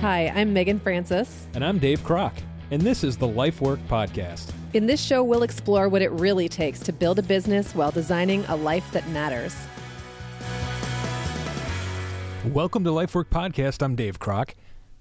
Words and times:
Hi, 0.00 0.28
I'm 0.28 0.52
Megan 0.52 0.78
Francis. 0.78 1.48
And 1.54 1.64
I'm 1.64 1.80
Dave 1.80 2.04
Kroc. 2.04 2.32
And 2.70 2.80
this 2.80 3.02
is 3.02 3.16
the 3.16 3.26
Life 3.26 3.60
Work 3.60 3.80
Podcast. 3.88 4.52
In 4.72 4.86
this 4.86 5.02
show, 5.02 5.24
we'll 5.24 5.42
explore 5.42 5.88
what 5.88 6.02
it 6.02 6.12
really 6.12 6.48
takes 6.48 6.78
to 6.80 6.92
build 6.92 7.18
a 7.18 7.22
business 7.22 7.74
while 7.74 7.90
designing 7.90 8.44
a 8.44 8.54
life 8.54 8.88
that 8.92 9.08
matters. 9.08 9.56
Welcome 12.54 12.84
to 12.84 12.92
Life 12.92 13.12
Work 13.16 13.28
Podcast. 13.28 13.82
I'm 13.82 13.96
Dave 13.96 14.20
Kroc. 14.20 14.50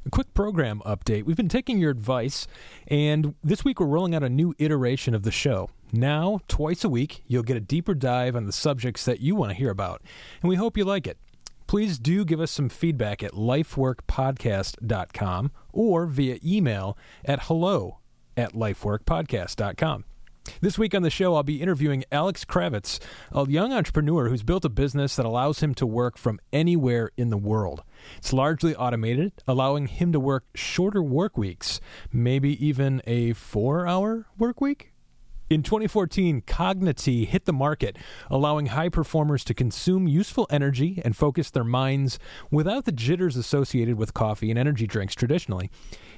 A 0.07 0.09
quick 0.09 0.33
program 0.33 0.81
update. 0.83 1.25
We've 1.25 1.37
been 1.37 1.47
taking 1.47 1.77
your 1.77 1.91
advice, 1.91 2.47
and 2.87 3.35
this 3.43 3.63
week 3.63 3.79
we're 3.79 3.85
rolling 3.85 4.15
out 4.15 4.23
a 4.23 4.29
new 4.29 4.55
iteration 4.57 5.13
of 5.13 5.21
the 5.21 5.31
show. 5.31 5.69
Now, 5.93 6.39
twice 6.47 6.83
a 6.83 6.89
week, 6.89 7.21
you'll 7.27 7.43
get 7.43 7.55
a 7.55 7.61
deeper 7.61 7.93
dive 7.93 8.35
on 8.35 8.47
the 8.47 8.51
subjects 8.51 9.05
that 9.05 9.19
you 9.19 9.35
want 9.35 9.51
to 9.51 9.55
hear 9.55 9.69
about, 9.69 10.01
and 10.41 10.49
we 10.49 10.55
hope 10.55 10.75
you 10.75 10.85
like 10.85 11.05
it. 11.05 11.19
Please 11.67 11.99
do 11.99 12.25
give 12.25 12.39
us 12.39 12.51
some 12.51 12.69
feedback 12.69 13.21
at 13.21 13.33
lifeworkpodcast.com 13.33 15.51
or 15.73 16.05
via 16.05 16.39
email 16.43 16.97
at 17.25 17.43
hello 17.43 17.99
at 18.37 18.53
lifeworkpodcast.com. 18.53 20.05
This 20.61 20.77
week 20.77 20.95
on 20.95 21.01
the 21.01 21.09
show, 21.09 21.35
I'll 21.35 21.43
be 21.43 21.61
interviewing 21.61 22.05
Alex 22.09 22.45
Kravitz, 22.45 22.99
a 23.33 23.49
young 23.49 23.73
entrepreneur 23.73 24.29
who's 24.29 24.43
built 24.43 24.63
a 24.63 24.69
business 24.69 25.17
that 25.17 25.25
allows 25.25 25.59
him 25.59 25.75
to 25.75 25.85
work 25.85 26.17
from 26.17 26.39
anywhere 26.53 27.11
in 27.17 27.29
the 27.29 27.37
world. 27.37 27.83
It's 28.17 28.31
largely 28.31 28.73
automated, 28.73 29.33
allowing 29.45 29.87
him 29.87 30.13
to 30.13 30.21
work 30.21 30.45
shorter 30.55 31.03
work 31.03 31.37
weeks, 31.37 31.81
maybe 32.13 32.65
even 32.65 33.01
a 33.05 33.33
four 33.33 33.85
hour 33.85 34.27
work 34.37 34.61
week. 34.61 34.93
In 35.49 35.63
2014, 35.63 36.41
Cognity 36.45 37.23
hit 37.23 37.45
the 37.45 37.53
market, 37.53 37.97
allowing 38.29 38.67
high 38.67 38.89
performers 38.89 39.45
to 39.45 39.53
consume 39.53 40.05
useful 40.05 40.45
energy 40.49 41.01
and 41.05 41.15
focus 41.15 41.49
their 41.49 41.63
minds 41.63 42.19
without 42.51 42.83
the 42.83 42.91
jitters 42.91 43.37
associated 43.37 43.97
with 43.97 44.13
coffee 44.13 44.49
and 44.49 44.59
energy 44.59 44.85
drinks 44.85 45.15
traditionally. 45.15 45.71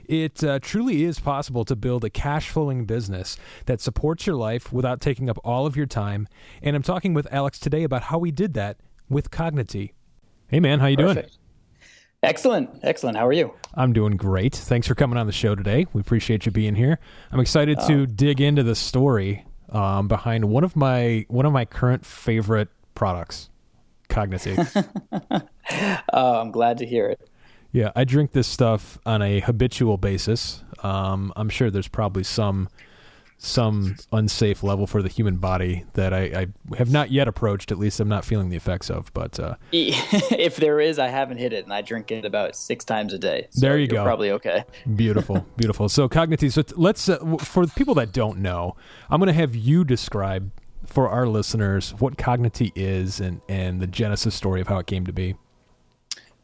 It 0.08 0.44
uh, 0.44 0.58
truly 0.58 1.04
is 1.04 1.20
possible 1.20 1.64
to 1.66 1.76
build 1.76 2.04
a 2.04 2.10
cash 2.10 2.50
flowing 2.50 2.86
business 2.86 3.38
that 3.68 3.80
supports 3.80 4.26
your 4.26 4.36
life 4.36 4.74
without 4.74 5.00
taking 5.00 5.30
up 5.30 5.38
all 5.44 5.68
of 5.68 5.78
your 5.78 5.86
time. 5.86 6.28
And 6.64 6.76
I'm 6.76 6.82
talking 6.82 7.14
with 7.14 7.28
Alex 7.32 7.60
today 7.60 7.84
about 7.84 8.04
how 8.04 8.18
we 8.18 8.32
did 8.32 8.56
that 8.56 8.78
with 9.10 9.30
Cognity. 9.30 9.94
Hey 10.48 10.60
man, 10.60 10.80
how 10.80 10.88
you 10.88 10.98
Perfect. 10.98 11.30
doing? 11.30 11.40
Excellent. 12.22 12.70
Excellent. 12.84 13.18
How 13.18 13.26
are 13.26 13.34
you? 13.34 13.54
I'm 13.76 13.94
doing 13.94 14.18
great. 14.18 14.54
Thanks 14.54 14.88
for 14.88 14.96
coming 14.96 15.18
on 15.18 15.26
the 15.26 15.34
show 15.34 15.56
today. 15.56 15.86
We 15.94 16.02
appreciate 16.02 16.46
you 16.46 16.52
being 16.52 16.76
here. 16.76 17.00
I'm 17.32 17.40
excited 17.40 17.78
oh. 17.82 17.88
to 17.88 18.06
dig 18.06 18.42
into 18.42 18.64
the 18.64 18.76
story 18.76 19.46
um, 19.70 20.08
behind 20.08 20.46
one 20.46 20.64
of 20.64 20.76
my 20.76 21.26
one 21.30 21.46
of 21.46 21.54
my 21.54 21.64
current 21.64 22.06
favorite 22.06 22.70
products, 22.94 23.50
Cognity. 24.10 24.58
oh, 26.14 26.40
I'm 26.42 26.52
glad 26.52 26.80
to 26.80 26.86
hear 26.86 27.08
it. 27.08 27.30
Yeah, 27.72 27.92
I 27.96 28.04
drink 28.04 28.32
this 28.32 28.48
stuff 28.48 28.98
on 29.06 29.22
a 29.22 29.40
habitual 29.40 29.98
basis. 29.98 30.64
Um, 30.84 31.32
I'm 31.36 31.50
sure 31.50 31.70
there's 31.70 31.88
probably 31.88 32.24
some 32.24 32.68
some 33.42 33.96
unsafe 34.12 34.62
level 34.64 34.86
for 34.86 35.02
the 35.02 35.08
human 35.08 35.38
body 35.38 35.86
that 35.94 36.14
I, 36.14 36.20
I, 36.72 36.76
have 36.78 36.92
not 36.92 37.10
yet 37.10 37.30
approached. 37.30 37.72
At 37.72 37.80
least 37.80 38.02
I'm 38.02 38.10
not 38.10 38.26
feeling 38.26 38.50
the 38.50 38.58
effects 38.58 38.90
of. 38.90 39.12
But 39.14 39.40
uh, 39.40 39.56
if 39.72 40.58
there 40.58 40.82
is, 40.82 41.00
I 41.00 41.08
haven't 41.08 41.38
hit 41.38 41.54
it, 41.54 41.64
and 41.64 41.74
I 41.74 41.82
drink 41.82 42.12
it 42.12 42.26
about 42.26 42.58
six 42.58 42.84
times 42.84 43.14
a 43.14 43.18
day. 43.18 43.48
So 43.52 43.62
there 43.62 43.78
you 43.78 43.88
go. 43.88 44.04
Probably 44.04 44.32
okay. 44.32 44.66
beautiful, 44.96 45.46
beautiful. 45.58 45.88
So 45.88 46.10
Cognity. 46.10 46.50
So 46.50 46.64
let's 46.76 47.08
uh, 47.08 47.18
for 47.38 47.66
the 47.66 47.72
people 47.74 47.96
that 47.96 48.12
don't 48.12 48.40
know, 48.40 48.76
I'm 49.10 49.20
going 49.20 49.28
to 49.28 49.34
have 49.34 49.56
you 49.56 49.86
describe 49.86 50.52
for 50.86 51.08
our 51.08 51.26
listeners 51.26 51.92
what 52.00 52.18
Cognity 52.18 52.74
is 52.76 53.22
and 53.22 53.40
and 53.48 53.82
the 53.82 53.88
genesis 53.88 54.36
story 54.36 54.60
of 54.60 54.68
how 54.68 54.80
it 54.80 54.86
came 54.86 55.06
to 55.06 55.14
be. 55.14 55.36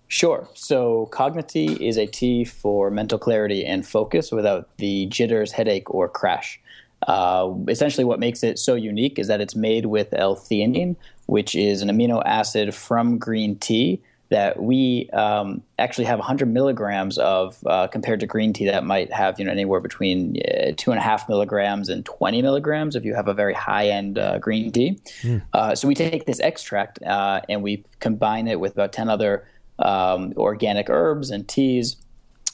Sure. 0.08 0.48
So 0.54 1.08
Cognity 1.08 1.74
is 1.86 1.98
a 1.98 2.06
tea 2.06 2.46
for 2.46 2.90
mental 2.90 3.20
clarity 3.20 3.66
and 3.66 3.86
focus 3.86 4.32
without 4.32 4.70
the 4.78 5.08
jitters, 5.08 5.52
headache, 5.52 5.94
or 5.94 6.08
crash. 6.08 6.62
Uh, 7.06 7.54
essentially, 7.68 8.04
what 8.04 8.20
makes 8.20 8.44
it 8.44 8.60
so 8.60 8.76
unique 8.76 9.20
is 9.20 9.28
that 9.28 9.40
it's 9.42 9.56
made 9.56 9.86
with 9.86 10.14
L-theanine, 10.14 10.96
which 11.28 11.56
is 11.56 11.82
an 11.82 11.90
amino 11.90 12.22
acid 12.26 12.74
from 12.74 13.18
green 13.18 13.56
tea 13.58 14.02
that 14.30 14.62
we 14.62 15.08
um, 15.12 15.62
actually 15.78 16.06
have 16.06 16.18
100 16.18 16.52
milligrams 16.52 17.20
of 17.20 17.58
uh, 17.68 17.88
compared 17.88 18.20
to 18.20 18.26
green 18.26 18.54
tea 18.54 18.66
that 18.66 18.84
might 18.84 19.14
have 19.14 19.38
you 19.40 19.46
know 19.46 19.52
anywhere 19.52 19.80
between 19.80 20.36
uh, 20.42 20.72
two 20.76 20.90
and 20.90 20.98
a 20.98 21.02
half 21.02 21.30
milligrams 21.30 21.90
and 21.90 22.04
20 22.06 22.42
milligrams 22.42 22.96
if 22.96 23.06
you 23.06 23.14
have 23.14 23.28
a 23.28 23.36
very 23.36 23.54
high 23.54 23.88
end 23.88 24.18
uh, 24.18 24.40
green 24.40 24.72
tea. 24.72 25.00
Mm. 25.22 25.78
so 25.78 25.88
we 25.88 25.94
take 25.94 26.26
this 26.26 26.40
extract 26.40 27.02
uh, 27.04 27.42
and 27.48 27.62
we 27.62 27.86
combine 28.00 28.48
it 28.48 28.60
with 28.60 28.74
about 28.74 28.92
10 28.94 29.10
other 29.10 29.46
um, 29.78 30.34
organic 30.38 30.90
herbs 30.90 31.30
and 31.30 31.48
teas 31.48 31.98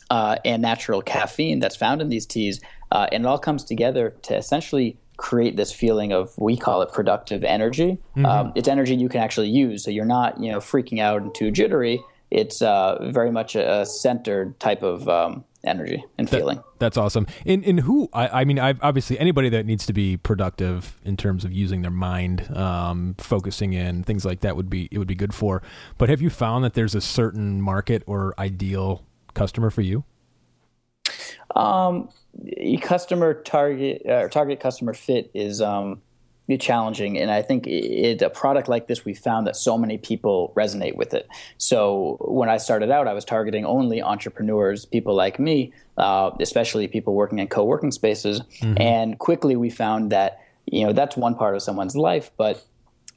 uh, 0.10 0.36
and 0.44 0.62
natural 0.62 1.02
caffeine 1.02 1.60
that's 1.60 1.76
found 1.76 2.02
in 2.02 2.10
these 2.10 2.26
teas 2.26 2.60
uh, 2.92 3.08
and 3.12 3.24
it 3.24 3.28
all 3.28 3.40
comes 3.40 3.64
together 3.64 4.16
to 4.24 4.36
essentially 4.36 4.98
create 5.18 5.56
this 5.56 5.72
feeling 5.72 6.12
of 6.12 6.36
we 6.38 6.58
call 6.58 6.82
it 6.82 6.92
productive 6.92 7.44
energy. 7.44 8.00
Mm-hmm. 8.18 8.26
Um, 8.26 8.54
it's 8.56 8.68
energy 8.68 8.96
you 8.96 9.08
can 9.08 9.22
actually 9.22 9.50
use, 9.50 9.84
so 9.84 9.92
you're 9.92 10.06
not 10.06 10.42
you 10.42 10.52
know 10.52 10.60
freaking 10.60 11.00
out 11.00 11.22
and 11.22 11.34
too 11.34 11.52
jittery. 11.52 12.02
It's 12.30 12.62
uh, 12.62 12.98
very 13.12 13.32
much 13.32 13.56
a, 13.56 13.86
centered 13.86 14.58
type 14.60 14.84
of 14.84 15.08
um, 15.10 15.44
energy 15.66 16.04
and 16.18 16.30
feeling. 16.30 16.64
That's 16.80 16.98
awesome. 16.98 17.28
In 17.46 17.64
in 17.64 17.80
who 17.80 18.10
I, 18.14 18.42
I 18.42 18.46
mean, 18.46 18.58
I've, 18.58 18.80
obviously 18.82 19.20
anybody 19.20 19.50
that 19.50 19.66
needs 19.66 19.86
to 19.86 19.94
be 19.94 20.18
productive 20.18 20.98
in 21.04 21.18
terms 21.18 21.46
of 21.46 21.52
using 21.52 21.82
their 21.82 21.92
mind, 21.92 22.56
um, 22.56 23.16
focusing 23.18 23.74
in 23.74 24.04
things 24.04 24.26
like 24.26 24.40
that 24.42 24.56
would 24.56 24.70
be 24.70 24.88
it 24.92 24.98
would 24.98 25.08
be 25.08 25.16
good 25.16 25.34
for. 25.34 25.62
But 25.98 26.10
have 26.10 26.22
you 26.22 26.30
found 26.30 26.64
that 26.64 26.74
there's 26.74 26.96
a 26.96 27.02
certain 27.02 27.62
market 27.62 28.02
or 28.08 28.34
ideal 28.40 29.06
customer 29.34 29.70
for 29.70 29.82
you? 29.82 30.04
Um, 31.56 32.10
customer 32.82 33.34
target 33.34 34.06
uh, 34.06 34.28
target 34.30 34.60
customer 34.60 34.94
fit 34.94 35.32
is 35.34 35.62
um, 35.62 36.02
challenging, 36.58 37.18
and 37.18 37.32
I 37.32 37.42
think 37.42 37.68
it, 37.68 38.22
a 38.22 38.30
product 38.30 38.68
like 38.68 38.88
this, 38.88 39.06
we 39.06 39.14
found 39.14 39.48
that 39.48 39.56
so 39.56 39.78
many 39.78 39.98
people 39.98 40.54
resonate 40.56 40.96
with 40.96 41.14
it. 41.14 41.28
So 41.58 42.18
when 42.22 42.50
I 42.50 42.58
started 42.58 42.92
out, 42.92 43.08
I 43.08 43.14
was 43.14 43.26
targeting 43.26 43.66
only 43.66 44.02
entrepreneurs, 44.02 44.86
people 44.86 45.16
like 45.16 45.40
me, 45.40 45.72
uh, 45.98 46.32
especially 46.40 46.88
people 46.88 47.14
working 47.14 47.40
in 47.40 47.48
co-working 47.48 47.92
spaces, 47.92 48.42
mm-hmm. 48.60 48.82
and 48.82 49.20
quickly 49.20 49.56
we 49.56 49.70
found 49.70 50.12
that 50.12 50.40
you 50.66 50.86
know 50.86 50.94
that's 50.94 51.16
one 51.16 51.36
part 51.36 51.56
of 51.56 51.62
someone's 51.62 51.96
life, 51.96 52.32
but 52.38 52.66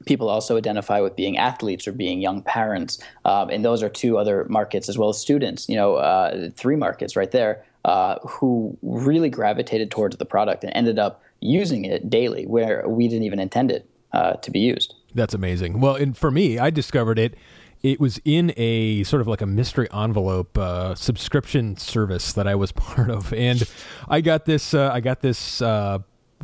people 0.05 0.29
also 0.29 0.57
identify 0.57 0.99
with 0.99 1.15
being 1.15 1.37
athletes 1.37 1.87
or 1.87 1.91
being 1.91 2.21
young 2.21 2.41
parents 2.41 2.99
um, 3.23 3.49
and 3.49 3.63
those 3.63 3.81
are 3.81 3.89
two 3.89 4.17
other 4.17 4.45
markets 4.49 4.89
as 4.89 4.97
well 4.97 5.07
as 5.07 5.17
students 5.17 5.69
you 5.69 5.75
know 5.75 5.95
uh, 5.95 6.49
three 6.55 6.75
markets 6.75 7.15
right 7.15 7.31
there 7.31 7.65
uh, 7.85 8.17
who 8.27 8.75
really 8.81 9.29
gravitated 9.29 9.91
towards 9.91 10.17
the 10.17 10.25
product 10.25 10.63
and 10.63 10.73
ended 10.75 10.97
up 10.97 11.21
using 11.39 11.85
it 11.85 12.09
daily 12.09 12.45
where 12.47 12.83
we 12.89 13.07
didn't 13.07 13.23
even 13.23 13.39
intend 13.39 13.71
it 13.71 13.87
uh, 14.11 14.33
to 14.37 14.49
be 14.49 14.59
used. 14.59 14.95
That's 15.13 15.35
amazing. 15.35 15.79
Well, 15.79 15.95
and 15.95 16.17
for 16.17 16.31
me, 16.31 16.57
I 16.57 16.71
discovered 16.71 17.19
it. 17.19 17.35
It 17.83 17.99
was 17.99 18.19
in 18.25 18.53
a 18.57 19.03
sort 19.03 19.21
of 19.21 19.27
like 19.27 19.41
a 19.41 19.45
mystery 19.45 19.87
envelope 19.93 20.57
uh, 20.57 20.95
subscription 20.95 21.77
service 21.77 22.33
that 22.33 22.47
I 22.47 22.55
was 22.55 22.71
part 22.71 23.11
of, 23.11 23.31
and 23.31 23.63
I 24.09 24.21
got 24.21 24.45
this. 24.45 24.73
Uh, 24.73 24.89
I 24.91 24.99
got 24.99 25.21
this 25.21 25.61
uh, 25.61 25.99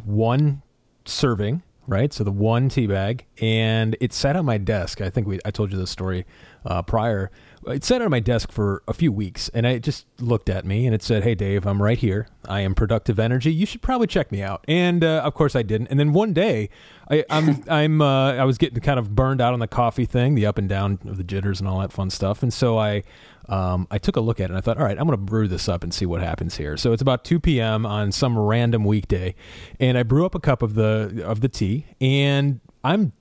one 0.05 0.61
serving, 1.05 1.63
right? 1.87 2.13
So 2.13 2.23
the 2.23 2.31
one 2.31 2.69
tea 2.69 2.85
bag, 2.85 3.25
and 3.41 3.97
it 3.99 4.13
sat 4.13 4.35
on 4.35 4.45
my 4.45 4.59
desk. 4.59 5.01
I 5.01 5.09
think 5.09 5.25
we 5.25 5.39
I 5.43 5.49
told 5.49 5.71
you 5.71 5.79
this 5.79 5.89
story 5.89 6.27
uh, 6.67 6.83
prior 6.83 7.31
it 7.67 7.83
sat 7.83 8.01
on 8.01 8.09
my 8.09 8.19
desk 8.19 8.51
for 8.51 8.81
a 8.87 8.93
few 8.93 9.11
weeks 9.11 9.49
and 9.49 9.67
I 9.67 9.77
just 9.77 10.05
looked 10.19 10.49
at 10.49 10.65
me 10.65 10.85
and 10.85 10.95
it 10.95 11.03
said, 11.03 11.23
Hey, 11.23 11.35
Dave, 11.35 11.65
I'm 11.65 11.81
right 11.81 11.97
here. 11.97 12.27
I 12.47 12.61
am 12.61 12.73
productive 12.73 13.19
energy. 13.19 13.53
You 13.53 13.65
should 13.65 13.81
probably 13.81 14.07
check 14.07 14.31
me 14.31 14.41
out. 14.41 14.65
And 14.67 15.03
uh, 15.03 15.21
of 15.23 15.33
course 15.33 15.55
I 15.55 15.61
didn't. 15.61 15.87
And 15.87 15.99
then 15.99 16.13
one 16.13 16.33
day 16.33 16.69
I, 17.09 17.23
I'm, 17.29 17.63
I'm, 17.69 18.01
uh, 18.01 18.33
I 18.33 18.45
was 18.45 18.57
getting 18.57 18.79
kind 18.81 18.99
of 18.99 19.15
burned 19.15 19.41
out 19.41 19.53
on 19.53 19.59
the 19.59 19.67
coffee 19.67 20.05
thing, 20.05 20.35
the 20.35 20.45
up 20.45 20.57
and 20.57 20.67
down 20.67 20.99
of 21.05 21.17
the 21.17 21.23
jitters 21.23 21.59
and 21.59 21.67
all 21.67 21.79
that 21.79 21.91
fun 21.91 22.09
stuff. 22.09 22.41
And 22.41 22.53
so 22.53 22.77
I, 22.77 23.03
um, 23.47 23.87
I 23.91 23.97
took 23.97 24.15
a 24.15 24.21
look 24.21 24.39
at 24.39 24.45
it 24.45 24.49
and 24.49 24.57
I 24.57 24.61
thought, 24.61 24.77
all 24.77 24.85
right, 24.85 24.97
I'm 24.97 25.05
going 25.05 25.17
to 25.17 25.23
brew 25.23 25.47
this 25.47 25.67
up 25.67 25.83
and 25.83 25.93
see 25.93 26.05
what 26.05 26.21
happens 26.21 26.57
here. 26.57 26.77
So 26.77 26.93
it's 26.93 27.01
about 27.01 27.23
2 27.25 27.39
p.m. 27.39 27.85
on 27.85 28.11
some 28.11 28.37
random 28.39 28.85
weekday, 28.85 29.35
and 29.79 29.97
I 29.97 30.03
brew 30.03 30.25
up 30.25 30.35
a 30.35 30.39
cup 30.39 30.61
of 30.61 30.75
the 30.75 31.21
of 31.25 31.41
the 31.41 31.49
tea, 31.49 31.85
and 31.99 32.61
I'm 32.83 33.11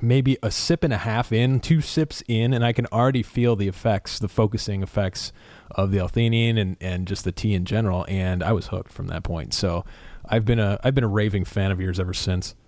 maybe 0.00 0.36
a 0.42 0.50
sip 0.50 0.84
and 0.84 0.92
a 0.92 0.98
half 0.98 1.32
in, 1.32 1.60
two 1.60 1.80
sips 1.80 2.22
in, 2.28 2.52
and 2.52 2.64
I 2.64 2.72
can 2.72 2.86
already 2.86 3.22
feel 3.22 3.56
the 3.56 3.68
effects, 3.68 4.18
the 4.18 4.28
focusing 4.28 4.82
effects 4.82 5.32
of 5.70 5.90
the 5.90 5.98
L-theanine 5.98 6.58
and, 6.58 6.76
and 6.80 7.06
just 7.06 7.24
the 7.24 7.32
tea 7.32 7.54
in 7.54 7.64
general. 7.64 8.04
And 8.08 8.42
I 8.42 8.52
was 8.52 8.68
hooked 8.68 8.92
from 8.92 9.08
that 9.08 9.22
point. 9.22 9.54
So 9.54 9.84
I've 10.24 10.44
been 10.44 10.58
a 10.58 10.78
I've 10.82 10.94
been 10.94 11.04
a 11.04 11.08
raving 11.08 11.44
fan 11.44 11.70
of 11.70 11.80
yours 11.80 11.98
ever 11.98 12.14
since. 12.14 12.54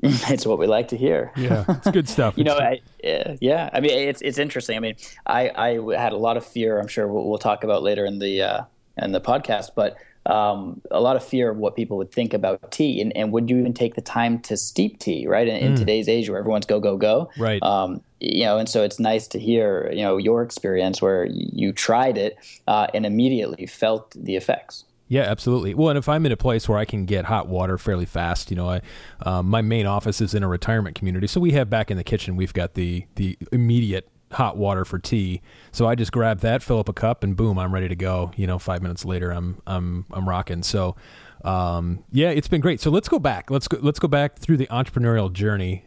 It's 0.00 0.46
what 0.46 0.60
we 0.60 0.68
like 0.68 0.88
to 0.88 0.96
hear. 0.96 1.32
Yeah, 1.36 1.64
it's 1.66 1.90
good 1.90 2.08
stuff. 2.08 2.34
you 2.38 2.44
know, 2.44 2.56
I, 2.56 2.80
yeah. 3.02 3.68
I 3.72 3.80
mean, 3.80 3.90
it's 3.90 4.22
it's 4.22 4.38
interesting. 4.38 4.76
I 4.76 4.80
mean, 4.80 4.94
I 5.26 5.50
I 5.50 6.00
had 6.00 6.12
a 6.12 6.16
lot 6.16 6.36
of 6.36 6.46
fear. 6.46 6.78
I'm 6.78 6.86
sure 6.86 7.08
we'll, 7.08 7.28
we'll 7.28 7.38
talk 7.38 7.64
about 7.64 7.82
later 7.82 8.06
in 8.06 8.20
the 8.20 8.42
uh, 8.42 8.62
in 8.98 9.10
the 9.10 9.20
podcast, 9.20 9.70
but 9.74 9.96
um, 10.28 10.80
a 10.90 11.00
lot 11.00 11.16
of 11.16 11.24
fear 11.24 11.50
of 11.50 11.58
what 11.58 11.74
people 11.76 11.96
would 11.96 12.12
think 12.12 12.34
about 12.34 12.70
tea, 12.70 13.00
and, 13.00 13.16
and 13.16 13.32
would 13.32 13.50
you 13.50 13.58
even 13.58 13.74
take 13.74 13.94
the 13.94 14.00
time 14.00 14.38
to 14.40 14.56
steep 14.56 14.98
tea? 14.98 15.26
Right 15.26 15.48
in, 15.48 15.56
in 15.56 15.74
mm. 15.74 15.78
today's 15.78 16.08
age 16.08 16.28
where 16.28 16.38
everyone's 16.38 16.66
go 16.66 16.80
go 16.80 16.96
go. 16.96 17.30
Right. 17.38 17.62
Um, 17.62 18.02
you 18.20 18.44
know, 18.44 18.58
and 18.58 18.68
so 18.68 18.82
it's 18.82 18.98
nice 18.98 19.28
to 19.28 19.38
hear, 19.38 19.90
you 19.92 20.02
know, 20.02 20.16
your 20.16 20.42
experience 20.42 21.00
where 21.00 21.26
you 21.30 21.72
tried 21.72 22.18
it 22.18 22.36
uh, 22.66 22.88
and 22.92 23.06
immediately 23.06 23.66
felt 23.66 24.10
the 24.10 24.34
effects. 24.34 24.84
Yeah, 25.08 25.22
absolutely. 25.22 25.72
Well, 25.72 25.88
and 25.88 25.98
if 25.98 26.08
I'm 26.08 26.26
in 26.26 26.32
a 26.32 26.36
place 26.36 26.68
where 26.68 26.78
I 26.78 26.84
can 26.84 27.06
get 27.06 27.24
hot 27.24 27.48
water 27.48 27.78
fairly 27.78 28.04
fast, 28.04 28.50
you 28.50 28.56
know, 28.56 28.68
I, 28.68 28.80
um, 29.22 29.46
my 29.46 29.62
main 29.62 29.86
office 29.86 30.20
is 30.20 30.34
in 30.34 30.42
a 30.42 30.48
retirement 30.48 30.96
community, 30.96 31.26
so 31.26 31.40
we 31.40 31.52
have 31.52 31.70
back 31.70 31.90
in 31.90 31.96
the 31.96 32.04
kitchen, 32.04 32.36
we've 32.36 32.52
got 32.52 32.74
the 32.74 33.06
the 33.14 33.38
immediate 33.50 34.10
hot 34.32 34.56
water 34.56 34.84
for 34.84 34.98
tea. 34.98 35.40
So 35.72 35.86
I 35.86 35.94
just 35.94 36.12
grab 36.12 36.40
that, 36.40 36.62
fill 36.62 36.78
up 36.78 36.88
a 36.88 36.92
cup, 36.92 37.22
and 37.22 37.36
boom, 37.36 37.58
I'm 37.58 37.72
ready 37.72 37.88
to 37.88 37.96
go. 37.96 38.32
You 38.36 38.46
know, 38.46 38.58
five 38.58 38.82
minutes 38.82 39.04
later, 39.04 39.30
I'm 39.30 39.60
I'm 39.66 40.06
I'm 40.12 40.28
rocking. 40.28 40.62
So, 40.62 40.96
um, 41.44 42.04
yeah, 42.12 42.30
it's 42.30 42.48
been 42.48 42.60
great. 42.60 42.80
So 42.80 42.90
let's 42.90 43.08
go 43.08 43.18
back. 43.18 43.50
Let's 43.50 43.68
go. 43.68 43.78
Let's 43.80 43.98
go 43.98 44.08
back 44.08 44.38
through 44.38 44.58
the 44.58 44.66
entrepreneurial 44.66 45.32
journey 45.32 45.84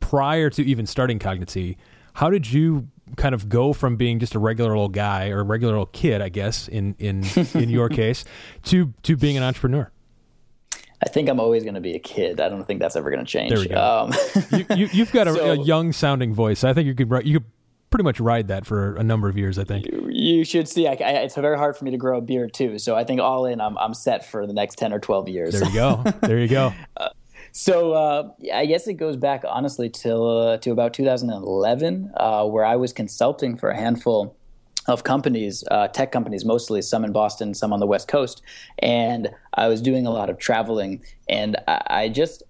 prior 0.00 0.50
to 0.50 0.64
even 0.64 0.86
starting 0.86 1.18
Cognity. 1.18 1.76
How 2.14 2.30
did 2.30 2.50
you 2.52 2.88
kind 3.16 3.34
of 3.34 3.48
go 3.48 3.72
from 3.72 3.96
being 3.96 4.18
just 4.18 4.34
a 4.34 4.38
regular 4.38 4.74
old 4.74 4.92
guy 4.92 5.30
or 5.30 5.40
a 5.40 5.44
regular 5.44 5.76
old 5.76 5.92
kid, 5.92 6.20
I 6.20 6.28
guess, 6.28 6.68
in 6.68 6.94
in 6.98 7.24
in 7.54 7.70
your 7.70 7.88
case, 8.00 8.24
to 8.64 8.92
to 9.02 9.16
being 9.16 9.36
an 9.36 9.42
entrepreneur? 9.42 9.90
I 11.02 11.08
think 11.08 11.30
I'm 11.30 11.40
always 11.40 11.62
going 11.62 11.74
to 11.74 11.80
be 11.80 11.94
a 11.94 11.98
kid. 11.98 12.40
I 12.40 12.50
don't 12.50 12.66
think 12.66 12.78
that's 12.80 12.94
ever 12.94 13.10
going 13.10 13.24
to 13.24 13.30
change. 13.30 13.50
There 13.50 13.60
we 13.60 13.68
go. 13.68 13.80
Um, 13.80 14.12
you, 14.50 14.86
have 14.86 14.94
you, 14.94 15.06
got 15.06 15.28
a, 15.28 15.32
so, 15.34 15.52
a, 15.52 15.54
young 15.56 15.92
sounding 15.92 16.34
voice. 16.34 16.62
I 16.62 16.74
think 16.74 16.86
you 16.86 16.94
could 16.94 17.10
write, 17.10 17.24
you 17.24 17.40
could 17.40 17.50
pretty 17.90 18.04
much 18.04 18.20
ride 18.20 18.48
that 18.48 18.64
for 18.64 18.94
a 18.96 19.02
number 19.02 19.28
of 19.28 19.36
years. 19.36 19.58
I 19.58 19.64
think 19.64 19.86
you, 20.08 20.44
should 20.44 20.68
see. 20.68 20.86
I, 20.86 20.92
I, 20.92 21.10
it's 21.22 21.34
very 21.34 21.58
hard 21.58 21.76
for 21.76 21.84
me 21.84 21.90
to 21.90 21.96
grow 21.96 22.18
a 22.18 22.20
beard 22.20 22.54
too. 22.54 22.78
So 22.78 22.96
I 22.96 23.04
think 23.04 23.20
all 23.20 23.46
in, 23.46 23.60
I'm 23.60 23.76
I'm 23.78 23.94
set 23.94 24.28
for 24.28 24.46
the 24.46 24.52
next 24.52 24.76
ten 24.76 24.92
or 24.92 24.98
twelve 24.98 25.28
years. 25.28 25.58
There 25.58 25.68
you 25.68 25.74
go. 25.74 26.04
There 26.22 26.38
you 26.38 26.48
go. 26.48 26.72
uh, 26.96 27.08
so 27.52 27.92
uh, 27.92 28.30
I 28.54 28.66
guess 28.66 28.86
it 28.86 28.94
goes 28.94 29.16
back 29.16 29.44
honestly 29.46 29.90
till 29.90 30.38
uh, 30.38 30.56
to 30.58 30.70
about 30.70 30.94
2011, 30.94 32.12
uh, 32.16 32.46
where 32.46 32.64
I 32.64 32.76
was 32.76 32.92
consulting 32.92 33.56
for 33.56 33.70
a 33.70 33.76
handful 33.76 34.36
of 34.86 35.04
companies, 35.04 35.64
uh, 35.70 35.88
tech 35.88 36.12
companies 36.12 36.44
mostly, 36.44 36.80
some 36.82 37.04
in 37.04 37.12
Boston, 37.12 37.54
some 37.54 37.72
on 37.72 37.80
the 37.80 37.86
West 37.86 38.08
Coast, 38.08 38.42
and 38.78 39.30
I 39.54 39.68
was 39.68 39.82
doing 39.82 40.06
a 40.06 40.10
lot 40.10 40.30
of 40.30 40.38
traveling, 40.38 41.02
and 41.28 41.56
I, 41.66 41.82
I 41.90 42.08
just 42.08 42.42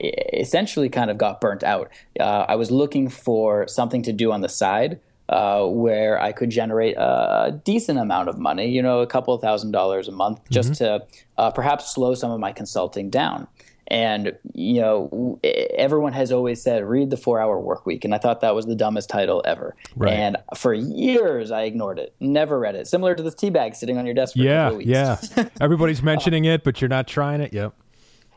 essentially 0.00 0.88
kind 0.88 1.10
of 1.10 1.18
got 1.18 1.40
burnt 1.40 1.62
out. 1.62 1.90
Uh, 2.18 2.46
I 2.48 2.56
was 2.56 2.70
looking 2.70 3.08
for 3.08 3.66
something 3.68 4.02
to 4.02 4.12
do 4.12 4.32
on 4.32 4.40
the 4.40 4.48
side. 4.48 5.00
Uh, 5.28 5.64
where 5.64 6.20
I 6.20 6.32
could 6.32 6.50
generate 6.50 6.96
a 6.96 7.56
decent 7.64 8.00
amount 8.00 8.28
of 8.28 8.36
money, 8.36 8.68
you 8.68 8.82
know, 8.82 8.98
a 8.98 9.06
couple 9.06 9.32
of 9.32 9.40
thousand 9.40 9.70
dollars 9.70 10.08
a 10.08 10.10
month, 10.10 10.40
just 10.50 10.72
mm-hmm. 10.72 11.06
to 11.38 11.52
perhaps 11.52 11.94
slow 11.94 12.14
some 12.14 12.32
of 12.32 12.40
my 12.40 12.50
consulting 12.50 13.10
down. 13.10 13.46
And 13.90 14.36
you 14.54 14.80
know, 14.80 15.40
everyone 15.42 16.12
has 16.12 16.30
always 16.30 16.62
said, 16.62 16.84
"Read 16.84 17.10
the 17.10 17.16
Four 17.16 17.40
Hour 17.40 17.58
Work 17.58 17.86
Week," 17.86 18.04
and 18.04 18.14
I 18.14 18.18
thought 18.18 18.40
that 18.40 18.54
was 18.54 18.66
the 18.66 18.76
dumbest 18.76 19.08
title 19.08 19.42
ever. 19.44 19.74
Right. 19.96 20.12
And 20.12 20.36
for 20.56 20.72
years, 20.72 21.50
I 21.50 21.62
ignored 21.62 21.98
it, 21.98 22.14
never 22.20 22.58
read 22.60 22.76
it. 22.76 22.86
Similar 22.86 23.16
to 23.16 23.22
this 23.22 23.34
tea 23.34 23.50
bag 23.50 23.74
sitting 23.74 23.98
on 23.98 24.06
your 24.06 24.14
desk. 24.14 24.34
For 24.34 24.42
yeah, 24.42 24.78
yeah. 24.78 25.18
Everybody's 25.60 26.04
mentioning 26.04 26.44
it, 26.44 26.62
but 26.62 26.80
you're 26.80 26.88
not 26.88 27.08
trying 27.08 27.40
it. 27.40 27.52
Yep. 27.52 27.74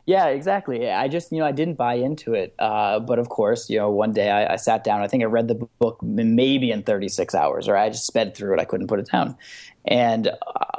Yeah, 0.06 0.28
exactly. 0.28 0.90
I 0.90 1.08
just, 1.08 1.32
you 1.32 1.40
know, 1.40 1.46
I 1.46 1.54
didn't 1.54 1.76
buy 1.76 1.94
into 1.94 2.34
it. 2.34 2.54
Uh, 2.60 3.00
but 3.00 3.20
of 3.20 3.30
course, 3.30 3.70
you 3.70 3.78
know, 3.78 3.90
one 3.90 4.12
day 4.12 4.30
I, 4.30 4.54
I, 4.54 4.56
sat 4.58 4.84
down. 4.84 5.02
I 5.02 5.08
think 5.08 5.24
I 5.24 5.28
read 5.28 5.48
the 5.48 5.56
book 5.80 6.04
maybe 6.04 6.72
in 6.72 6.84
36 6.84 7.34
hours, 7.34 7.70
or 7.70 7.78
I 7.78 7.90
just 7.90 8.06
sped 8.06 8.36
through 8.36 8.56
it. 8.56 8.60
I 8.60 8.66
couldn't 8.66 8.88
put 8.88 9.00
it 9.00 9.10
down. 9.10 9.38
And 9.86 10.30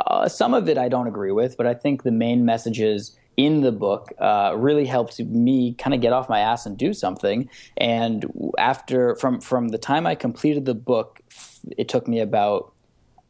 uh, 0.06 0.29
some 0.29 0.53
of 0.53 0.69
it 0.69 0.76
I 0.76 0.91
don't 0.91 1.06
agree 1.06 1.32
with, 1.32 1.56
but 1.56 1.67
I 1.67 1.73
think 1.73 2.03
the 2.03 2.12
main 2.12 2.44
messages 2.44 3.17
in 3.37 3.62
the 3.62 3.73
book 3.73 4.12
uh, 4.19 4.53
really 4.56 4.85
helped 4.85 5.19
me 5.19 5.75
kind 5.75 5.94
of 5.94 6.00
get 6.00 6.12
off 6.12 6.29
my 6.29 6.41
ass 6.41 6.67
and 6.67 6.77
do 6.77 6.93
something. 6.93 7.49
And 7.79 8.31
after 8.59 9.17
from 9.17 9.41
from 9.41 9.69
the 9.69 9.79
time 9.79 10.06
I 10.06 10.15
completed 10.15 10.67
the 10.67 10.75
book, 10.75 11.20
it 11.77 11.88
took 11.88 12.06
me 12.06 12.20
about 12.20 12.74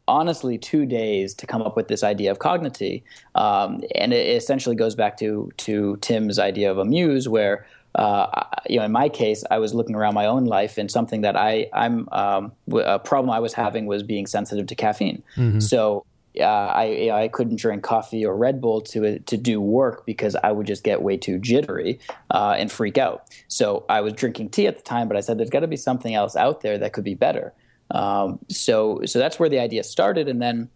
honestly 0.07 0.57
two 0.57 0.85
days 0.85 1.33
to 1.35 1.47
come 1.47 1.61
up 1.61 1.75
with 1.75 1.87
this 1.87 2.03
idea 2.03 2.31
of 2.31 2.39
cognity. 2.39 3.03
Um, 3.33 3.81
and 3.95 4.13
it 4.13 4.35
essentially 4.35 4.75
goes 4.75 4.95
back 4.95 5.17
to 5.17 5.51
to 5.57 5.97
Tim's 6.01 6.39
idea 6.39 6.71
of 6.71 6.77
a 6.77 6.85
muse, 6.85 7.27
where 7.27 7.65
uh, 7.95 8.43
you 8.69 8.77
know, 8.77 8.85
in 8.85 8.91
my 8.91 9.07
case, 9.07 9.43
I 9.49 9.57
was 9.59 9.73
looking 9.73 9.95
around 9.95 10.15
my 10.15 10.25
own 10.25 10.45
life, 10.45 10.77
and 10.77 10.91
something 10.91 11.21
that 11.21 11.37
I, 11.37 11.69
I'm 11.73 12.09
um, 12.11 12.51
a 12.73 12.99
problem 12.99 13.29
I 13.31 13.39
was 13.39 13.53
having 13.53 13.85
was 13.85 14.03
being 14.03 14.27
sensitive 14.27 14.67
to 14.67 14.75
caffeine. 14.75 15.23
Mm-hmm. 15.37 15.59
So 15.59 16.05
uh, 16.39 16.43
I 16.43 17.09
I 17.13 17.27
couldn't 17.29 17.57
drink 17.57 17.83
coffee 17.83 18.25
or 18.25 18.35
Red 18.35 18.59
Bull 18.59 18.81
to 18.81 19.19
to 19.19 19.37
do 19.37 19.61
work 19.61 20.05
because 20.05 20.35
I 20.35 20.51
would 20.51 20.67
just 20.67 20.83
get 20.83 21.01
way 21.01 21.15
too 21.15 21.39
jittery 21.39 21.99
uh, 22.31 22.55
and 22.57 22.69
freak 22.69 22.97
out. 22.97 23.29
So 23.47 23.85
I 23.87 24.01
was 24.01 24.13
drinking 24.13 24.49
tea 24.49 24.67
at 24.67 24.75
the 24.75 24.83
time, 24.83 25.07
but 25.07 25.15
I 25.15 25.21
said 25.21 25.37
there's 25.37 25.49
got 25.49 25.61
to 25.61 25.67
be 25.67 25.77
something 25.77 26.13
else 26.13 26.35
out 26.35 26.61
there 26.61 26.77
that 26.77 26.91
could 26.91 27.05
be 27.05 27.15
better. 27.15 27.53
Um, 27.91 28.39
so 28.49 29.01
so 29.05 29.19
that's 29.19 29.39
where 29.39 29.49
the 29.49 29.59
idea 29.59 29.83
started, 29.83 30.27
and 30.27 30.41
then. 30.41 30.69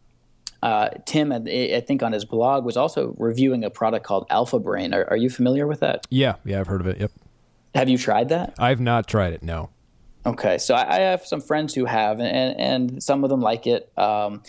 Uh, 0.61 0.89
Tim, 1.05 1.31
I 1.31 1.81
think 1.87 2.03
on 2.03 2.11
his 2.11 2.25
blog, 2.25 2.65
was 2.65 2.75
also 2.75 3.15
reviewing 3.17 3.63
a 3.63 3.69
product 3.69 4.05
called 4.05 4.27
Alpha 4.29 4.59
Brain. 4.59 4.93
Are, 4.93 5.09
are 5.09 5.15
you 5.15 5.29
familiar 5.29 5.65
with 5.65 5.79
that? 5.79 6.05
Yeah, 6.09 6.35
yeah, 6.43 6.59
I've 6.59 6.67
heard 6.67 6.81
of 6.81 6.87
it. 6.87 6.99
Yep. 6.99 7.11
Have 7.75 7.87
you 7.87 7.97
tried 7.97 8.27
that? 8.27 8.55
I've 8.59 8.81
not 8.81 9.07
tried 9.07 9.31
it. 9.31 9.41
No. 9.41 9.69
Okay, 10.25 10.57
so 10.57 10.75
I, 10.75 10.97
I, 10.97 10.99
have 10.99 11.25
some 11.25 11.39
friends 11.39 11.73
who 11.73 11.85
have, 11.85 12.19
and, 12.19 12.59
and 12.59 13.01
some 13.01 13.23
of 13.23 13.29
them 13.29 13.39
like 13.39 13.67
it. 13.67 13.89
Um, 13.97 14.43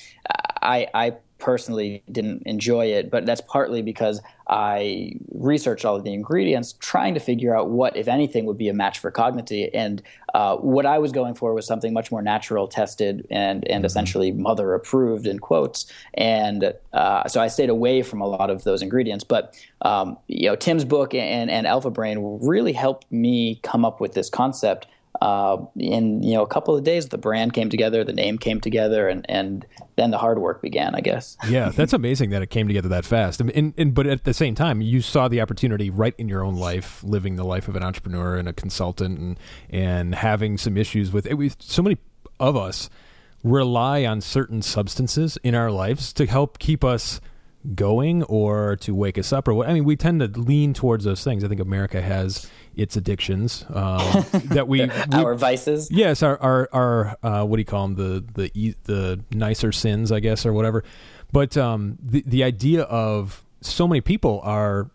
I, 0.60 0.88
I 0.92 1.12
personally 1.40 2.02
didn't 2.10 2.42
enjoy 2.46 2.86
it, 2.86 3.10
but 3.10 3.26
that's 3.26 3.40
partly 3.40 3.82
because 3.82 4.20
I 4.48 5.12
researched 5.32 5.84
all 5.84 5.96
of 5.96 6.04
the 6.04 6.12
ingredients, 6.12 6.74
trying 6.80 7.14
to 7.14 7.20
figure 7.20 7.56
out 7.56 7.70
what, 7.70 7.96
if 7.96 8.08
anything, 8.08 8.46
would 8.46 8.58
be 8.58 8.68
a 8.68 8.74
match 8.74 8.98
for 8.98 9.10
Cognity. 9.10 9.72
And 9.72 10.02
uh, 10.34 10.56
what 10.56 10.86
I 10.86 10.98
was 10.98 11.12
going 11.12 11.34
for 11.34 11.54
was 11.54 11.66
something 11.66 11.92
much 11.92 12.10
more 12.10 12.20
natural, 12.20 12.66
tested, 12.68 13.26
and 13.30 13.66
and 13.68 13.80
mm-hmm. 13.80 13.84
essentially 13.84 14.32
mother 14.32 14.74
approved 14.74 15.26
in 15.26 15.38
quotes. 15.38 15.90
And 16.14 16.74
uh, 16.92 17.28
so 17.28 17.40
I 17.40 17.48
stayed 17.48 17.70
away 17.70 18.02
from 18.02 18.20
a 18.20 18.26
lot 18.26 18.50
of 18.50 18.64
those 18.64 18.82
ingredients. 18.82 19.24
But 19.24 19.56
um, 19.82 20.18
you 20.26 20.48
know, 20.48 20.56
Tim's 20.56 20.84
book 20.84 21.14
and 21.14 21.50
and 21.50 21.66
Alpha 21.66 21.90
Brain 21.90 22.38
really 22.42 22.72
helped 22.72 23.10
me 23.12 23.60
come 23.62 23.84
up 23.84 24.00
with 24.00 24.14
this 24.14 24.28
concept 24.28 24.86
uh, 25.20 25.58
in 25.76 26.22
you 26.22 26.34
know 26.34 26.42
a 26.42 26.46
couple 26.46 26.74
of 26.76 26.84
days 26.84 27.08
the 27.08 27.18
brand 27.18 27.52
came 27.52 27.68
together 27.68 28.04
the 28.04 28.12
name 28.12 28.38
came 28.38 28.60
together 28.60 29.08
and 29.08 29.26
and 29.28 29.66
then 29.96 30.10
the 30.10 30.18
hard 30.18 30.38
work 30.38 30.62
began 30.62 30.94
i 30.94 31.00
guess. 31.00 31.36
Yeah 31.48 31.70
that's 31.70 31.92
amazing 31.92 32.30
that 32.30 32.42
it 32.42 32.50
came 32.50 32.68
together 32.68 32.88
that 32.88 33.04
fast. 33.04 33.40
And, 33.40 33.74
and, 33.76 33.94
but 33.94 34.06
at 34.06 34.24
the 34.24 34.34
same 34.34 34.54
time 34.54 34.80
you 34.80 35.00
saw 35.00 35.28
the 35.28 35.40
opportunity 35.40 35.90
right 35.90 36.14
in 36.18 36.28
your 36.28 36.44
own 36.44 36.56
life 36.56 37.02
living 37.02 37.36
the 37.36 37.44
life 37.44 37.68
of 37.68 37.76
an 37.76 37.82
entrepreneur 37.82 38.36
and 38.36 38.48
a 38.48 38.52
consultant 38.52 39.18
and 39.18 39.38
and 39.68 40.14
having 40.14 40.56
some 40.56 40.76
issues 40.76 41.12
with 41.12 41.26
it. 41.26 41.34
Was 41.34 41.56
so 41.58 41.82
many 41.82 41.98
of 42.38 42.56
us 42.56 42.88
rely 43.42 44.04
on 44.04 44.20
certain 44.20 44.62
substances 44.62 45.38
in 45.42 45.54
our 45.54 45.70
lives 45.70 46.12
to 46.14 46.26
help 46.26 46.58
keep 46.58 46.84
us 46.84 47.20
going 47.74 48.22
or 48.24 48.76
to 48.76 48.94
wake 48.94 49.18
us 49.18 49.32
up 49.32 49.48
or 49.48 49.54
what. 49.54 49.68
I 49.68 49.74
mean 49.74 49.84
we 49.84 49.96
tend 49.96 50.20
to 50.20 50.40
lean 50.40 50.72
towards 50.72 51.04
those 51.04 51.24
things. 51.24 51.44
I 51.44 51.48
think 51.48 51.60
america 51.60 52.00
has 52.00 52.50
its 52.80 52.96
addictions 52.96 53.66
um, 53.68 54.24
that 54.46 54.66
we, 54.66 54.86
we, 54.86 54.90
our 55.12 55.34
vices. 55.34 55.90
Yes, 55.90 56.22
our 56.22 56.40
our, 56.40 56.68
our 56.72 57.16
uh, 57.22 57.44
what 57.44 57.56
do 57.56 57.60
you 57.60 57.66
call 57.66 57.88
them? 57.88 57.96
The 57.96 58.48
the 58.48 58.74
the 58.84 59.24
nicer 59.30 59.70
sins, 59.70 60.10
I 60.10 60.20
guess, 60.20 60.46
or 60.46 60.52
whatever. 60.52 60.82
But 61.30 61.56
um, 61.56 61.98
the 62.02 62.24
the 62.26 62.42
idea 62.42 62.82
of 62.84 63.44
so 63.60 63.86
many 63.86 64.00
people 64.00 64.40
are 64.42 64.90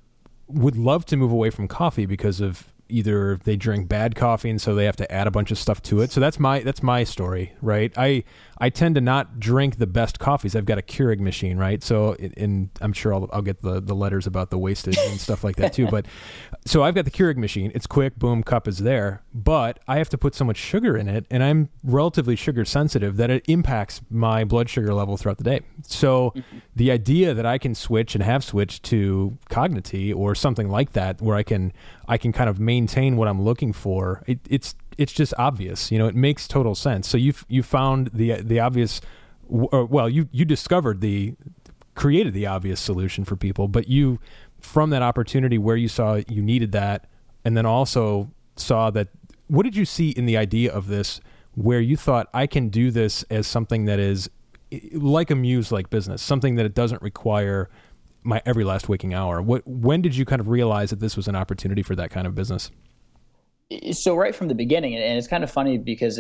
would 0.47 0.75
love 0.75 1.05
to 1.05 1.17
move 1.17 1.31
away 1.31 1.51
from 1.51 1.67
coffee 1.67 2.05
because 2.05 2.41
of 2.41 2.73
either 2.89 3.39
they 3.43 3.55
drink 3.55 3.87
bad 3.87 4.15
coffee 4.15 4.49
and 4.49 4.61
so 4.61 4.75
they 4.75 4.85
have 4.85 4.95
to 4.97 5.11
add 5.11 5.27
a 5.27 5.31
bunch 5.31 5.51
of 5.51 5.57
stuff 5.57 5.81
to 5.83 6.01
it. 6.01 6.11
So 6.11 6.19
that's 6.19 6.39
my 6.39 6.59
that's 6.59 6.83
my 6.83 7.03
story, 7.03 7.53
right? 7.61 7.93
I 7.97 8.23
I 8.57 8.69
tend 8.69 8.95
to 8.95 9.01
not 9.01 9.39
drink 9.39 9.77
the 9.77 9.87
best 9.87 10.19
coffees. 10.19 10.55
I've 10.55 10.65
got 10.65 10.77
a 10.77 10.81
Keurig 10.81 11.19
machine, 11.19 11.57
right? 11.57 11.83
So 11.83 12.15
and 12.37 12.69
I'm 12.81 12.93
sure 12.93 13.13
I'll, 13.13 13.29
I'll 13.33 13.41
get 13.41 13.61
the 13.61 13.81
the 13.81 13.95
letters 13.95 14.27
about 14.27 14.49
the 14.49 14.57
wastage 14.57 14.97
and 14.97 15.19
stuff 15.19 15.43
like 15.43 15.55
that 15.57 15.73
too. 15.73 15.87
But 15.95 16.07
so 16.65 16.83
I've 16.83 16.95
got 16.95 17.05
the 17.05 17.11
Keurig 17.11 17.37
machine. 17.37 17.71
It's 17.73 17.87
quick, 17.87 18.17
boom, 18.17 18.43
cup 18.43 18.67
is 18.67 18.79
there. 18.79 19.23
But 19.33 19.79
I 19.87 19.97
have 19.97 20.09
to 20.09 20.17
put 20.17 20.35
so 20.35 20.43
much 20.43 20.57
sugar 20.57 20.97
in 20.97 21.07
it, 21.07 21.25
and 21.29 21.41
I'm 21.41 21.69
relatively 21.83 22.35
sugar 22.35 22.65
sensitive 22.65 23.15
that 23.15 23.29
it 23.29 23.45
impacts 23.47 24.01
my 24.09 24.43
blood 24.43 24.69
sugar 24.69 24.93
level 24.93 25.15
throughout 25.15 25.37
the 25.37 25.43
day. 25.45 25.61
So 25.83 26.33
mm-hmm. 26.35 26.57
the 26.75 26.91
idea 26.91 27.33
that 27.33 27.45
I 27.45 27.57
can 27.57 27.75
switch 27.75 28.13
and 28.13 28.23
have 28.23 28.43
switched 28.43 28.83
to 28.85 29.37
Cognity 29.47 30.11
or 30.11 30.35
something 30.35 30.69
like 30.69 30.93
that, 30.93 31.21
where 31.21 31.37
I 31.37 31.43
can 31.43 31.71
I 32.07 32.17
can 32.17 32.33
kind 32.33 32.49
of 32.49 32.59
maintain 32.59 32.74
what 33.17 33.27
I'm 33.27 33.41
looking 33.41 33.73
for. 33.73 34.23
It, 34.27 34.39
it's 34.49 34.75
it's 34.97 35.13
just 35.13 35.33
obvious, 35.37 35.91
you 35.91 35.97
know. 35.97 36.07
It 36.07 36.15
makes 36.15 36.47
total 36.47 36.75
sense. 36.75 37.07
So 37.07 37.17
you 37.17 37.33
you 37.47 37.63
found 37.63 38.11
the 38.13 38.41
the 38.41 38.59
obvious, 38.59 39.01
well, 39.47 40.09
you 40.09 40.27
you 40.31 40.45
discovered 40.45 41.01
the 41.01 41.35
created 41.95 42.33
the 42.33 42.45
obvious 42.45 42.79
solution 42.79 43.25
for 43.25 43.35
people, 43.35 43.67
but 43.67 43.87
you 43.87 44.19
from 44.59 44.89
that 44.89 45.01
opportunity 45.01 45.57
where 45.57 45.75
you 45.75 45.87
saw 45.87 46.21
you 46.27 46.41
needed 46.41 46.71
that, 46.71 47.07
and 47.43 47.55
then 47.55 47.65
also 47.65 48.31
saw 48.55 48.89
that. 48.91 49.09
What 49.47 49.63
did 49.63 49.75
you 49.75 49.85
see 49.85 50.09
in 50.09 50.25
the 50.25 50.37
idea 50.37 50.73
of 50.73 50.87
this, 50.87 51.21
where 51.53 51.79
you 51.79 51.95
thought 51.97 52.27
I 52.33 52.47
can 52.47 52.69
do 52.69 52.89
this 52.89 53.23
as 53.29 53.45
something 53.45 53.85
that 53.85 53.99
is 53.99 54.29
like 54.91 55.29
a 55.29 55.35
muse 55.35 55.71
like 55.71 55.89
business, 55.89 56.21
something 56.21 56.55
that 56.55 56.65
it 56.65 56.73
doesn't 56.73 57.01
require 57.01 57.69
my 58.25 58.41
every 58.45 58.63
last 58.63 58.89
waking 58.89 59.13
hour. 59.13 59.41
What 59.41 59.65
when 59.65 60.01
did 60.01 60.15
you 60.15 60.25
kind 60.25 60.39
of 60.39 60.47
realize 60.47 60.89
that 60.89 60.99
this 60.99 61.15
was 61.15 61.27
an 61.27 61.35
opportunity 61.35 61.83
for 61.83 61.95
that 61.95 62.09
kind 62.09 62.27
of 62.27 62.35
business? 62.35 62.71
So 63.93 64.15
right 64.15 64.35
from 64.35 64.47
the 64.47 64.55
beginning, 64.55 64.95
and 64.95 65.17
it's 65.17 65.27
kind 65.27 65.43
of 65.43 65.49
funny 65.51 65.77
because 65.77 66.19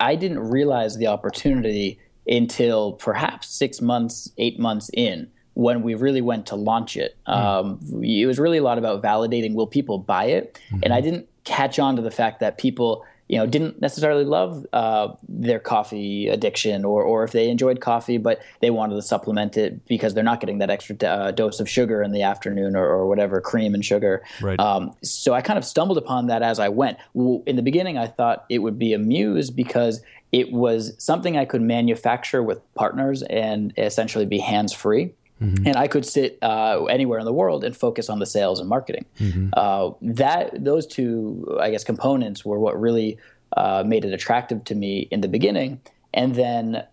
I 0.00 0.14
didn't 0.14 0.40
realize 0.40 0.96
the 0.96 1.06
opportunity 1.06 1.98
until 2.26 2.92
perhaps 2.94 3.48
six 3.48 3.80
months, 3.80 4.30
eight 4.36 4.58
months 4.58 4.90
in 4.92 5.30
when 5.54 5.82
we 5.82 5.94
really 5.94 6.20
went 6.20 6.46
to 6.46 6.56
launch 6.56 6.96
it. 6.96 7.16
Mm. 7.26 7.34
Um, 7.34 8.02
it 8.02 8.26
was 8.26 8.38
really 8.38 8.58
a 8.58 8.62
lot 8.62 8.76
about 8.76 9.02
validating 9.02 9.54
will 9.54 9.66
people 9.66 9.98
buy 9.98 10.24
it, 10.26 10.60
mm-hmm. 10.66 10.80
and 10.82 10.92
I 10.92 11.00
didn't 11.00 11.28
catch 11.44 11.78
on 11.78 11.96
to 11.96 12.02
the 12.02 12.10
fact 12.10 12.40
that 12.40 12.58
people 12.58 13.04
you 13.28 13.36
know 13.36 13.46
didn't 13.46 13.80
necessarily 13.80 14.24
love 14.24 14.66
uh, 14.72 15.08
their 15.28 15.58
coffee 15.58 16.28
addiction 16.28 16.84
or 16.84 17.02
or 17.02 17.24
if 17.24 17.32
they 17.32 17.48
enjoyed 17.48 17.80
coffee 17.80 18.18
but 18.18 18.40
they 18.60 18.70
wanted 18.70 18.94
to 18.94 19.02
supplement 19.02 19.56
it 19.56 19.84
because 19.86 20.14
they're 20.14 20.24
not 20.24 20.40
getting 20.40 20.58
that 20.58 20.70
extra 20.70 20.96
uh, 21.06 21.30
dose 21.30 21.60
of 21.60 21.68
sugar 21.68 22.02
in 22.02 22.12
the 22.12 22.22
afternoon 22.22 22.76
or, 22.76 22.86
or 22.86 23.06
whatever 23.06 23.40
cream 23.40 23.74
and 23.74 23.84
sugar. 23.84 24.22
Right. 24.40 24.58
Um, 24.60 24.94
so 25.02 25.34
i 25.34 25.40
kind 25.40 25.58
of 25.58 25.64
stumbled 25.64 25.98
upon 25.98 26.26
that 26.26 26.42
as 26.42 26.58
i 26.58 26.68
went. 26.68 26.98
In 27.14 27.56
the 27.56 27.62
beginning 27.62 27.98
i 27.98 28.06
thought 28.06 28.44
it 28.48 28.60
would 28.60 28.78
be 28.78 28.92
a 28.92 28.98
muse 28.98 29.50
because 29.50 30.02
it 30.32 30.52
was 30.52 30.94
something 30.98 31.36
i 31.36 31.44
could 31.44 31.62
manufacture 31.62 32.42
with 32.42 32.60
partners 32.74 33.22
and 33.22 33.72
essentially 33.76 34.26
be 34.26 34.38
hands 34.38 34.72
free 34.72 35.12
Mm-hmm. 35.40 35.66
And 35.66 35.76
I 35.76 35.86
could 35.86 36.06
sit 36.06 36.38
uh, 36.42 36.84
anywhere 36.84 37.18
in 37.18 37.24
the 37.24 37.32
world 37.32 37.62
and 37.62 37.76
focus 37.76 38.08
on 38.08 38.18
the 38.18 38.26
sales 38.26 38.58
and 38.58 38.68
marketing. 38.68 39.04
Mm-hmm. 39.20 39.50
Uh, 39.52 39.90
that 40.00 40.64
those 40.64 40.86
two, 40.86 41.58
I 41.60 41.70
guess, 41.70 41.84
components 41.84 42.44
were 42.44 42.58
what 42.58 42.80
really 42.80 43.18
uh, 43.56 43.84
made 43.86 44.04
it 44.04 44.12
attractive 44.12 44.64
to 44.64 44.74
me 44.74 45.08
in 45.10 45.20
the 45.20 45.28
beginning. 45.28 45.80
And 46.14 46.34
then, 46.34 46.84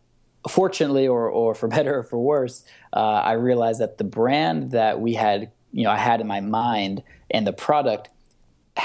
fortunately, 0.49 1.07
or 1.07 1.29
or 1.29 1.55
for 1.55 1.67
better 1.77 1.99
or 1.99 2.03
for 2.03 2.19
worse, 2.19 2.65
uh, 2.91 2.99
I 2.99 3.33
realized 3.33 3.79
that 3.79 3.97
the 3.97 4.03
brand 4.03 4.71
that 4.71 4.99
we 4.99 5.13
had, 5.13 5.51
you 5.71 5.83
know, 5.83 5.91
I 5.91 5.97
had 5.97 6.19
in 6.19 6.27
my 6.27 6.41
mind 6.41 7.01
and 7.31 7.47
the 7.47 7.53
product 7.53 8.09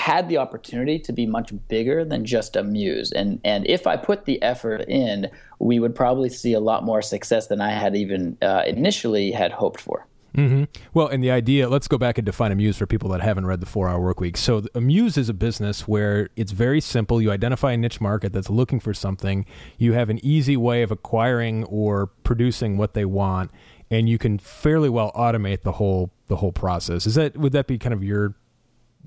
had 0.09 0.27
the 0.31 0.39
opportunity 0.39 0.99
to 0.99 1.13
be 1.13 1.27
much 1.27 1.53
bigger 1.69 2.03
than 2.03 2.25
just 2.25 2.57
a 2.57 2.65
muse. 2.65 3.13
And 3.13 3.41
and 3.45 3.67
if 3.67 3.87
I 3.87 3.99
put 3.99 4.25
the 4.25 4.41
effort 4.41 4.81
in, 4.89 5.31
we 5.59 5.79
would 5.79 5.95
probably 5.95 6.31
see 6.31 6.55
a 6.55 6.61
lot 6.61 6.83
more 6.83 7.03
success 7.03 7.49
than 7.49 7.61
I 7.61 7.73
had 7.73 7.95
even 7.95 8.39
uh, 8.41 8.63
initially 8.67 9.33
had 9.33 9.53
hoped 9.53 9.81
for. 9.81 10.07
Mm-hmm. 10.35 10.65
Well, 10.95 11.09
and 11.09 11.23
the 11.23 11.31
idea, 11.31 11.69
let's 11.69 11.89
go 11.89 11.99
back 11.99 12.17
and 12.17 12.25
define 12.25 12.53
a 12.53 12.55
muse 12.55 12.79
for 12.79 12.87
people 12.87 13.11
that 13.11 13.21
haven't 13.21 13.45
read 13.45 13.61
the 13.61 13.67
four 13.67 13.89
hour 13.89 14.01
work 14.01 14.19
week. 14.21 14.39
So, 14.39 14.63
a 14.75 14.81
muse 14.81 15.19
is 15.19 15.29
a 15.29 15.35
business 15.35 15.87
where 15.87 16.31
it's 16.37 16.53
very 16.53 16.81
simple. 16.81 17.21
You 17.21 17.31
identify 17.31 17.73
a 17.73 17.77
niche 17.77 18.01
market 18.01 18.33
that's 18.33 18.49
looking 18.49 18.81
for 18.81 18.95
something, 18.95 19.45
you 19.77 19.93
have 19.93 20.09
an 20.09 20.25
easy 20.25 20.57
way 20.57 20.83
of 20.83 20.91
acquiring 20.91 21.65
or 21.65 22.07
producing 22.25 22.79
what 22.79 22.95
they 22.95 23.05
want, 23.05 23.51
and 23.91 24.09
you 24.09 24.17
can 24.17 24.39
fairly 24.39 24.89
well 24.89 25.13
automate 25.13 25.63
the 25.63 25.73
whole 25.73 26.13
the 26.29 26.37
whole 26.37 26.53
process. 26.53 27.07
Is 27.07 27.15
that 27.17 27.37
would 27.37 27.53
that 27.53 27.67
be 27.67 27.77
kind 27.77 27.93
of 27.93 28.03
your 28.03 28.35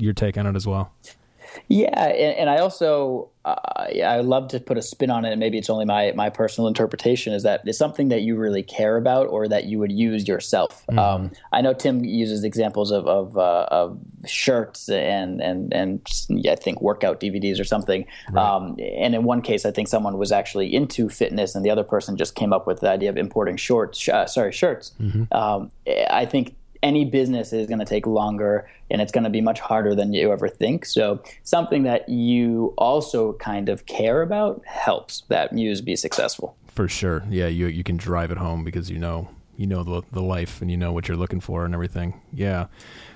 your 0.01 0.13
take 0.13 0.37
on 0.37 0.47
it 0.47 0.55
as 0.55 0.67
well? 0.67 0.93
Yeah, 1.67 2.07
and, 2.07 2.37
and 2.37 2.49
I 2.49 2.57
also 2.57 3.29
uh, 3.43 3.55
I 4.05 4.19
love 4.19 4.49
to 4.49 4.59
put 4.59 4.77
a 4.77 4.81
spin 4.81 5.09
on 5.09 5.25
it, 5.25 5.31
and 5.31 5.39
maybe 5.39 5.57
it's 5.57 5.69
only 5.69 5.85
my 5.85 6.11
my 6.15 6.29
personal 6.29 6.67
interpretation 6.67 7.33
is 7.33 7.43
that 7.43 7.61
it's 7.65 7.77
something 7.77 8.09
that 8.09 8.21
you 8.21 8.37
really 8.37 8.63
care 8.63 8.97
about 8.97 9.27
or 9.27 9.47
that 9.47 9.65
you 9.65 9.79
would 9.79 9.91
use 9.91 10.27
yourself. 10.27 10.85
Mm-hmm. 10.87 10.99
Um, 10.99 11.31
I 11.51 11.61
know 11.61 11.73
Tim 11.73 12.03
uses 12.03 12.43
examples 12.43 12.91
of 12.91 13.07
of, 13.07 13.37
uh, 13.37 13.67
of, 13.71 13.99
shirts 14.27 14.89
and 14.89 15.41
and 15.41 15.73
and 15.73 16.01
I 16.47 16.55
think 16.55 16.81
workout 16.81 17.19
DVDs 17.19 17.59
or 17.59 17.63
something. 17.63 18.05
Right. 18.31 18.43
Um, 18.43 18.77
and 18.79 19.15
in 19.15 19.23
one 19.23 19.41
case, 19.41 19.65
I 19.65 19.71
think 19.71 19.87
someone 19.87 20.17
was 20.17 20.31
actually 20.31 20.73
into 20.73 21.09
fitness, 21.09 21.55
and 21.55 21.65
the 21.65 21.69
other 21.69 21.83
person 21.83 22.17
just 22.17 22.35
came 22.35 22.53
up 22.53 22.67
with 22.67 22.81
the 22.81 22.89
idea 22.89 23.09
of 23.09 23.17
importing 23.17 23.57
shorts. 23.57 24.07
Uh, 24.07 24.25
sorry, 24.25 24.51
shirts. 24.51 24.91
Mm-hmm. 24.99 25.33
Um, 25.33 25.71
I 26.09 26.25
think 26.25 26.55
any 26.83 27.05
business 27.05 27.53
is 27.53 27.67
going 27.67 27.79
to 27.79 27.85
take 27.85 28.07
longer 28.07 28.69
and 28.89 29.01
it's 29.01 29.11
going 29.11 29.23
to 29.23 29.29
be 29.29 29.41
much 29.41 29.59
harder 29.59 29.95
than 29.95 30.13
you 30.13 30.31
ever 30.31 30.47
think. 30.47 30.85
So, 30.85 31.21
something 31.43 31.83
that 31.83 32.07
you 32.09 32.73
also 32.77 33.33
kind 33.33 33.69
of 33.69 33.85
care 33.85 34.21
about 34.21 34.65
helps 34.65 35.23
that 35.29 35.53
muse 35.53 35.81
be 35.81 35.95
successful. 35.95 36.55
For 36.67 36.87
sure. 36.87 37.23
Yeah, 37.29 37.47
you 37.47 37.67
you 37.67 37.83
can 37.83 37.97
drive 37.97 38.31
it 38.31 38.37
home 38.37 38.63
because 38.63 38.89
you 38.89 38.99
know 38.99 39.29
you 39.57 39.67
know 39.67 39.83
the 39.83 40.01
the 40.11 40.21
life 40.21 40.61
and 40.61 40.71
you 40.71 40.77
know 40.77 40.91
what 40.91 41.07
you're 41.07 41.17
looking 41.17 41.39
for 41.39 41.65
and 41.65 41.73
everything. 41.73 42.19
Yeah. 42.33 42.67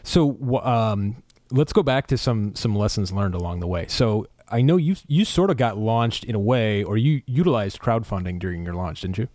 So, 0.03 0.61
um, 0.63 1.23
let's 1.51 1.73
go 1.73 1.83
back 1.83 2.07
to 2.07 2.17
some 2.17 2.55
some 2.55 2.75
lessons 2.75 3.11
learned 3.11 3.35
along 3.35 3.59
the 3.59 3.67
way. 3.67 3.87
So, 3.87 4.27
I 4.47 4.61
know 4.61 4.77
you 4.77 4.95
you 5.07 5.25
sort 5.25 5.49
of 5.49 5.57
got 5.57 5.77
launched 5.77 6.23
in 6.23 6.35
a 6.35 6.39
way 6.39 6.83
or 6.83 6.97
you 6.97 7.21
utilized 7.25 7.79
crowdfunding 7.79 8.39
during 8.39 8.63
your 8.63 8.75
launch, 8.75 9.01
didn't 9.01 9.17
you? 9.17 9.27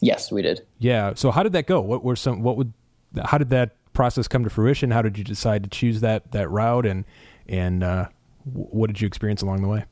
Yes, 0.00 0.30
we 0.30 0.42
did. 0.42 0.66
Yeah. 0.78 1.14
So, 1.14 1.30
how 1.30 1.42
did 1.42 1.52
that 1.52 1.66
go? 1.66 1.80
What 1.80 2.04
were 2.04 2.16
some 2.16 2.42
what 2.42 2.56
would 2.56 2.72
how 3.24 3.38
did 3.38 3.50
that 3.50 3.76
process 3.92 4.28
come 4.28 4.44
to 4.44 4.50
fruition? 4.50 4.90
How 4.90 5.02
did 5.02 5.16
you 5.18 5.24
decide 5.24 5.64
to 5.64 5.70
choose 5.70 6.00
that 6.00 6.32
that 6.32 6.50
route, 6.50 6.86
and 6.86 7.04
and 7.48 7.82
uh, 7.82 8.08
what 8.44 8.88
did 8.88 9.00
you 9.00 9.06
experience 9.06 9.42
along 9.42 9.62
the 9.62 9.68
way? 9.68 9.84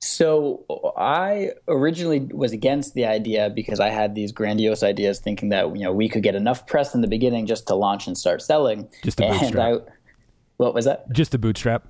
So 0.00 0.64
I 0.96 1.50
originally 1.68 2.18
was 2.18 2.52
against 2.52 2.94
the 2.94 3.06
idea 3.06 3.50
because 3.50 3.78
I 3.78 3.90
had 3.90 4.16
these 4.16 4.32
grandiose 4.32 4.82
ideas, 4.82 5.20
thinking 5.20 5.50
that 5.50 5.76
you 5.76 5.84
know 5.84 5.92
we 5.92 6.08
could 6.08 6.24
get 6.24 6.34
enough 6.34 6.66
press 6.66 6.94
in 6.94 7.02
the 7.02 7.06
beginning 7.06 7.46
just 7.46 7.68
to 7.68 7.76
launch 7.76 8.08
and 8.08 8.18
start 8.18 8.42
selling. 8.42 8.88
Just 9.04 9.20
a 9.20 9.28
bootstrap. 9.28 9.82
I, 9.86 9.92
what 10.56 10.74
was 10.74 10.86
that? 10.86 11.10
Just 11.12 11.34
a 11.34 11.38
bootstrap. 11.38 11.86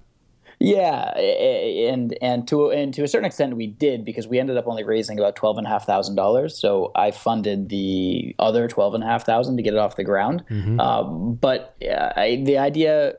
Yeah, 0.64 1.18
and 1.18 2.16
and 2.22 2.46
to 2.46 2.70
and 2.70 2.94
to 2.94 3.02
a 3.02 3.08
certain 3.08 3.24
extent 3.24 3.56
we 3.56 3.66
did 3.66 4.04
because 4.04 4.28
we 4.28 4.38
ended 4.38 4.56
up 4.56 4.68
only 4.68 4.84
raising 4.84 5.18
about 5.18 5.34
twelve 5.34 5.58
and 5.58 5.66
a 5.66 5.70
half 5.70 5.86
thousand 5.86 6.14
dollars. 6.14 6.56
So 6.56 6.92
I 6.94 7.10
funded 7.10 7.68
the 7.68 8.36
other 8.38 8.68
twelve 8.68 8.94
and 8.94 9.02
a 9.02 9.06
half 9.06 9.26
thousand 9.26 9.56
to 9.56 9.62
get 9.64 9.74
it 9.74 9.78
off 9.78 9.96
the 9.96 10.04
ground. 10.04 10.44
Mm-hmm. 10.48 10.78
Um, 10.78 11.34
but 11.34 11.74
uh, 11.82 12.12
I, 12.14 12.42
the 12.44 12.58
idea 12.58 13.14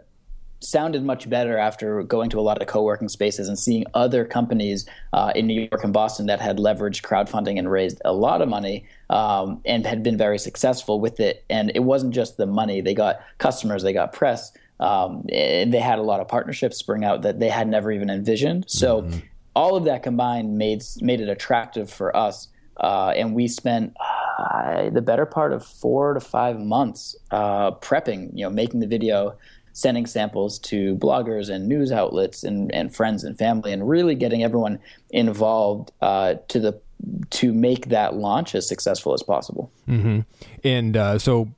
sounded 0.62 1.04
much 1.04 1.30
better 1.30 1.58
after 1.58 2.04
going 2.04 2.30
to 2.30 2.40
a 2.40 2.42
lot 2.42 2.62
of 2.62 2.68
co-working 2.70 3.10
spaces 3.10 3.50
and 3.50 3.60
seeing 3.60 3.84
other 3.94 4.24
companies 4.24 4.88
uh, 5.12 5.34
in 5.36 5.46
New 5.46 5.68
York 5.70 5.84
and 5.84 5.92
Boston 5.92 6.28
that 6.28 6.40
had 6.40 6.58
leveraged 6.58 7.02
crowdfunding 7.02 7.60
and 7.60 7.70
raised 7.70 8.02
a 8.06 8.14
lot 8.14 8.42
of 8.42 8.48
money 8.48 8.86
um, 9.10 9.62
and 9.66 9.86
had 9.86 10.02
been 10.02 10.18
very 10.18 10.40
successful 10.40 11.02
with 11.02 11.20
it. 11.20 11.44
And 11.50 11.74
it 11.76 11.84
wasn't 11.84 12.14
just 12.14 12.38
the 12.38 12.46
money; 12.46 12.80
they 12.80 12.94
got 12.94 13.20
customers, 13.40 13.84
they 13.84 13.92
got 13.92 14.14
press 14.14 14.54
um, 14.84 15.24
they 15.30 15.80
had 15.82 15.98
a 15.98 16.02
lot 16.02 16.20
of 16.20 16.28
partnerships 16.28 16.78
spring 16.78 17.06
out 17.06 17.22
that 17.22 17.40
they 17.40 17.48
had 17.48 17.68
never 17.70 17.90
even 17.92 18.10
envisioned. 18.10 18.66
So 18.68 19.04
mm-hmm. 19.04 19.20
all 19.56 19.78
of 19.78 19.86
that 19.86 20.04
combined 20.04 20.58
made 20.58 20.84
made 21.00 21.22
it 21.22 21.30
attractive 21.30 21.90
for 21.90 22.16
us. 22.16 22.50
Uh, 22.76 23.14
and 23.16 23.34
we 23.34 23.48
spent 23.48 23.96
uh, 24.00 24.90
the 24.90 25.02
better 25.02 25.26
part 25.26 25.54
of 25.54 25.66
four 25.66 26.16
to 26.16 26.20
five 26.20 26.60
months 26.60 27.16
uh, 27.32 27.72
prepping, 27.72 28.32
you 28.34 28.44
know, 28.44 28.50
making 28.50 28.82
the 28.82 28.88
video, 28.88 29.38
sending 29.72 30.06
samples 30.06 30.60
to 30.60 30.98
bloggers 30.98 31.50
and 31.50 31.68
news 31.68 31.92
outlets 31.92 32.44
and, 32.44 32.74
and 32.74 32.94
friends 32.94 33.24
and 33.24 33.38
family, 33.38 33.72
and 33.72 33.88
really 33.88 34.16
getting 34.16 34.44
everyone 34.44 34.80
involved 35.12 35.92
uh, 36.02 36.34
to 36.50 36.60
the 36.60 36.78
to 37.30 37.54
make 37.54 37.88
that 37.90 38.16
launch 38.16 38.56
as 38.56 38.68
successful 38.68 39.14
as 39.14 39.24
possible. 39.24 39.72
Mm-hmm. 39.88 40.22
And 40.64 40.98
uh, 40.98 41.20
so 41.20 41.50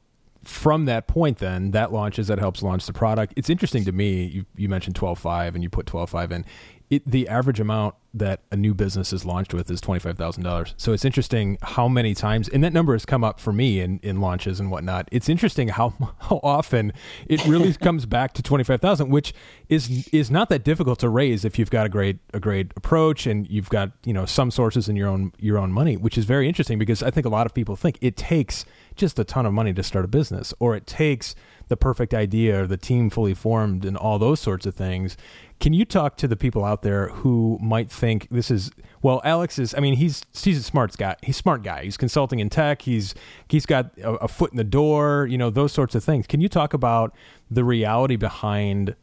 from 0.46 0.86
that 0.86 1.08
point, 1.08 1.40
then 1.40 1.72
that 1.72 1.92
launches 1.92 2.28
that 2.28 2.40
helps 2.40 2.62
launch 2.62 2.86
the 2.86 2.94
product. 2.94 3.34
It's 3.36 3.50
interesting 3.50 3.84
to 3.86 3.92
me. 3.92 4.26
You, 4.26 4.46
you 4.56 4.70
mentioned 4.70 4.96
twelve 4.96 5.20
five, 5.20 5.56
and 5.56 5.64
you 5.64 5.70
put 5.70 5.86
twelve 5.86 6.10
five 6.10 6.32
in. 6.32 6.46
It, 6.88 7.02
the 7.10 7.28
average 7.28 7.60
amount 7.60 7.96
that 8.14 8.42
a 8.52 8.56
new 8.56 8.76
business 8.76 9.12
is 9.12 9.26
launched 9.26 9.56
with 9.56 9.70
is 9.72 9.82
twenty 9.82 10.00
five 10.00 10.18
thousand 10.18 10.44
dollars. 10.44 10.76
So 10.78 10.94
it's 10.94 11.04
interesting 11.04 11.58
how 11.64 11.88
many 11.88 12.14
times, 12.14 12.48
and 12.48 12.64
that 12.64 12.74
number 12.74 12.94
has 12.94 13.06
come 13.06 13.24
up 13.24 13.40
for 13.40 13.52
me 13.52 13.80
in, 13.80 14.00
in 14.04 14.22
launches 14.22 14.60
and 14.60 14.70
whatnot. 14.70 15.10
It's 15.12 15.28
interesting 15.28 15.70
how 15.70 15.90
how 16.20 16.40
often 16.44 16.94
it 17.28 17.44
really 17.46 17.74
comes 17.88 18.06
back 18.06 18.34
to 18.34 18.44
twenty 18.44 18.64
five 18.64 18.82
thousand, 18.82 19.10
which 19.10 19.34
is 19.68 20.08
is 20.10 20.30
not 20.30 20.50
that 20.50 20.64
difficult 20.64 21.00
to 21.00 21.10
raise 21.10 21.44
if 21.44 21.58
you've 21.58 21.72
got 21.72 21.88
a 21.88 21.90
great 21.90 22.20
a 22.34 22.40
great 22.40 22.72
approach 22.76 23.26
and 23.26 23.50
you've 23.50 23.70
got 23.70 23.92
you 24.06 24.14
know 24.14 24.26
some 24.26 24.52
sources 24.52 24.88
in 24.88 24.96
your 24.96 25.10
own 25.10 25.34
your 25.40 25.58
own 25.58 25.72
money, 25.72 25.98
which 25.98 26.20
is 26.20 26.26
very 26.26 26.48
interesting 26.48 26.78
because 26.78 27.02
I 27.02 27.10
think 27.10 27.26
a 27.26 27.30
lot 27.30 27.48
of 27.48 27.54
people 27.56 27.76
think 27.76 27.98
it 28.02 28.16
takes 28.16 28.64
just 28.96 29.20
a 29.20 29.24
ton 29.24 29.46
of 29.46 29.54
money 29.54 29.74
to 29.74 29.84
start 29.84 30.06
a 30.06 30.08
business, 30.08 30.54
or 30.60 30.76
it 30.76 30.88
takes 30.88 31.36
the 31.68 31.78
perfect 31.78 32.14
idea 32.14 32.64
or 32.64 32.68
the 32.68 32.78
team 32.78 33.10
fully 33.10 33.34
formed 33.34 33.86
and 33.86 33.98
all 33.98 34.20
those 34.20 34.40
sorts 34.40 34.66
of 34.66 34.76
things. 34.76 35.18
Can 35.60 35.74
you 35.74 35.86
talk 35.86 36.18
to 36.18 36.28
the 36.28 36.36
people 36.36 36.64
out 36.64 36.82
there 36.82 37.10
who 37.10 37.58
might 37.62 37.90
think 37.90 38.28
this 38.30 38.52
is 38.52 38.72
well, 39.02 39.22
Alex 39.24 39.60
is 39.60 39.74
I 39.76 39.80
mean, 39.80 39.96
he's 39.96 40.24
he's 40.34 40.60
a 40.60 40.64
smart 40.64 40.96
guy. 40.98 41.16
He's 41.24 41.38
smart 41.38 41.64
guy. 41.64 41.84
He's 41.84 41.98
consulting 41.98 42.40
in 42.40 42.50
tech. 42.50 42.84
He's 42.84 43.16
he's 43.50 43.66
got 43.66 43.98
a, 44.00 44.14
a 44.16 44.28
foot 44.28 44.52
in 44.52 44.58
the 44.58 44.64
door, 44.64 45.28
you 45.30 45.38
know, 45.38 45.50
those 45.50 45.72
sorts 45.72 45.96
of 45.96 46.04
things. 46.04 46.28
Can 46.28 46.42
you 46.42 46.50
talk 46.50 46.74
about 46.74 47.16
the 47.50 47.64
reality 47.64 48.16
behind 48.16 48.96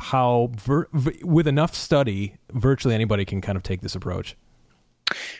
how 0.00 0.52
with 1.24 1.48
enough 1.48 1.74
study 1.74 2.36
virtually 2.52 2.94
anybody 2.94 3.24
can 3.24 3.40
kind 3.40 3.56
of 3.56 3.62
take 3.62 3.80
this 3.80 3.94
approach? 3.94 4.36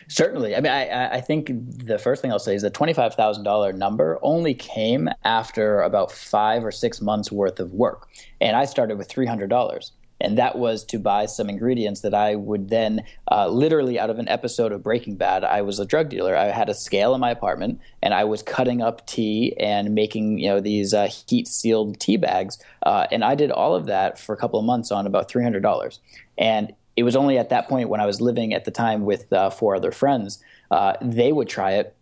Certainly. 0.07 0.55
I 0.55 0.61
mean, 0.61 0.71
I, 0.71 1.17
I 1.17 1.21
think 1.21 1.51
the 1.53 1.99
first 1.99 2.21
thing 2.21 2.31
I'll 2.31 2.39
say 2.39 2.55
is 2.55 2.63
the 2.63 2.71
$25,000 2.71 3.75
number 3.75 4.19
only 4.21 4.53
came 4.53 5.09
after 5.23 5.81
about 5.81 6.11
five 6.11 6.65
or 6.65 6.71
six 6.71 7.01
months 7.01 7.31
worth 7.31 7.59
of 7.59 7.73
work. 7.73 8.07
And 8.41 8.55
I 8.55 8.65
started 8.65 8.97
with 8.97 9.07
$300. 9.07 9.91
and 10.21 10.37
that 10.37 10.57
was 10.57 10.83
to 10.83 10.99
buy 10.99 11.25
some 11.25 11.49
ingredients 11.49 12.01
that 12.01 12.13
I 12.13 12.35
would 12.35 12.69
then, 12.69 13.03
uh, 13.31 13.47
literally 13.47 13.97
out 13.99 14.09
of 14.09 14.19
an 14.19 14.27
episode 14.27 14.71
of 14.71 14.83
Breaking 14.83 15.15
Bad, 15.15 15.43
I 15.43 15.61
was 15.61 15.79
a 15.79 15.85
drug 15.85 16.09
dealer. 16.09 16.35
I 16.35 16.47
had 16.47 16.69
a 16.69 16.73
scale 16.73 17.13
in 17.15 17.21
my 17.21 17.31
apartment, 17.31 17.79
and 18.01 18.13
I 18.13 18.25
was 18.25 18.43
cutting 18.43 18.81
up 18.81 19.07
tea 19.07 19.55
and 19.59 19.95
making 19.95 20.39
you 20.39 20.49
know 20.49 20.59
these 20.59 20.93
uh, 20.93 21.07
heat 21.07 21.47
sealed 21.47 21.99
tea 21.99 22.17
bags, 22.17 22.57
uh, 22.83 23.07
and 23.11 23.23
I 23.23 23.35
did 23.35 23.51
all 23.51 23.75
of 23.75 23.85
that 23.85 24.19
for 24.19 24.33
a 24.33 24.37
couple 24.37 24.59
of 24.59 24.65
months 24.65 24.91
on 24.91 25.07
about 25.07 25.29
three 25.29 25.43
hundred 25.43 25.63
dollars, 25.63 25.99
and 26.37 26.73
it 26.99 27.03
was 27.03 27.15
only 27.15 27.37
at 27.37 27.47
that 27.47 27.69
point 27.69 27.87
when 27.87 28.01
I 28.01 28.05
was 28.05 28.19
living 28.19 28.53
at 28.53 28.65
the 28.65 28.71
time 28.71 29.05
with 29.05 29.31
uh, 29.31 29.49
four 29.49 29.73
other 29.73 29.91
friends. 29.91 30.43
Uh, 30.69 30.93
they 31.01 31.31
would 31.31 31.47
try 31.47 31.71
it. 31.71 31.95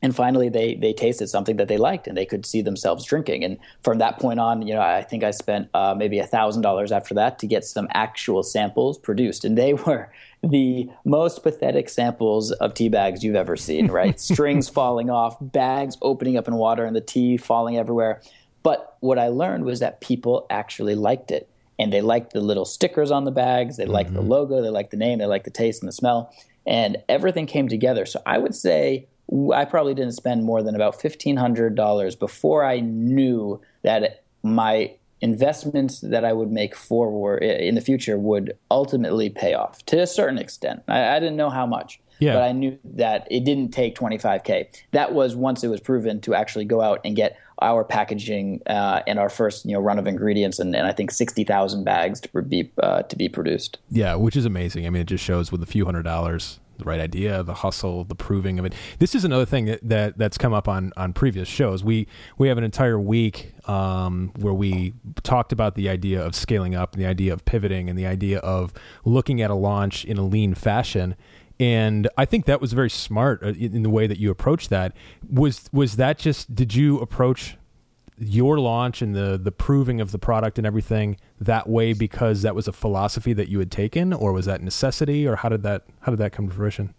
And 0.00 0.14
finally 0.14 0.48
they 0.50 0.74
they 0.74 0.92
tasted 0.92 1.28
something 1.28 1.56
that 1.56 1.66
they 1.66 1.78
liked 1.78 2.06
and 2.06 2.16
they 2.16 2.26
could 2.26 2.46
see 2.46 2.60
themselves 2.60 3.04
drinking. 3.04 3.42
And 3.42 3.58
from 3.82 3.98
that 3.98 4.18
point 4.18 4.38
on 4.38 4.60
you 4.60 4.74
know 4.74 4.82
i 4.82 5.02
think 5.02 5.24
i 5.24 5.30
spent 5.30 5.70
uh, 5.72 5.94
maybe 5.96 6.18
a 6.18 6.26
thousand 6.26 6.60
dollars 6.60 6.92
after 6.92 7.14
that 7.14 7.38
to 7.38 7.46
get 7.46 7.64
some 7.64 7.88
actual 7.94 8.42
samples 8.42 8.98
produced. 8.98 9.46
And 9.46 9.56
they 9.56 9.72
were 9.72 10.12
the 10.42 10.90
most 11.06 11.42
pathetic 11.42 11.88
samples 11.88 12.52
of 12.52 12.74
tea 12.74 12.90
bags 12.90 13.24
you've 13.24 13.34
ever 13.34 13.56
seen 13.56 13.86
right? 13.90 14.20
Strings 14.32 14.68
falling 14.68 15.08
off 15.08 15.36
bags 15.40 15.96
opening 16.02 16.36
up 16.36 16.46
in 16.46 16.54
water 16.54 16.84
and 16.84 16.94
the 16.94 17.00
tea 17.00 17.38
falling 17.38 17.78
everywhere. 17.78 18.20
But 18.62 18.98
what 19.00 19.18
i 19.18 19.28
learned 19.28 19.64
was 19.64 19.80
that 19.80 20.02
people 20.02 20.46
actually 20.50 20.94
liked 20.94 21.30
it 21.30 21.48
and 21.78 21.92
they 21.92 22.00
liked 22.00 22.32
the 22.32 22.40
little 22.40 22.64
stickers 22.64 23.10
on 23.10 23.24
the 23.24 23.30
bags 23.30 23.76
they 23.76 23.86
liked 23.86 24.10
mm-hmm. 24.10 24.16
the 24.16 24.22
logo 24.22 24.62
they 24.62 24.68
liked 24.68 24.90
the 24.90 24.96
name 24.96 25.18
they 25.18 25.26
liked 25.26 25.44
the 25.44 25.50
taste 25.50 25.82
and 25.82 25.88
the 25.88 25.92
smell 25.92 26.32
and 26.66 26.96
everything 27.08 27.46
came 27.46 27.68
together 27.68 28.06
so 28.06 28.20
i 28.26 28.38
would 28.38 28.54
say 28.54 29.06
I 29.54 29.64
probably 29.64 29.94
didn't 29.94 30.12
spend 30.12 30.44
more 30.44 30.62
than 30.62 30.74
about 30.74 30.98
$1,500 30.98 32.18
before 32.18 32.64
I 32.64 32.80
knew 32.80 33.60
that 33.82 34.24
my 34.42 34.94
investments 35.20 36.00
that 36.00 36.24
I 36.24 36.32
would 36.32 36.52
make 36.52 36.74
forward 36.76 37.42
in 37.42 37.74
the 37.74 37.80
future 37.80 38.18
would 38.18 38.56
ultimately 38.70 39.30
pay 39.30 39.54
off 39.54 39.84
to 39.86 40.02
a 40.02 40.06
certain 40.06 40.38
extent. 40.38 40.82
I, 40.86 41.16
I 41.16 41.20
didn't 41.20 41.36
know 41.36 41.50
how 41.50 41.66
much. 41.66 42.00
Yeah. 42.20 42.34
But 42.34 42.42
I 42.42 42.52
knew 42.52 42.78
that 42.84 43.26
it 43.30 43.44
didn't 43.44 43.70
take 43.70 43.96
25K. 43.96 44.68
That 44.92 45.12
was 45.14 45.34
once 45.34 45.64
it 45.64 45.68
was 45.68 45.80
proven 45.80 46.20
to 46.20 46.34
actually 46.34 46.64
go 46.64 46.80
out 46.80 47.00
and 47.04 47.16
get 47.16 47.36
our 47.64 47.84
packaging 47.84 48.60
uh, 48.66 49.00
and 49.06 49.18
our 49.18 49.30
first 49.30 49.64
you 49.64 49.72
know 49.72 49.80
run 49.80 49.98
of 49.98 50.06
ingredients 50.06 50.58
and, 50.58 50.74
and 50.76 50.86
I 50.86 50.92
think 50.92 51.10
60,000 51.10 51.84
bags 51.84 52.20
to 52.20 52.42
be 52.42 52.70
uh, 52.82 53.02
to 53.02 53.16
be 53.16 53.28
produced. 53.28 53.78
Yeah, 53.90 54.14
which 54.14 54.36
is 54.36 54.44
amazing. 54.44 54.86
I 54.86 54.90
mean, 54.90 55.02
it 55.02 55.08
just 55.08 55.24
shows 55.24 55.50
with 55.50 55.62
a 55.62 55.66
few 55.66 55.84
hundred 55.84 56.02
dollars 56.02 56.60
the 56.78 56.84
right 56.84 57.00
idea, 57.00 57.42
the 57.42 57.54
hustle, 57.54 58.04
the 58.04 58.14
proving 58.14 58.58
of 58.58 58.64
it. 58.64 58.74
This 58.98 59.14
is 59.14 59.24
another 59.24 59.44
thing 59.44 59.66
that, 59.66 59.80
that 59.88 60.18
that's 60.18 60.38
come 60.38 60.52
up 60.52 60.68
on 60.68 60.92
on 60.96 61.12
previous 61.12 61.48
shows. 61.48 61.84
We 61.84 62.06
we 62.38 62.48
have 62.48 62.58
an 62.58 62.64
entire 62.64 62.98
week 62.98 63.54
um, 63.68 64.32
where 64.36 64.54
we 64.54 64.94
talked 65.22 65.52
about 65.52 65.74
the 65.74 65.88
idea 65.88 66.24
of 66.24 66.34
scaling 66.34 66.74
up, 66.74 66.94
and 66.94 67.02
the 67.02 67.06
idea 67.06 67.32
of 67.32 67.44
pivoting, 67.44 67.88
and 67.88 67.98
the 67.98 68.06
idea 68.06 68.38
of 68.38 68.72
looking 69.04 69.40
at 69.40 69.50
a 69.50 69.54
launch 69.54 70.04
in 70.04 70.18
a 70.18 70.24
lean 70.24 70.54
fashion. 70.54 71.14
And 71.64 72.08
I 72.18 72.26
think 72.26 72.44
that 72.44 72.60
was 72.60 72.74
very 72.74 72.90
smart 72.90 73.42
uh, 73.42 73.48
in 73.48 73.82
the 73.82 73.88
way 73.88 74.06
that 74.06 74.18
you 74.18 74.30
approached 74.30 74.68
that. 74.68 74.94
Was 75.30 75.70
was 75.72 75.96
that 75.96 76.18
just? 76.18 76.54
Did 76.54 76.74
you 76.74 76.98
approach 76.98 77.56
your 78.18 78.60
launch 78.60 79.00
and 79.00 79.14
the 79.14 79.38
the 79.38 79.50
proving 79.50 79.98
of 79.98 80.12
the 80.12 80.18
product 80.18 80.58
and 80.58 80.66
everything 80.66 81.16
that 81.40 81.66
way 81.66 81.94
because 81.94 82.42
that 82.42 82.54
was 82.54 82.68
a 82.68 82.72
philosophy 82.72 83.32
that 83.32 83.48
you 83.48 83.58
had 83.60 83.70
taken 83.70 84.12
or 84.12 84.32
was 84.32 84.44
that 84.44 84.60
necessity 84.60 85.26
or 85.26 85.36
how 85.36 85.48
did 85.48 85.62
that 85.62 85.84
how 86.00 86.12
did 86.12 86.18
that 86.18 86.32
come 86.32 86.48
to 86.48 86.54
fruition 86.54 86.94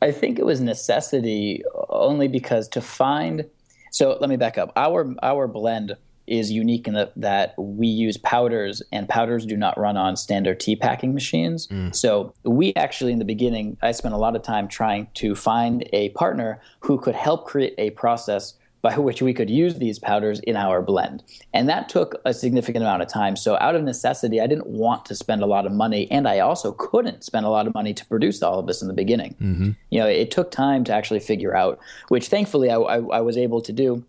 i 0.00 0.12
think 0.12 0.38
it 0.38 0.46
was 0.46 0.60
necessity 0.60 1.64
only 1.88 2.28
because 2.28 2.68
to 2.68 2.80
find 2.80 3.44
so 3.90 4.16
let 4.20 4.30
me 4.30 4.36
back 4.36 4.56
up 4.56 4.72
our 4.76 5.12
our 5.24 5.48
blend 5.48 5.96
is 6.26 6.50
unique 6.50 6.86
in 6.86 6.94
the, 6.94 7.10
that 7.16 7.54
we 7.58 7.86
use 7.86 8.16
powders 8.16 8.82
and 8.92 9.08
powders 9.08 9.44
do 9.46 9.56
not 9.56 9.78
run 9.78 9.96
on 9.96 10.16
standard 10.16 10.60
tea 10.60 10.76
packing 10.76 11.14
machines 11.14 11.66
mm. 11.68 11.94
so 11.94 12.32
we 12.44 12.74
actually 12.74 13.12
in 13.12 13.18
the 13.18 13.24
beginning 13.24 13.76
i 13.82 13.92
spent 13.92 14.14
a 14.14 14.18
lot 14.18 14.36
of 14.36 14.42
time 14.42 14.68
trying 14.68 15.06
to 15.14 15.34
find 15.34 15.88
a 15.92 16.08
partner 16.10 16.60
who 16.80 16.98
could 16.98 17.14
help 17.14 17.46
create 17.46 17.74
a 17.78 17.90
process 17.90 18.54
by 18.84 18.96
which 18.98 19.20
we 19.20 19.34
could 19.34 19.50
use 19.50 19.76
these 19.76 19.98
powders 19.98 20.38
in 20.40 20.54
our 20.54 20.80
blend. 20.80 21.24
And 21.52 21.68
that 21.68 21.88
took 21.88 22.20
a 22.24 22.32
significant 22.32 22.84
amount 22.84 23.02
of 23.02 23.08
time. 23.08 23.34
So, 23.34 23.56
out 23.60 23.74
of 23.74 23.82
necessity, 23.82 24.40
I 24.40 24.46
didn't 24.46 24.68
want 24.68 25.06
to 25.06 25.16
spend 25.16 25.42
a 25.42 25.46
lot 25.46 25.66
of 25.66 25.72
money, 25.72 26.08
and 26.12 26.28
I 26.28 26.38
also 26.38 26.70
couldn't 26.72 27.24
spend 27.24 27.46
a 27.46 27.48
lot 27.48 27.66
of 27.66 27.74
money 27.74 27.94
to 27.94 28.06
produce 28.06 28.42
all 28.42 28.60
of 28.60 28.66
this 28.68 28.82
in 28.82 28.86
the 28.86 28.94
beginning. 28.94 29.34
Mm-hmm. 29.40 29.70
You 29.90 30.00
know, 30.00 30.06
it 30.06 30.30
took 30.30 30.52
time 30.52 30.84
to 30.84 30.92
actually 30.92 31.20
figure 31.20 31.56
out, 31.56 31.80
which 32.08 32.28
thankfully 32.28 32.70
I, 32.70 32.76
I, 32.76 32.96
I 32.98 33.20
was 33.20 33.36
able 33.36 33.62
to 33.62 33.72
do 33.72 34.04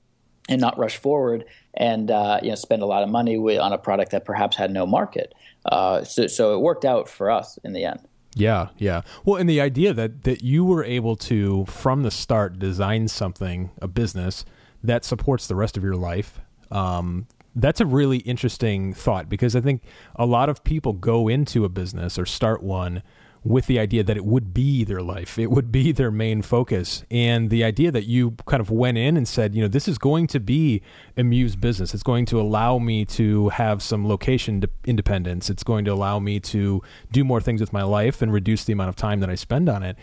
and 0.48 0.62
not 0.62 0.78
rush 0.78 0.98
forward 0.98 1.46
and 1.74 2.12
uh, 2.12 2.40
you 2.42 2.50
know 2.50 2.56
spend 2.56 2.82
a 2.82 2.86
lot 2.86 3.04
of 3.04 3.10
money 3.10 3.38
on 3.38 3.74
a 3.74 3.78
product 3.78 4.12
that 4.12 4.26
perhaps 4.26 4.56
had 4.56 4.72
no 4.72 4.86
market. 4.86 5.34
Uh, 5.66 6.04
so, 6.04 6.28
so 6.28 6.54
it 6.56 6.62
worked 6.62 6.86
out 6.86 7.10
for 7.10 7.32
us 7.32 7.58
in 7.64 7.74
the 7.74 7.84
end. 7.86 8.00
Yeah, 8.36 8.68
yeah. 8.78 9.02
Well, 9.24 9.38
and 9.38 9.50
the 9.50 9.62
idea 9.62 9.94
that 9.94 10.24
that 10.24 10.44
you 10.44 10.66
were 10.66 10.84
able 10.84 11.16
to 11.18 11.66
from 11.66 12.04
the 12.04 12.12
start 12.12 12.60
design 12.60 13.08
something, 13.08 13.72
a 13.82 13.88
business 13.88 14.46
that 14.84 15.06
supports 15.06 15.48
the 15.48 15.56
rest 15.56 15.78
of 15.78 15.84
your 15.84 15.96
life. 15.96 16.40
Um, 16.72 17.28
that's 17.56 17.80
a 17.80 17.86
really 17.86 18.18
interesting 18.20 18.94
thought 18.94 19.30
because 19.30 19.56
I 19.56 19.62
think 19.62 19.82
a 20.16 20.26
lot 20.26 20.50
of 20.50 20.64
people 20.64 20.92
go 20.92 21.30
into 21.30 21.64
a 21.64 21.70
business 21.70 22.20
or 22.20 22.26
start 22.26 22.62
one 22.62 23.02
with 23.46 23.68
the 23.68 23.78
idea 23.78 24.04
that 24.04 24.18
it 24.18 24.26
would 24.26 24.56
be 24.56 24.84
their 24.84 25.04
life, 25.04 25.38
it 25.38 25.52
would 25.52 25.72
be 25.72 25.92
their 25.92 26.10
main 26.10 26.42
focus, 26.42 27.06
and 27.12 27.52
the 27.52 27.64
idea 27.64 27.92
that 27.92 28.06
you 28.06 28.32
kind 28.48 28.60
of 28.60 28.72
went 28.72 28.98
in 28.98 29.16
and 29.16 29.28
said, 29.28 29.54
you 29.54 29.62
know, 29.62 29.68
this 29.68 29.88
is 29.88 30.00
going 30.00 30.26
to 30.26 30.40
be 30.40 30.82
a 31.16 31.24
Muse 31.24 31.56
business. 31.56 31.94
It's 31.94 32.02
going 32.02 32.26
to 32.26 32.42
allow 32.42 32.80
me 32.80 33.06
to 33.06 33.50
have 33.50 33.84
some 33.84 34.08
location 34.08 34.64
independence. 34.86 35.52
It's 35.52 35.64
going 35.64 35.86
to 35.86 35.94
allow 35.94 36.18
me 36.18 36.40
to 36.40 36.82
do 37.12 37.24
more 37.24 37.40
things 37.40 37.62
with 37.62 37.72
my 37.72 37.84
life 37.84 38.24
and 38.24 38.34
reduce 38.34 38.64
the 38.64 38.74
amount 38.74 38.90
of 38.90 38.96
time 38.96 39.20
that 39.20 39.30
I 39.30 39.36
spend 39.36 39.70
on 39.70 39.84
it. 39.84 39.96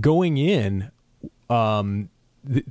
Going 0.00 0.38
in, 0.38 0.90
um, 1.50 2.08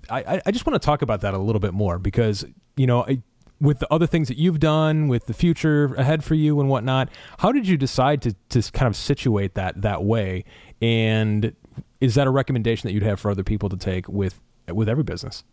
I, 0.09 0.41
I 0.43 0.51
just 0.51 0.65
want 0.65 0.81
to 0.81 0.85
talk 0.85 1.03
about 1.03 1.21
that 1.21 1.35
a 1.35 1.37
little 1.37 1.59
bit 1.59 1.73
more 1.73 1.99
because 1.99 2.43
you 2.75 2.87
know 2.87 3.03
I, 3.03 3.21
with 3.59 3.79
the 3.79 3.91
other 3.91 4.07
things 4.07 4.27
that 4.27 4.37
you've 4.37 4.59
done 4.59 5.07
with 5.07 5.25
the 5.25 5.33
future 5.33 5.93
ahead 5.95 6.23
for 6.23 6.35
you 6.35 6.59
and 6.59 6.69
whatnot 6.69 7.09
how 7.39 7.51
did 7.51 7.67
you 7.67 7.77
decide 7.77 8.21
to, 8.21 8.35
to 8.49 8.61
kind 8.71 8.87
of 8.87 8.95
situate 8.95 9.55
that 9.55 9.81
that 9.81 10.03
way 10.03 10.43
and 10.81 11.53
is 11.99 12.15
that 12.15 12.27
a 12.27 12.31
recommendation 12.31 12.87
that 12.87 12.93
you'd 12.93 13.03
have 13.03 13.19
for 13.19 13.31
other 13.31 13.43
people 13.43 13.69
to 13.69 13.77
take 13.77 14.07
with 14.07 14.39
with 14.71 14.87
every 14.87 15.03
business 15.03 15.43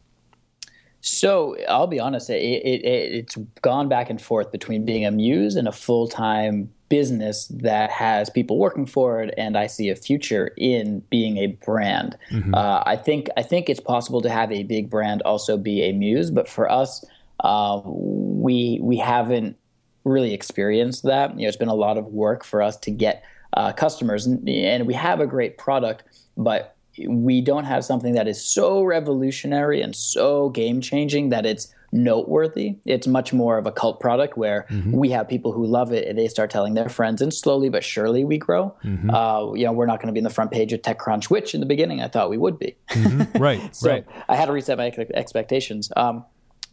so 1.07 1.55
I'll 1.69 1.87
be 1.87 2.01
honest, 2.01 2.31
it, 2.31 2.37
it, 2.37 2.83
it's 2.83 3.37
gone 3.61 3.91
back 3.91 4.09
and 4.09 4.21
forth 4.21 4.51
between 4.51 4.87
being 4.87 5.05
a 5.05 5.11
muse 5.11 5.55
and 5.55 5.69
a 5.69 5.73
full 5.73 6.09
time 6.09 6.73
business 6.89 7.47
that 7.49 7.91
has 7.91 8.31
people 8.31 8.59
working 8.59 8.87
for 8.87 9.21
it, 9.21 9.35
and 9.37 9.59
I 9.59 9.67
see 9.67 9.91
a 9.91 9.97
future 9.97 10.53
in 10.57 11.01
being 11.11 11.37
a 11.37 11.49
brand. 11.49 12.17
Mm-hmm. 12.31 12.55
Uh, 12.55 12.83
I 12.87 12.97
think 12.97 13.29
I 13.37 13.43
think 13.43 13.69
it's 13.69 13.81
possible 13.81 14.23
to 14.23 14.31
have 14.31 14.51
a 14.51 14.63
big 14.63 14.89
brand 14.89 15.21
also 15.23 15.59
be 15.59 15.83
a 15.83 15.93
muse, 15.93 16.31
but 16.31 16.49
for 16.49 16.71
us, 16.71 17.05
uh, 17.45 17.83
we 17.85 18.81
we 18.83 18.97
haven't 18.97 19.57
really 20.05 20.33
experienced 20.33 21.05
that. 21.05 21.39
You 21.39 21.43
know, 21.43 21.49
it's 21.49 21.57
been 21.57 21.69
a 21.69 21.75
lot 21.75 21.99
of 21.99 22.07
work 22.07 22.43
for 22.43 22.63
us 22.63 22.77
to 22.79 22.91
get 22.91 23.23
uh, 23.53 23.73
customers, 23.73 24.27
and, 24.27 24.49
and 24.49 24.87
we 24.87 24.95
have 24.95 25.21
a 25.21 25.27
great 25.27 25.59
product, 25.59 26.05
but 26.37 26.75
we 27.07 27.41
don't 27.41 27.65
have 27.65 27.85
something 27.85 28.15
that 28.15 28.27
is 28.27 28.43
so 28.43 28.83
revolutionary 28.83 29.83
and 29.83 29.95
so 29.95 30.49
game 30.51 30.81
changing 30.81 31.31
that 31.31 31.45
it's 31.45 31.75
noteworthy. 31.93 32.77
It's 32.87 33.07
much 33.07 33.33
more 33.33 33.59
of 33.59 33.67
a 33.67 33.73
cult 33.73 34.01
product 34.01 34.37
where 34.37 34.67
mm-hmm. 34.71 34.93
we 34.93 35.11
have 35.11 35.29
people 35.29 35.53
who 35.53 35.67
love 35.67 35.93
it 35.93 36.07
and 36.09 36.19
they 36.19 36.29
start 36.29 36.51
telling 36.51 36.75
their 36.75 36.89
friends, 36.89 37.21
and 37.21 37.33
slowly 37.33 37.69
but 37.69 37.85
surely 37.85 38.25
we 38.25 38.39
grow. 38.39 38.75
Mm-hmm. 38.85 39.11
Uh, 39.11 39.53
you 39.53 39.67
know, 39.67 39.73
we're 39.73 39.87
not 39.87 40.01
going 40.01 40.07
to 40.07 40.13
be 40.13 40.19
in 40.19 40.25
the 40.25 40.31
front 40.31 40.51
page 40.51 40.73
of 40.73 40.81
TechCrunch, 40.81 41.25
which 41.27 41.55
in 41.55 41.61
the 41.61 41.67
beginning 41.67 42.01
I 42.01 42.09
thought 42.09 42.31
we 42.31 42.39
would 42.39 42.59
be. 42.59 42.75
Mm-hmm. 42.91 43.39
Right, 43.39 43.77
so 43.77 43.91
right. 43.91 44.07
I 44.31 44.37
had 44.37 44.47
to 44.47 44.53
reset 44.53 44.79
my 44.79 44.91
expectations. 45.13 45.93
Um, 45.95 46.25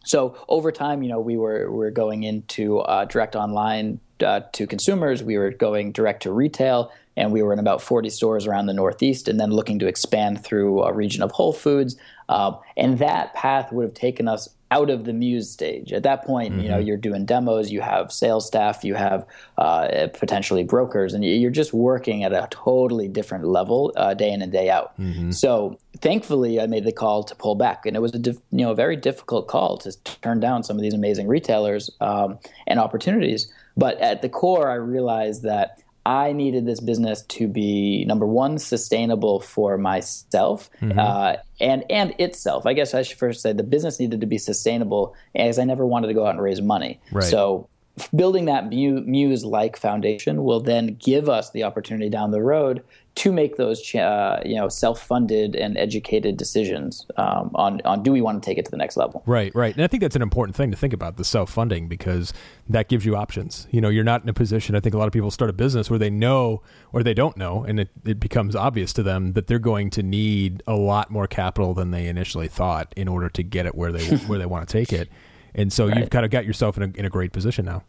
so 0.04 0.36
over 0.48 0.72
time, 0.72 1.02
you 1.02 1.08
know, 1.08 1.20
we 1.20 1.36
were 1.36 1.70
we 1.70 1.78
were 1.78 1.90
going 1.90 2.22
into 2.22 2.78
uh, 2.78 3.04
direct 3.04 3.36
online 3.36 4.00
uh, 4.24 4.40
to 4.52 4.66
consumers. 4.66 5.22
We 5.22 5.38
were 5.38 5.50
going 5.50 5.92
direct 5.92 6.22
to 6.24 6.32
retail, 6.32 6.92
and 7.16 7.32
we 7.32 7.42
were 7.42 7.52
in 7.52 7.58
about 7.58 7.82
40 7.82 8.10
stores 8.10 8.46
around 8.46 8.66
the 8.66 8.74
Northeast, 8.74 9.28
and 9.28 9.38
then 9.38 9.50
looking 9.50 9.78
to 9.80 9.86
expand 9.86 10.44
through 10.44 10.82
a 10.82 10.92
region 10.92 11.22
of 11.22 11.30
Whole 11.30 11.52
Foods. 11.52 11.96
Uh, 12.28 12.52
and 12.76 12.98
that 12.98 13.34
path 13.34 13.72
would 13.72 13.84
have 13.84 13.94
taken 13.94 14.28
us 14.28 14.48
out 14.72 14.88
of 14.88 15.04
the 15.04 15.12
muse 15.12 15.50
stage. 15.50 15.92
At 15.92 16.02
that 16.04 16.24
point, 16.24 16.52
mm-hmm. 16.52 16.62
you 16.62 16.68
know, 16.70 16.78
mm-hmm. 16.78 16.86
you're 16.86 16.96
doing 16.96 17.26
demos, 17.26 17.70
you 17.70 17.82
have 17.82 18.10
sales 18.10 18.46
staff, 18.46 18.82
you 18.82 18.94
have 18.94 19.26
uh, 19.58 20.08
potentially 20.14 20.64
brokers, 20.64 21.12
and 21.12 21.22
you're 21.22 21.50
just 21.50 21.74
working 21.74 22.24
at 22.24 22.32
a 22.32 22.48
totally 22.50 23.06
different 23.06 23.44
level 23.44 23.92
uh, 23.96 24.14
day 24.14 24.32
in 24.32 24.40
and 24.40 24.50
day 24.50 24.70
out. 24.70 24.98
Mm-hmm. 24.98 25.30
So, 25.32 25.78
thankfully, 25.98 26.58
I 26.58 26.66
made 26.66 26.84
the 26.84 26.92
call 26.92 27.22
to 27.24 27.34
pull 27.34 27.54
back, 27.54 27.84
and 27.84 27.94
it 27.94 28.00
was 28.00 28.14
a 28.14 28.18
you 28.18 28.64
know 28.64 28.70
a 28.70 28.74
very 28.74 28.96
difficult 28.96 29.46
call 29.46 29.76
to 29.78 29.92
turn 30.22 30.40
down 30.40 30.62
some 30.62 30.76
of 30.76 30.82
these 30.82 30.94
amazing 30.94 31.28
retailers 31.28 31.90
um, 32.00 32.38
and 32.66 32.80
opportunities. 32.80 33.52
But 33.76 33.98
at 34.00 34.22
the 34.22 34.30
core, 34.30 34.70
I 34.70 34.74
realized 34.74 35.42
that 35.42 35.82
I 36.04 36.32
needed 36.32 36.66
this 36.66 36.80
business 36.80 37.22
to 37.22 37.46
be 37.46 38.04
number 38.06 38.26
one 38.26 38.58
sustainable 38.58 39.40
for 39.40 39.78
myself 39.78 40.68
mm-hmm. 40.80 40.98
uh, 40.98 41.36
and 41.60 41.84
and 41.88 42.14
itself. 42.18 42.66
I 42.66 42.72
guess 42.72 42.92
I 42.94 43.02
should 43.02 43.18
first 43.18 43.40
say 43.40 43.52
the 43.52 43.62
business 43.62 44.00
needed 44.00 44.20
to 44.20 44.26
be 44.26 44.38
sustainable, 44.38 45.14
as 45.34 45.58
I 45.58 45.64
never 45.64 45.86
wanted 45.86 46.08
to 46.08 46.14
go 46.14 46.26
out 46.26 46.34
and 46.34 46.42
raise 46.42 46.60
money. 46.60 47.00
Right. 47.12 47.24
So 47.24 47.68
building 48.14 48.46
that 48.46 48.68
muse 48.68 49.44
like 49.44 49.76
foundation 49.76 50.44
will 50.44 50.60
then 50.60 50.96
give 50.98 51.28
us 51.28 51.50
the 51.50 51.62
opportunity 51.62 52.08
down 52.08 52.30
the 52.30 52.42
road 52.42 52.82
to 53.14 53.30
make 53.30 53.56
those 53.56 53.94
uh, 53.94 54.40
you 54.44 54.56
know 54.56 54.68
self-funded 54.68 55.54
and 55.54 55.76
educated 55.76 56.38
decisions 56.38 57.06
um, 57.18 57.50
on 57.54 57.82
on 57.84 58.02
do 58.02 58.10
we 58.10 58.22
want 58.22 58.42
to 58.42 58.46
take 58.46 58.56
it 58.56 58.64
to 58.64 58.70
the 58.70 58.76
next 58.76 58.96
level? 58.96 59.22
Right 59.26 59.54
right. 59.54 59.74
And 59.74 59.84
i 59.84 59.86
think 59.86 60.00
that's 60.00 60.16
an 60.16 60.22
important 60.22 60.56
thing 60.56 60.70
to 60.70 60.76
think 60.76 60.94
about 60.94 61.18
the 61.18 61.24
self-funding 61.24 61.88
because 61.88 62.32
that 62.68 62.88
gives 62.88 63.04
you 63.04 63.14
options. 63.14 63.66
You 63.70 63.82
know 63.82 63.90
you're 63.90 64.04
not 64.04 64.22
in 64.22 64.28
a 64.28 64.34
position 64.34 64.74
i 64.74 64.80
think 64.80 64.94
a 64.94 64.98
lot 64.98 65.06
of 65.06 65.12
people 65.12 65.30
start 65.30 65.50
a 65.50 65.52
business 65.52 65.90
where 65.90 65.98
they 65.98 66.10
know 66.10 66.62
or 66.92 67.02
they 67.02 67.14
don't 67.14 67.36
know 67.36 67.64
and 67.64 67.80
it, 67.80 67.90
it 68.04 68.18
becomes 68.18 68.56
obvious 68.56 68.92
to 68.94 69.02
them 69.02 69.34
that 69.34 69.46
they're 69.46 69.58
going 69.58 69.90
to 69.90 70.02
need 70.02 70.62
a 70.66 70.74
lot 70.74 71.10
more 71.10 71.26
capital 71.26 71.74
than 71.74 71.90
they 71.90 72.06
initially 72.06 72.48
thought 72.48 72.92
in 72.96 73.08
order 73.08 73.28
to 73.28 73.42
get 73.42 73.66
it 73.66 73.74
where 73.74 73.92
they 73.92 74.16
where 74.26 74.38
they 74.38 74.46
want 74.46 74.66
to 74.66 74.72
take 74.72 74.92
it 74.92 75.10
and 75.54 75.72
so 75.72 75.88
right. 75.88 75.98
you've 75.98 76.10
kind 76.10 76.24
of 76.24 76.30
got 76.30 76.44
yourself 76.44 76.76
in 76.76 76.82
a, 76.82 76.98
in 76.98 77.04
a 77.04 77.10
great 77.10 77.32
position 77.32 77.64
now. 77.64 77.82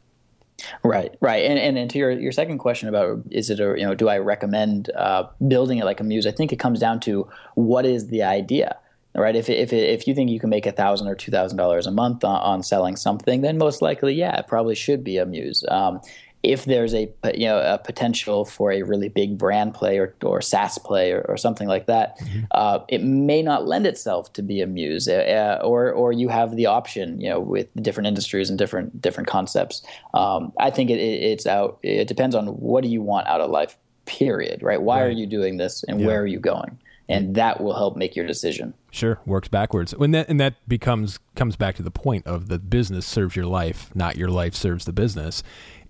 Right, 0.83 1.15
right, 1.19 1.45
and, 1.45 1.57
and 1.57 1.77
and 1.77 1.89
to 1.89 1.97
your 1.97 2.11
your 2.11 2.31
second 2.31 2.59
question 2.59 2.87
about 2.87 3.23
is 3.31 3.49
it 3.49 3.59
a 3.59 3.75
you 3.77 3.85
know 3.85 3.95
do 3.95 4.07
I 4.07 4.19
recommend 4.19 4.91
uh, 4.95 5.27
building 5.47 5.79
it 5.79 5.85
like 5.85 5.99
a 5.99 6.03
muse? 6.03 6.27
I 6.27 6.31
think 6.31 6.53
it 6.53 6.57
comes 6.57 6.79
down 6.79 6.99
to 7.01 7.27
what 7.55 7.85
is 7.85 8.07
the 8.07 8.21
idea, 8.23 8.77
right? 9.15 9.35
If 9.35 9.49
if 9.49 9.73
if 9.73 10.07
you 10.07 10.13
think 10.13 10.29
you 10.29 10.39
can 10.39 10.49
make 10.49 10.65
a 10.65 10.71
thousand 10.71 11.07
or 11.07 11.15
two 11.15 11.31
thousand 11.31 11.57
dollars 11.57 11.87
a 11.87 11.91
month 11.91 12.23
on, 12.23 12.39
on, 12.41 12.63
selling 12.63 12.95
something, 12.95 13.41
then 13.41 13.57
most 13.57 13.81
likely, 13.81 14.13
yeah, 14.13 14.37
it 14.37 14.47
probably 14.47 14.75
should 14.75 15.03
be 15.03 15.17
a 15.17 15.25
muse. 15.25 15.65
Um, 15.69 15.99
if 16.43 16.65
there's 16.65 16.93
a 16.93 17.09
you 17.33 17.47
know 17.47 17.59
a 17.59 17.77
potential 17.77 18.43
for 18.43 18.71
a 18.71 18.83
really 18.83 19.07
big 19.07 19.37
brand 19.37 19.73
play 19.73 19.97
or, 19.97 20.13
or 20.23 20.41
SaaS 20.41 20.77
play 20.77 21.11
or, 21.11 21.21
or 21.29 21.37
something 21.37 21.67
like 21.69 21.85
that, 21.87 22.19
mm-hmm. 22.19 22.41
uh, 22.51 22.79
it 22.89 23.01
may 23.01 23.41
not 23.41 23.65
lend 23.65 23.87
itself 23.87 24.33
to 24.33 24.41
be 24.41 24.61
a 24.61 24.67
muse, 24.67 25.07
uh, 25.07 25.59
uh, 25.61 25.65
or 25.65 25.91
or 25.91 26.11
you 26.11 26.27
have 26.27 26.55
the 26.55 26.65
option, 26.65 27.19
you 27.19 27.29
know, 27.29 27.39
with 27.39 27.67
different 27.81 28.07
industries 28.07 28.49
and 28.49 28.59
different 28.59 29.01
different 29.01 29.27
concepts. 29.27 29.81
Um, 30.13 30.51
I 30.59 30.69
think 30.69 30.89
it, 30.89 30.99
it, 30.99 31.23
it's 31.23 31.47
out. 31.47 31.79
It 31.81 32.07
depends 32.07 32.35
on 32.35 32.47
what 32.47 32.83
do 32.83 32.89
you 32.89 33.01
want 33.01 33.27
out 33.27 33.41
of 33.41 33.49
life. 33.49 33.77
Period. 34.05 34.61
Right? 34.61 34.81
Why 34.81 34.99
right. 34.99 35.07
are 35.07 35.11
you 35.11 35.25
doing 35.25 35.55
this, 35.57 35.83
and 35.87 36.01
yeah. 36.01 36.07
where 36.07 36.21
are 36.21 36.27
you 36.27 36.39
going? 36.39 36.77
and 37.09 37.35
that 37.35 37.61
will 37.61 37.75
help 37.75 37.97
make 37.97 38.15
your 38.15 38.25
decision. 38.25 38.73
Sure, 38.91 39.19
works 39.25 39.47
backwards. 39.47 39.95
When 39.95 40.11
that 40.11 40.29
and 40.29 40.39
that 40.39 40.67
becomes 40.67 41.19
comes 41.35 41.55
back 41.55 41.75
to 41.75 41.83
the 41.83 41.91
point 41.91 42.25
of 42.25 42.47
the 42.47 42.59
business 42.59 43.05
serves 43.05 43.35
your 43.35 43.45
life, 43.45 43.93
not 43.95 44.15
your 44.17 44.29
life 44.29 44.55
serves 44.55 44.85
the 44.85 44.93
business. 44.93 45.43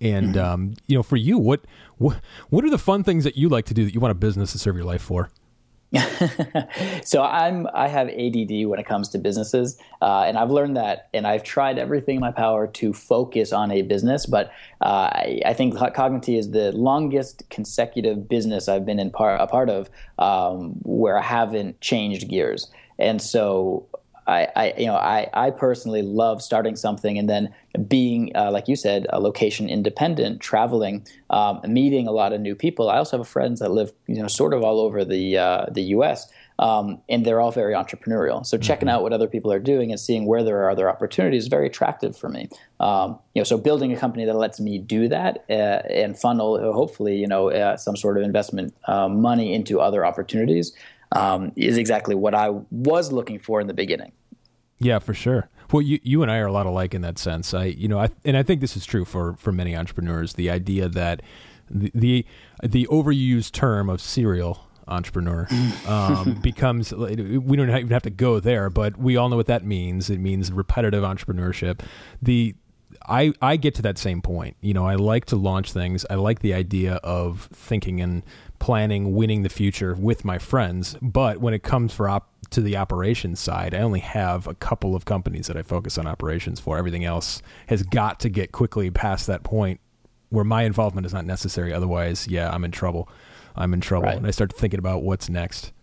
And 0.04 0.34
mm-hmm. 0.34 0.44
um, 0.44 0.74
you 0.86 0.96
know, 0.96 1.02
for 1.02 1.16
you, 1.16 1.38
what 1.38 1.64
what 1.96 2.20
what 2.50 2.64
are 2.64 2.70
the 2.70 2.78
fun 2.78 3.02
things 3.02 3.24
that 3.24 3.36
you 3.36 3.48
like 3.48 3.64
to 3.66 3.74
do 3.74 3.84
that 3.84 3.94
you 3.94 4.00
want 4.00 4.12
a 4.12 4.14
business 4.16 4.52
to 4.52 4.58
serve 4.58 4.76
your 4.76 4.84
life 4.84 5.02
for? 5.02 5.30
so 7.04 7.22
I'm 7.22 7.68
I 7.72 7.88
have 7.88 8.08
ADD 8.08 8.66
when 8.66 8.78
it 8.78 8.86
comes 8.86 9.08
to 9.10 9.18
businesses, 9.18 9.78
uh, 10.02 10.24
and 10.26 10.36
I've 10.36 10.50
learned 10.50 10.76
that, 10.76 11.08
and 11.14 11.26
I've 11.26 11.42
tried 11.42 11.78
everything 11.78 12.16
in 12.16 12.20
my 12.20 12.32
power 12.32 12.66
to 12.66 12.92
focus 12.92 13.52
on 13.52 13.70
a 13.70 13.82
business. 13.82 14.26
But 14.26 14.52
uh, 14.82 15.08
I, 15.12 15.40
I, 15.46 15.54
think 15.54 15.76
Cognity 15.94 16.36
is 16.36 16.50
the 16.50 16.72
longest 16.72 17.48
consecutive 17.48 18.28
business 18.28 18.68
I've 18.68 18.84
been 18.84 18.98
in 18.98 19.10
part 19.10 19.40
a 19.40 19.46
part 19.46 19.70
of 19.70 19.88
um, 20.18 20.72
where 20.82 21.16
I 21.16 21.22
haven't 21.22 21.80
changed 21.80 22.28
gears. 22.28 22.70
And 22.98 23.22
so 23.22 23.86
I, 24.26 24.48
I, 24.56 24.74
you 24.78 24.86
know, 24.86 24.96
I, 24.96 25.28
I 25.34 25.50
personally 25.50 26.02
love 26.02 26.42
starting 26.42 26.76
something 26.76 27.18
and 27.18 27.28
then 27.28 27.54
being, 27.88 28.32
uh, 28.34 28.50
like 28.50 28.68
you 28.68 28.76
said, 28.76 29.06
a 29.10 29.20
location 29.20 29.68
independent, 29.68 30.40
traveling, 30.40 31.06
um, 31.30 31.60
meeting 31.66 32.06
a 32.06 32.12
lot 32.12 32.32
of 32.32 32.40
new 32.40 32.54
people. 32.54 32.88
I 32.88 32.96
also 32.98 33.18
have 33.18 33.28
friends 33.28 33.60
that 33.60 33.70
live, 33.70 33.92
you 34.06 34.22
know, 34.22 34.28
sort 34.28 34.54
of 34.54 34.62
all 34.62 34.80
over 34.80 35.04
the 35.04 35.36
uh, 35.36 35.66
the 35.70 35.82
U.S. 35.82 36.30
Um, 36.58 37.00
and 37.08 37.26
they're 37.26 37.40
all 37.40 37.50
very 37.50 37.74
entrepreneurial. 37.74 38.46
So 38.46 38.56
checking 38.56 38.86
mm-hmm. 38.86 38.94
out 38.94 39.02
what 39.02 39.12
other 39.12 39.26
people 39.26 39.52
are 39.52 39.58
doing 39.58 39.90
and 39.90 39.98
seeing 39.98 40.24
where 40.24 40.44
there 40.44 40.62
are 40.62 40.70
other 40.70 40.88
opportunities 40.88 41.44
is 41.44 41.48
very 41.48 41.66
attractive 41.66 42.16
for 42.16 42.28
me. 42.28 42.48
Um, 42.78 43.18
you 43.34 43.40
know, 43.40 43.44
so 43.44 43.58
building 43.58 43.92
a 43.92 43.96
company 43.96 44.24
that 44.24 44.36
lets 44.36 44.60
me 44.60 44.78
do 44.78 45.08
that 45.08 45.44
uh, 45.50 45.82
and 45.90 46.16
funnel, 46.16 46.72
hopefully, 46.72 47.16
you 47.16 47.26
know, 47.26 47.50
uh, 47.50 47.76
some 47.76 47.96
sort 47.96 48.16
of 48.16 48.22
investment 48.22 48.72
uh, 48.86 49.08
money 49.08 49.52
into 49.52 49.80
other 49.80 50.06
opportunities 50.06 50.72
um, 51.14 51.52
is 51.56 51.78
exactly 51.78 52.14
what 52.14 52.34
I 52.34 52.50
was 52.70 53.12
looking 53.12 53.38
for 53.38 53.60
in 53.60 53.66
the 53.66 53.74
beginning. 53.74 54.12
Yeah, 54.78 54.98
for 54.98 55.14
sure. 55.14 55.48
Well, 55.72 55.80
you 55.80 55.98
you 56.02 56.22
and 56.22 56.30
I 56.30 56.38
are 56.38 56.46
a 56.46 56.52
lot 56.52 56.66
alike 56.66 56.94
in 56.94 57.00
that 57.02 57.18
sense. 57.18 57.54
I 57.54 57.64
you 57.64 57.88
know, 57.88 57.98
I, 57.98 58.10
and 58.24 58.36
I 58.36 58.42
think 58.42 58.60
this 58.60 58.76
is 58.76 58.84
true 58.84 59.04
for 59.04 59.34
for 59.34 59.52
many 59.52 59.74
entrepreneurs. 59.74 60.34
The 60.34 60.50
idea 60.50 60.88
that 60.88 61.22
the 61.70 61.90
the, 61.94 62.26
the 62.62 62.86
overused 62.90 63.52
term 63.52 63.88
of 63.88 64.00
serial 64.00 64.68
entrepreneur 64.86 65.48
um, 65.86 66.34
becomes 66.42 66.92
we 66.92 67.56
don't 67.56 67.70
even 67.70 67.88
have 67.88 68.02
to 68.02 68.10
go 68.10 68.40
there, 68.40 68.68
but 68.68 68.98
we 68.98 69.16
all 69.16 69.28
know 69.28 69.36
what 69.36 69.46
that 69.46 69.64
means. 69.64 70.10
It 70.10 70.18
means 70.18 70.52
repetitive 70.52 71.02
entrepreneurship. 71.02 71.80
The 72.20 72.54
I, 73.06 73.32
I 73.42 73.56
get 73.56 73.74
to 73.76 73.82
that 73.82 73.98
same 73.98 74.22
point. 74.22 74.56
You 74.60 74.74
know, 74.74 74.86
I 74.86 74.94
like 74.94 75.26
to 75.26 75.36
launch 75.36 75.72
things. 75.72 76.06
I 76.08 76.14
like 76.14 76.40
the 76.40 76.54
idea 76.54 76.94
of 76.96 77.48
thinking 77.52 78.00
and 78.00 78.22
planning, 78.64 79.14
winning 79.14 79.42
the 79.42 79.50
future 79.50 79.94
with 79.94 80.24
my 80.24 80.38
friends. 80.38 80.96
But 81.02 81.36
when 81.36 81.52
it 81.52 81.62
comes 81.62 81.92
for 81.92 82.08
op- 82.08 82.30
to 82.48 82.62
the 82.62 82.78
operations 82.78 83.38
side, 83.38 83.74
I 83.74 83.80
only 83.80 84.00
have 84.00 84.46
a 84.46 84.54
couple 84.54 84.96
of 84.96 85.04
companies 85.04 85.48
that 85.48 85.56
I 85.58 85.60
focus 85.60 85.98
on 85.98 86.06
operations 86.06 86.60
for. 86.60 86.78
Everything 86.78 87.04
else 87.04 87.42
has 87.66 87.82
got 87.82 88.20
to 88.20 88.30
get 88.30 88.52
quickly 88.52 88.90
past 88.90 89.26
that 89.26 89.42
point 89.42 89.80
where 90.30 90.44
my 90.44 90.62
involvement 90.62 91.06
is 91.06 91.12
not 91.12 91.26
necessary. 91.26 91.74
Otherwise, 91.74 92.26
yeah, 92.26 92.50
I'm 92.50 92.64
in 92.64 92.70
trouble. 92.70 93.06
I'm 93.54 93.74
in 93.74 93.82
trouble, 93.82 94.06
right. 94.06 94.16
and 94.16 94.26
I 94.26 94.30
start 94.30 94.50
thinking 94.50 94.78
about 94.78 95.02
what's 95.02 95.28
next. 95.28 95.74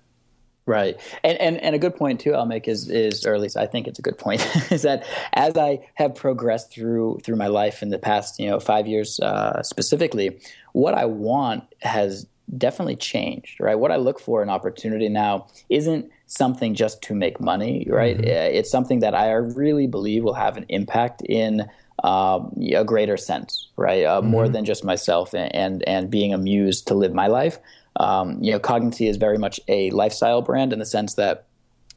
Right, 0.65 0.99
and, 1.23 1.37
and 1.37 1.57
and 1.57 1.75
a 1.75 1.79
good 1.79 1.95
point 1.95 2.19
too. 2.19 2.33
I'll 2.33 2.47
make 2.47 2.67
is 2.67 2.89
is, 2.89 3.27
or 3.27 3.35
at 3.35 3.41
least 3.41 3.57
I 3.57 3.67
think 3.67 3.87
it's 3.87 3.99
a 3.99 4.01
good 4.01 4.17
point, 4.17 4.41
is 4.71 4.81
that 4.81 5.05
as 5.33 5.55
I 5.55 5.87
have 5.95 6.15
progressed 6.15 6.71
through 6.73 7.19
through 7.23 7.35
my 7.35 7.47
life 7.47 7.83
in 7.83 7.89
the 7.89 7.99
past, 7.99 8.39
you 8.39 8.49
know, 8.49 8.59
five 8.59 8.87
years 8.87 9.19
uh, 9.19 9.61
specifically, 9.61 10.39
what 10.73 10.95
I 10.95 11.05
want 11.05 11.63
has 11.81 12.25
definitely 12.57 12.95
changed. 12.95 13.59
Right, 13.59 13.75
what 13.75 13.91
I 13.91 13.97
look 13.97 14.19
for 14.19 14.41
in 14.43 14.49
opportunity 14.49 15.09
now 15.09 15.47
isn't 15.69 16.09
something 16.27 16.75
just 16.75 17.01
to 17.03 17.15
make 17.15 17.39
money. 17.39 17.87
Right, 17.89 18.17
mm-hmm. 18.17 18.29
Uh, 18.29 18.57
it's 18.57 18.69
something 18.69 18.99
that 18.99 19.15
I 19.15 19.31
really 19.31 19.87
believe 19.87 20.23
will 20.23 20.33
have 20.33 20.57
an 20.57 20.65
impact 20.69 21.21
in 21.27 21.69
um, 22.03 22.53
a 22.73 22.83
greater 22.83 23.17
sense, 23.17 23.67
right? 23.77 24.03
Uh, 24.03 24.21
mm-hmm. 24.21 24.31
More 24.31 24.49
than 24.49 24.65
just 24.65 24.83
myself 24.83 25.33
and, 25.33 25.53
and, 25.55 25.83
and 25.87 26.09
being 26.09 26.33
amused 26.33 26.87
to 26.87 26.95
live 26.95 27.13
my 27.13 27.27
life. 27.27 27.59
Um, 27.97 28.37
you 28.41 28.51
know, 28.51 28.59
Cognity 28.59 29.07
is 29.07 29.17
very 29.17 29.37
much 29.37 29.59
a 29.67 29.91
lifestyle 29.91 30.41
brand 30.41 30.73
in 30.73 30.79
the 30.79 30.85
sense 30.85 31.15
that 31.15 31.45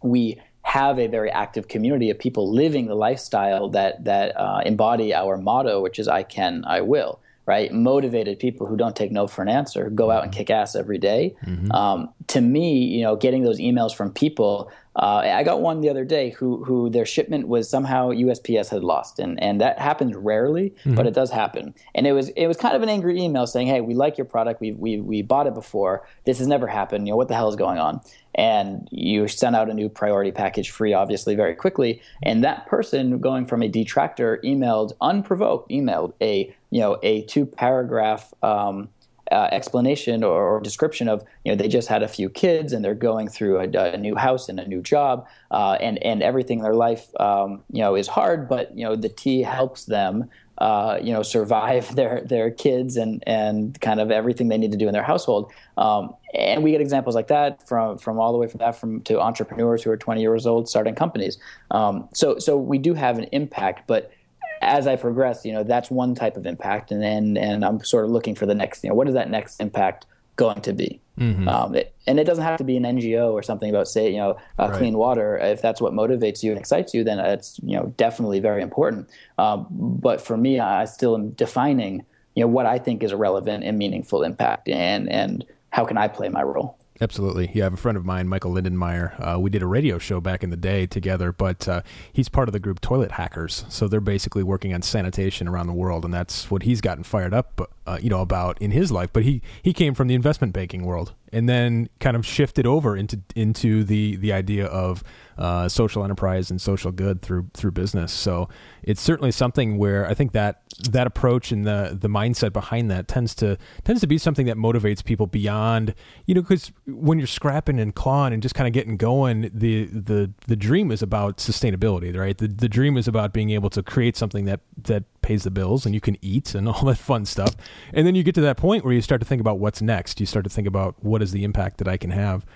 we 0.03 0.41
have 0.63 0.99
a 0.99 1.07
very 1.07 1.31
active 1.31 1.69
community 1.69 2.11
of 2.11 2.19
people 2.19 2.51
living 2.53 2.87
the 2.87 2.95
lifestyle 2.95 3.69
that 3.69 4.05
that 4.05 4.37
uh, 4.37 4.61
embody 4.65 5.15
our 5.15 5.37
motto, 5.37 5.81
which 5.81 5.99
is 5.99 6.09
"I 6.09 6.23
can, 6.23 6.65
I 6.67 6.81
will." 6.81 7.21
Right, 7.47 7.71
motivated 7.73 8.39
people 8.39 8.67
who 8.67 8.75
don't 8.75 8.97
take 8.97 9.13
no 9.13 9.27
for 9.27 9.43
an 9.43 9.49
answer, 9.49 9.91
go 9.91 10.11
out 10.11 10.25
and 10.25 10.33
kick 10.33 10.49
ass 10.49 10.75
every 10.75 10.97
day. 10.97 11.37
Mm-hmm. 11.45 11.73
Um, 11.73 12.09
to 12.29 12.41
me, 12.41 12.85
you 12.85 13.03
know, 13.03 13.17
getting 13.17 13.45
those 13.45 13.59
emails 13.59 13.95
from 13.95 14.13
people 14.13 14.71
uh, 14.97 15.23
I 15.25 15.43
got 15.43 15.61
one 15.61 15.81
the 15.81 15.89
other 15.89 16.05
day 16.05 16.31
who 16.31 16.63
who 16.63 16.89
their 16.89 17.05
shipment 17.05 17.49
was 17.49 17.69
somehow 17.69 18.11
USPS 18.11 18.69
had 18.69 18.85
lost, 18.85 19.19
and 19.19 19.43
and 19.43 19.61
that 19.61 19.81
happens 19.81 20.15
rarely, 20.15 20.71
mm-hmm. 20.71 20.95
but 20.95 21.07
it 21.07 21.15
does 21.15 21.33
happen. 21.33 21.75
And 21.97 22.07
it 22.07 22.13
was 22.13 22.29
it 22.31 22.47
was 22.47 22.57
kind 22.57 22.77
of 22.77 22.83
an 22.83 22.89
angry 22.89 23.21
email 23.21 23.47
saying, 23.49 23.67
"Hey, 23.67 23.81
we 23.81 23.95
like 23.95 24.17
your 24.17 24.25
product. 24.25 24.61
We 24.61 24.71
we 24.73 25.01
we 25.01 25.23
bought 25.23 25.49
it 25.49 25.55
before. 25.55 26.07
This 26.27 26.39
has 26.39 26.47
never 26.47 26.69
happened. 26.69 27.09
You 27.09 27.13
know 27.13 27.17
what 27.17 27.27
the 27.27 27.35
hell 27.35 27.49
is 27.49 27.57
going 27.57 27.79
on?" 27.79 28.03
And 28.37 28.89
you 28.93 29.27
sent 29.27 29.57
out 29.57 29.69
a 29.69 29.75
new 29.75 29.89
priority 29.89 30.31
package 30.31 30.71
free, 30.71 30.93
obviously, 30.93 31.35
very 31.35 31.55
quickly. 31.55 32.01
And 32.23 32.45
that 32.45 32.67
person 32.67 33.19
going 33.19 33.47
from 33.47 33.63
a 33.63 33.69
detractor 33.69 34.41
emailed 34.45 34.93
unprovoked, 35.01 35.71
emailed 35.71 36.13
a 36.21 36.55
you 36.75 36.81
know 36.81 36.99
a 37.03 37.23
two 37.23 37.47
paragraph. 37.47 38.35
Um, 38.43 38.89
uh, 39.33 39.49
explanation 39.53 40.23
or, 40.23 40.57
or, 40.57 40.61
description 40.61 41.09
of 41.09 41.25
you 41.45 41.51
know 41.51 41.57
they 41.57 41.67
just 41.67 41.89
had 41.89 42.03
a 42.03 42.09
few 42.09 42.29
kids 42.29 42.75
and 42.75 42.85
they're 42.85 42.95
going 42.95 43.27
through 43.27 43.59
a, 43.59 43.93
a 43.93 43.97
new 43.97 44.15
house 44.15 44.51
and 44.51 44.61
a 44.61 44.69
new 44.69 44.83
job 44.83 45.27
uh, 45.51 45.79
and 45.81 45.97
and 46.05 46.23
everything 46.23 46.59
in 46.59 46.63
their 46.63 46.75
life 46.75 47.09
um, 47.19 47.63
you 47.73 47.81
know 47.81 47.95
is 47.95 48.07
hard 48.07 48.47
but 48.51 48.77
you 48.77 48.85
know 48.85 48.95
the 48.95 49.09
tea 49.09 49.41
helps 49.41 49.87
them 49.87 50.29
uh, 50.59 50.99
you 51.03 51.11
know 51.11 51.23
survive 51.23 51.95
their 51.97 52.21
their 52.27 52.51
kids 52.51 52.97
and 52.99 53.25
and 53.27 53.81
kind 53.81 53.99
of 53.99 54.11
everything 54.11 54.49
they 54.49 54.59
need 54.59 54.73
to 54.73 54.79
do 54.79 54.87
in 54.87 54.93
their 54.93 55.03
household 55.03 55.51
um, 55.79 56.15
and 56.35 56.63
we 56.63 56.73
get 56.73 56.83
examples 56.83 57.15
like 57.15 57.29
that 57.29 57.67
from 57.67 57.97
from 57.97 58.21
all 58.21 58.31
the 58.31 58.39
way 58.39 58.47
from 58.47 58.59
that 58.59 58.77
from 58.77 59.01
to 59.01 59.19
entrepreneurs 59.19 59.83
who 59.83 59.91
are 59.91 59.97
20 59.97 60.21
years 60.21 60.47
old 60.47 60.69
starting 60.69 60.95
companies 60.95 61.39
um, 61.71 62.07
so 62.13 62.39
so 62.39 62.59
we 62.59 62.77
do 62.77 62.93
have 62.93 63.17
an 63.17 63.25
impact 63.33 63.87
but 63.87 64.13
as 64.61 64.87
I 64.87 64.97
progress, 64.97 65.45
you 65.45 65.53
know, 65.53 65.63
that's 65.63 65.91
one 65.91 66.15
type 66.15 66.37
of 66.37 66.47
impact, 66.47 66.91
and 66.91 67.05
and, 67.05 67.39
and 67.39 67.65
I'm 67.65 67.83
sort 67.85 68.05
of 68.05 68.11
looking 68.11 68.35
for 68.35 68.47
the 68.47 68.55
next, 68.55 68.85
you 68.85 68.91
know, 68.91 68.97
what 68.97 69.09
is 69.09 69.15
that 69.15 69.31
next 69.31 69.61
impact 69.61 70.07
going 70.37 70.61
to 70.63 70.73
be? 70.73 71.01
Mm-hmm. 71.19 71.49
Um, 71.49 71.75
it, 71.77 71.95
and 72.07 72.19
it 72.19 72.25
doesn't 72.25 72.43
have 72.43 72.59
to 72.59 72.65
be 72.65 72.77
an 72.77 72.83
NGO 72.83 73.33
or 73.33 73.43
something 73.43 73.71
about, 73.71 73.87
say, 73.87 74.11
you 74.11 74.19
know, 74.19 74.37
uh, 74.59 74.69
right. 74.69 74.79
clean 74.79 74.99
water. 74.99 75.39
If 75.39 75.63
that's 75.63 75.81
what 75.81 75.93
motivates 75.93 76.43
you 76.43 76.51
and 76.51 76.59
excites 76.59 76.93
you, 76.93 77.05
then 77.05 77.19
it's 77.19 77.61
you 77.63 77.77
know 77.77 77.95
definitely 77.97 78.41
very 78.41 78.63
important. 78.63 79.09
Um, 79.39 79.67
but 79.71 80.21
for 80.21 80.37
me, 80.37 80.59
I 80.59 80.87
still 80.87 81.15
am 81.15 81.31
defining, 81.31 82.05
you 82.35 82.43
know, 82.43 82.49
what 82.49 82.67
I 82.67 82.79
think 82.79 83.03
is 83.03 83.13
a 83.13 83.17
relevant 83.17 83.65
and 83.65 83.79
meaningful 83.79 84.23
impact, 84.23 84.69
and 84.69 85.09
and 85.11 85.45
how 85.71 85.85
can 85.85 85.99
I 85.99 86.09
play 86.09 86.29
my 86.29 86.43
role? 86.43 86.79
Absolutely. 87.01 87.51
Yeah, 87.53 87.65
I 87.65 87.67
have 87.67 87.75
a 87.75 87.77
friend 87.77 87.97
of 87.99 88.05
mine, 88.05 88.29
Michael 88.29 88.53
Lindenmayer. 88.53 89.35
Uh, 89.35 89.39
we 89.41 89.51
did 89.51 89.63
a 89.63 89.67
radio 89.67 89.99
show 89.99 90.21
back 90.21 90.45
in 90.45 90.51
the 90.51 90.57
day 90.57 90.87
together, 90.87 91.33
but 91.33 91.67
uh, 91.67 91.83
he's 92.13 92.29
part 92.29 92.49
of 92.49 92.53
the 92.53 92.61
group 92.61 92.81
Toilet 92.81 93.13
Hackers. 93.13 93.65
So 93.69 93.89
they're 93.89 94.01
basically 94.01 94.45
working 94.45 94.73
on 94.73 94.83
sanitation 94.83 95.49
around 95.49 95.67
the 95.67 95.73
world, 95.73 96.05
and 96.05 96.15
that's 96.15 96.53
what 96.53 96.63
he's 96.63 96.81
gotten 96.81 97.03
fired 97.03 97.35
up, 97.35 97.69
uh, 97.87 97.99
you 98.01 98.11
know, 98.11 98.21
about 98.21 98.61
in 98.61 98.71
his 98.71 98.91
life. 98.91 99.13
But 99.13 99.23
he 99.23 99.43
he 99.63 99.73
came 99.73 99.95
from 99.95 100.09
the 100.09 100.15
investment 100.15 100.53
banking 100.53 100.85
world, 100.85 101.15
and 101.33 101.49
then 101.49 101.89
kind 102.01 102.17
of 102.17 102.25
shifted 102.25 102.67
over 102.67 102.97
into 102.97 103.21
into 103.35 103.85
the 103.85 104.17
the 104.17 104.33
idea 104.33 104.67
of 104.67 105.03
uh, 105.37 105.69
social 105.69 106.05
enterprise 106.05 106.51
and 106.51 106.61
social 106.61 106.93
good 106.93 107.23
through 107.23 107.51
through 107.55 107.73
business. 107.73 108.13
So 108.13 108.49
it's 108.83 109.01
certainly 109.01 109.33
something 109.33 109.79
where 109.79 110.07
I 110.07 110.15
think 110.15 110.33
that 110.33 110.63
that 110.91 111.07
approach 111.07 111.53
and 111.53 111.67
the 111.67 111.97
the 112.01 112.09
mindset 112.09 112.53
behind 112.53 112.91
that 112.91 113.09
tends 113.09 113.35
to 113.37 113.59
tends 113.85 114.01
to 114.01 114.07
be 114.07 114.19
something 114.19 114.47
that 114.47 114.57
motivates 114.57 115.05
people 115.05 115.27
beyond 115.27 115.95
you 116.27 116.35
know 116.35 116.41
because 116.41 116.73
when 116.87 117.19
you're 117.19 117.27
scrapping 117.27 117.79
and 117.79 117.95
clawing 117.95 118.33
and 118.33 118.43
just 118.43 118.55
kind 118.55 118.67
of 118.67 118.73
getting 118.73 118.97
going 118.97 119.51
the 119.55 119.85
the 119.87 120.33
the 120.49 120.57
dream 120.57 120.91
is 120.91 121.03
about 121.03 121.37
sustainability 121.37 122.17
right 122.17 122.39
the 122.39 122.49
the 122.49 122.69
dream 122.69 122.97
is 122.97 123.07
about 123.07 123.33
being 123.33 123.51
able 123.51 123.71
to 123.71 123.83
create 123.83 124.17
something 124.17 124.47
that 124.47 124.61
that 124.77 125.05
pays 125.25 125.43
the 125.43 125.51
bills 125.51 125.85
and 125.85 125.95
you 125.95 126.01
can 126.01 126.17
eat 126.23 126.55
and 126.55 126.69
all 126.71 126.85
that 126.85 126.99
fun 126.99 127.25
stuff. 127.25 127.57
And 127.93 128.07
then 128.07 128.15
you 128.15 128.23
get 128.23 128.35
to 128.37 128.41
that 128.43 128.57
point 128.57 128.85
where 128.85 128.95
you 128.95 129.01
start 129.01 129.21
to 129.21 129.27
think 129.27 129.41
about 129.41 129.59
what's 129.59 129.83
next. 129.83 130.21
You 130.21 130.27
start 130.27 130.45
to 130.45 130.51
think 130.51 130.69
about 130.69 131.03
what 131.03 131.23
is 131.23 131.33
the 131.33 131.43
impact 131.43 131.79
that 131.79 131.89
I 131.89 131.97
can 131.97 132.11
have. 132.11 132.47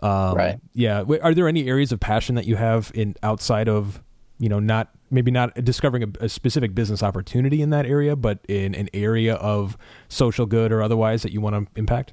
Um, 0.00 0.34
right. 0.34 0.60
yeah. 0.74 1.04
Are 1.22 1.32
there 1.32 1.48
any 1.48 1.68
areas 1.68 1.90
of 1.90 2.00
passion 2.00 2.34
that 2.34 2.44
you 2.44 2.56
have 2.56 2.92
in 2.94 3.14
outside 3.22 3.68
of 3.68 4.02
you 4.38 4.50
know 4.50 4.60
not 4.60 4.90
maybe 5.10 5.30
not 5.30 5.54
discovering 5.64 6.02
a, 6.02 6.24
a, 6.24 6.28
specific 6.28 6.74
business 6.74 7.02
opportunity 7.02 7.62
in 7.62 7.70
that 7.70 7.86
area, 7.86 8.14
but 8.14 8.40
in 8.48 8.74
an 8.74 8.90
area 8.92 9.36
of 9.36 9.78
social 10.08 10.44
good 10.44 10.72
or 10.72 10.82
otherwise 10.82 11.22
that 11.22 11.32
you 11.32 11.40
want 11.40 11.54
to 11.54 11.78
impact? 11.78 12.12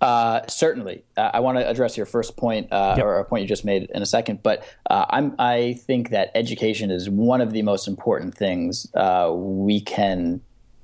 Uh, 0.00 0.46
certainly, 0.48 1.04
uh, 1.16 1.30
I 1.32 1.40
want 1.40 1.56
to 1.58 1.68
address 1.68 1.96
your 1.96 2.06
first 2.06 2.36
point 2.36 2.70
uh, 2.70 2.94
yep. 2.96 3.04
or 3.04 3.18
a 3.18 3.24
point 3.24 3.42
you 3.42 3.48
just 3.48 3.64
made 3.64 3.90
in 3.94 4.02
a 4.02 4.06
second. 4.06 4.42
But 4.42 4.64
uh, 4.90 5.22
i 5.38 5.74
think 5.74 6.10
that 6.10 6.30
education 6.34 6.90
is 6.90 7.08
one 7.08 7.40
of 7.40 7.52
the 7.52 7.62
most 7.62 7.88
important 7.88 8.34
things 8.34 8.92
uh, 8.94 9.30
we 9.32 9.80
can 9.80 10.40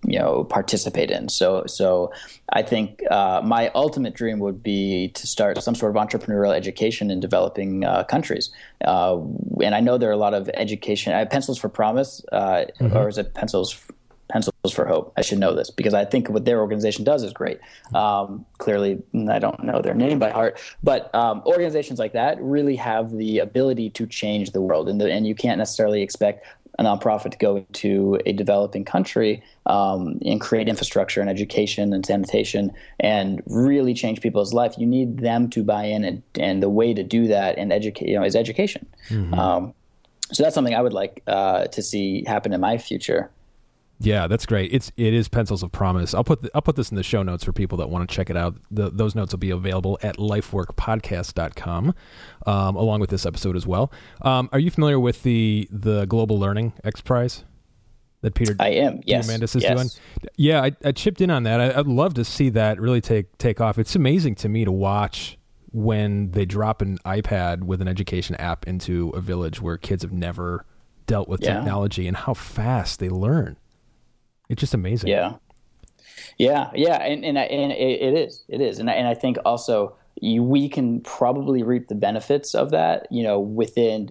you 0.07 0.19
know 0.19 0.45
participate 0.45 1.11
in 1.11 1.29
so 1.29 1.63
so 1.67 2.11
i 2.55 2.63
think 2.63 3.03
uh, 3.11 3.43
my 3.45 3.69
ultimate 3.75 4.15
dream 4.15 4.39
would 4.39 4.63
be 4.63 5.09
to 5.09 5.27
start 5.27 5.63
some 5.63 5.75
sort 5.75 5.95
of 5.95 6.03
entrepreneurial 6.03 6.55
education 6.57 7.11
in 7.11 7.21
developing 7.21 7.85
uh, 7.85 8.03
countries 8.05 8.51
uh, 8.87 9.19
and 9.63 9.75
i 9.75 9.81
know 9.81 9.99
there 9.99 10.09
are 10.09 10.13
a 10.13 10.25
lot 10.29 10.33
of 10.33 10.49
education 10.55 11.13
uh, 11.13 11.27
pencils 11.27 11.59
for 11.59 11.69
promise 11.69 12.23
uh, 12.33 12.65
mm-hmm. 12.81 12.97
or 12.97 13.09
is 13.09 13.19
it 13.19 13.35
pencils 13.35 13.79
pencils 14.31 14.73
for 14.73 14.87
hope 14.87 15.13
i 15.17 15.21
should 15.21 15.39
know 15.39 15.55
this 15.55 15.71
because 15.71 15.95
i 15.95 16.05
think 16.05 16.29
what 16.29 16.45
their 16.45 16.61
organization 16.61 17.05
does 17.05 17.23
is 17.23 17.33
great 17.33 17.59
um, 17.95 18.45
clearly 18.59 19.03
i 19.29 19.39
don't 19.39 19.63
know 19.63 19.83
their 19.83 19.95
name 19.95 20.19
by 20.19 20.31
heart 20.31 20.61
but 20.83 21.15
um, 21.15 21.43
organizations 21.47 21.99
like 21.99 22.13
that 22.13 22.41
really 22.41 22.77
have 22.77 23.11
the 23.13 23.39
ability 23.39 23.91
to 23.91 24.07
change 24.07 24.53
the 24.53 24.61
world 24.61 24.89
and, 24.89 25.01
the, 25.01 25.11
and 25.11 25.27
you 25.27 25.35
can't 25.35 25.59
necessarily 25.59 26.03
expect 26.03 26.45
a 26.79 26.83
nonprofit 26.83 27.33
to 27.33 27.39
go 27.39 27.67
to 27.73 28.19
a 28.25 28.33
developing 28.33 28.85
country 28.85 29.43
um, 29.67 30.19
and 30.25 30.41
create 30.41 30.69
infrastructure 30.69 31.21
and 31.21 31.29
education 31.29 31.93
and 31.93 32.07
sanitation 32.07 32.73
and 32.99 33.43
really 33.47 33.93
change 33.93 34.21
people's 34.21 34.55
life, 34.55 34.75
you 34.79 34.87
need 34.87 35.19
them 35.19 35.51
to 35.51 35.63
buy 35.63 35.85
in, 35.85 36.05
and, 36.05 36.23
and 36.39 36.63
the 36.63 36.71
way 36.71 36.95
to 36.95 37.03
do 37.03 37.27
that 37.27 37.59
and 37.59 37.71
educate, 37.71 38.09
you 38.09 38.19
know, 38.19 38.25
is 38.25 38.35
education. 38.35 38.87
Mm-hmm. 39.11 39.35
Um, 39.35 39.75
so 40.33 40.43
that's 40.43 40.55
something 40.55 40.75
I 40.75 40.81
would 40.81 40.95
like 40.95 41.23
uh, 41.27 41.67
to 41.67 41.83
see 41.83 42.25
happen 42.27 42.53
in 42.53 42.61
my 42.61 42.79
future. 42.79 43.31
Yeah, 44.03 44.29
that's 44.29 44.47
great. 44.47 44.73
It's 44.73 44.91
it 44.97 45.13
is 45.13 45.29
Pencils 45.29 45.63
of 45.63 45.73
Promise. 45.73 46.15
I'll 46.15 46.25
put 46.25 46.41
the, 46.41 46.51
I'll 46.55 46.63
put 46.63 46.75
this 46.75 46.91
in 46.91 46.97
the 46.97 47.03
show 47.03 47.23
notes 47.23 47.45
for 47.45 47.53
people 47.53 47.77
that 47.79 47.91
want 47.91 48.09
to 48.09 48.15
check 48.15 48.31
it 48.31 48.37
out. 48.37 48.57
The, 48.71 48.91
those 48.91 49.15
notes 49.15 49.33
will 49.33 49.39
be 49.39 49.51
available 49.51 49.99
at 50.03 50.17
lifeworkpodcast.com, 50.17 51.95
um, 52.47 52.77
along 52.77 53.01
with 53.01 53.11
this 53.11 53.27
episode 53.27 53.57
as 53.57 53.67
well. 53.67 53.93
Um, 54.23 54.49
are 54.53 54.59
you 54.59 54.71
familiar 54.71 54.99
with 54.99 55.23
the 55.23 55.69
the 55.71 56.07
Global 56.07 56.39
Learning 56.39 56.73
X 56.83 57.03
Prize 57.03 57.45
that 58.23 58.35
Peter 58.35 58.57
I 58.59 58.69
am 58.69 59.03
yes 59.05 59.29
Diamandis 59.29 59.57
is 59.57 59.63
yes. 59.65 59.77
doing? 59.77 60.31
Yeah, 60.37 60.63
I, 60.63 60.73
I, 60.83 60.93
chipped 60.93 61.21
in 61.21 61.31
on 61.31 61.43
that. 61.43 61.61
I, 61.61 61.79
I'd 61.79 61.87
love 61.87 62.15
to 62.15 62.25
see 62.25 62.49
that 62.51 62.81
really 62.81 63.03
take 63.03 63.37
take 63.37 63.61
off. 63.61 63.79
It's 63.79 63.95
amazing 63.95 64.37
to 64.37 64.49
me 64.49 64.65
to 64.65 64.73
watch 64.73 65.37
when 65.73 66.31
they 66.31 66.47
drop 66.47 66.81
an 66.81 66.97
iPad 67.05 67.65
with 67.65 67.83
an 67.83 67.89
education 67.89 68.35
app 68.37 68.67
into 68.67 69.11
a 69.11 69.21
village 69.21 69.61
where 69.61 69.77
kids 69.77 70.03
have 70.03 70.13
never 70.13 70.65
dealt 71.07 71.29
with 71.29 71.43
yeah. 71.43 71.57
technology 71.57 72.07
and 72.07 72.17
how 72.17 72.33
fast 72.33 72.99
they 72.99 73.11
learn. 73.11 73.59
It's 74.51 74.61
just 74.61 74.75
amazing. 74.75 75.09
Yeah. 75.09 75.37
Yeah, 76.39 76.71
yeah, 76.75 76.97
and 76.97 77.23
and, 77.25 77.37
and 77.37 77.73
it 77.73 78.15
is, 78.15 78.45
it 78.49 78.63
is, 78.63 78.79
and 78.79 78.89
I, 78.89 78.95
and 78.95 79.07
I 79.07 79.13
think 79.15 79.37
also 79.45 79.95
you, 80.23 80.43
we 80.43 80.71
can 80.71 81.01
probably 81.03 81.63
reap 81.63 81.89
the 81.89 81.95
benefits 81.95 82.55
of 82.55 82.71
that, 82.71 83.07
you 83.11 83.23
know, 83.23 83.39
within, 83.39 84.09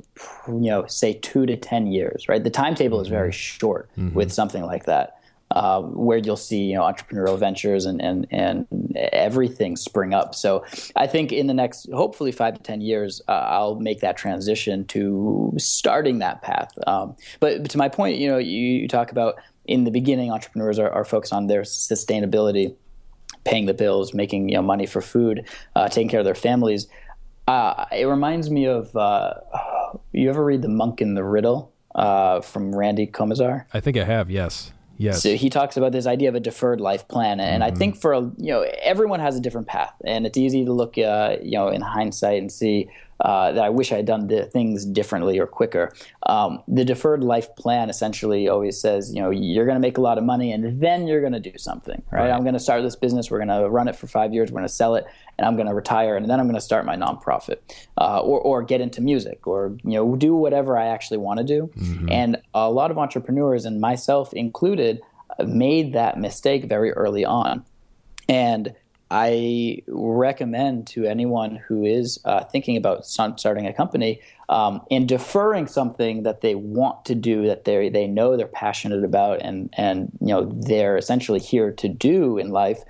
you 0.48 0.70
know, 0.70 0.86
say 0.86 1.14
two 1.14 1.48
to 1.48 1.58
ten 1.58 1.88
years, 1.88 2.30
right? 2.30 2.44
The 2.44 2.52
timetable 2.52 2.98
mm-hmm. 2.98 3.06
is 3.06 3.10
very 3.10 3.32
short 3.32 3.90
mm-hmm. 3.98 4.16
with 4.16 4.32
something 4.32 4.64
like 4.64 4.86
that, 4.86 5.20
uh, 5.52 5.82
where 5.82 6.20
you'll 6.20 6.36
see, 6.36 6.66
you 6.66 6.76
know, 6.76 6.84
entrepreneurial 6.84 7.38
ventures 7.40 7.88
and 7.88 8.00
and 8.00 8.28
and 8.30 8.68
everything 9.12 9.76
spring 9.76 10.14
up. 10.14 10.36
So 10.36 10.64
I 10.96 11.08
think 11.08 11.32
in 11.32 11.48
the 11.48 11.56
next, 11.56 11.90
hopefully, 11.92 12.32
five 12.32 12.54
to 12.58 12.62
ten 12.62 12.82
years, 12.82 13.22
uh, 13.28 13.32
I'll 13.32 13.80
make 13.80 14.02
that 14.02 14.18
transition 14.18 14.86
to 14.88 15.54
starting 15.58 16.20
that 16.20 16.44
path. 16.44 16.72
Um, 16.86 17.16
but, 17.40 17.64
but 17.64 17.72
to 17.72 17.78
my 17.80 17.90
point, 17.90 18.18
you 18.18 18.30
know, 18.30 18.38
you, 18.38 18.82
you 18.82 18.88
talk 18.88 19.12
about 19.12 19.36
in 19.70 19.84
the 19.84 19.92
beginning, 19.92 20.32
entrepreneurs 20.32 20.80
are, 20.80 20.90
are 20.90 21.06
focused 21.06 21.32
on 21.32 21.46
their 21.46 21.62
sustainability, 21.62 22.76
paying 23.46 23.68
the 23.68 23.74
bills, 23.74 24.16
making 24.16 24.50
you 24.50 24.56
know, 24.56 24.64
money 24.64 24.88
for 24.88 25.00
food, 25.00 25.48
uh, 25.76 25.88
taking 25.88 26.10
care 26.10 26.20
of 26.20 26.26
their 26.26 26.34
families. 26.34 26.88
Uh, 27.48 27.86
it 27.92 28.06
reminds 28.06 28.50
me 28.50 28.66
of 28.66 28.96
uh, 28.96 29.36
you 30.12 30.28
ever 30.28 30.44
read 30.44 30.64
The 30.64 30.70
Monk 30.70 31.02
in 31.02 31.14
the 31.14 31.24
Riddle 31.24 31.72
uh, 31.94 32.42
from 32.42 32.76
Randy 32.76 33.06
Komisar? 33.06 33.66
I 33.72 33.80
think 33.80 33.96
I 33.96 34.06
have, 34.06 34.32
yes. 34.32 34.74
Yes. 34.98 35.22
So 35.22 35.36
he 35.36 35.52
talks 35.52 35.78
about 35.78 35.92
this 35.92 36.08
idea 36.08 36.30
of 36.30 36.36
a 36.36 36.40
deferred 36.40 36.82
life 36.82 37.08
plan, 37.08 37.40
and 37.40 37.64
mm-hmm. 37.64 37.74
I 37.74 37.78
think 37.78 37.96
for 37.96 38.16
you 38.16 38.52
know 38.52 38.66
everyone 38.82 39.22
has 39.22 39.38
a 39.38 39.40
different 39.40 39.68
path, 39.68 39.94
and 40.04 40.26
it's 40.26 40.38
easy 40.38 40.66
to 40.66 40.74
look 40.74 40.98
uh, 40.98 41.38
you 41.42 41.58
know 41.58 41.70
in 41.70 41.80
hindsight 41.80 42.42
and 42.42 42.52
see 42.52 42.90
uh, 43.22 43.52
that 43.52 43.64
I 43.64 43.70
wish 43.70 43.92
I 43.92 43.98
had 43.98 44.06
done 44.06 44.28
the 44.28 44.46
things 44.46 44.86
differently 44.86 45.40
or 45.40 45.48
quicker. 45.48 45.92
Um, 46.24 46.64
the 46.68 46.86
deferred 46.86 47.24
life 47.24 47.54
plan 47.56 47.90
essentially 47.90 48.48
always 48.48 48.80
says, 48.80 49.14
you 49.14 49.22
know, 49.22 49.30
you're 49.30 49.66
going 49.66 49.76
to 49.76 49.82
make 49.82 49.98
a 49.98 50.02
lot 50.02 50.18
of 50.18 50.24
money 50.24 50.52
and 50.52 50.82
then 50.82 51.08
you're 51.08 51.22
going 51.22 51.34
to 51.34 51.40
do 51.40 51.58
something, 51.58 52.02
right? 52.12 52.22
right. 52.22 52.32
I'm 52.32 52.42
going 52.42 52.54
to 52.54 52.60
start 52.60 52.82
this 52.84 52.96
business. 52.96 53.30
We're 53.30 53.44
going 53.44 53.62
to 53.62 53.70
run 53.70 53.88
it 53.88 53.96
for 53.96 54.08
five 54.08 54.34
years. 54.34 54.52
We're 54.52 54.60
going 54.60 54.68
to 54.68 54.74
sell 54.74 54.96
it, 54.96 55.06
and 55.38 55.46
I'm 55.46 55.56
going 55.56 55.68
to 55.68 55.74
retire, 55.74 56.16
and 56.16 56.30
then 56.30 56.40
I'm 56.40 56.46
going 56.46 56.56
to 56.56 56.62
start 56.62 56.86
my 56.86 56.96
nonprofit, 56.96 57.58
uh, 57.98 58.20
or 58.22 58.40
or 58.40 58.64
get 58.64 58.82
into 58.82 59.02
music, 59.02 59.48
or 59.48 59.78
you 59.84 59.92
know, 59.92 60.16
do 60.16 60.36
whatever 60.36 60.78
I 60.78 60.88
actually 60.88 61.18
want 61.18 61.40
to 61.40 61.46
do. 61.46 61.70
Mm-hmm. 61.78 62.10
And 62.12 62.42
a 62.54 62.70
lot 62.70 62.92
of 62.92 62.98
entrepreneurs, 62.98 63.66
and 63.66 63.82
myself 63.82 64.34
included, 64.34 65.02
made 65.46 65.94
that 65.94 66.20
mistake 66.20 66.66
very 66.66 66.92
early 66.92 67.26
on. 67.26 67.66
And 68.28 68.76
I 69.12 69.82
recommend 69.88 70.88
to 70.88 71.06
anyone 71.06 71.56
who 71.56 71.84
is 71.84 72.20
uh, 72.26 72.44
thinking 72.44 72.78
about 72.78 73.06
starting 73.06 73.66
a 73.66 73.74
company 73.74 74.22
um, 74.50 74.82
and 74.92 75.08
deferring 75.08 75.66
something 75.66 76.24
that 76.24 76.42
they 76.42 76.54
want 76.54 77.06
to 77.06 77.16
do, 77.16 77.48
that 77.48 77.66
they 77.66 77.90
they 77.90 78.08
know 78.08 78.38
they're 78.38 78.48
passionate 78.48 79.04
about, 79.04 79.42
and 79.42 79.74
and 79.78 80.12
you 80.22 80.28
know 80.28 80.46
they're 80.46 80.98
essentially 80.98 81.40
here 81.40 81.72
to 81.72 81.88
do 81.88 82.38
in 82.38 82.50
life. 82.52 82.84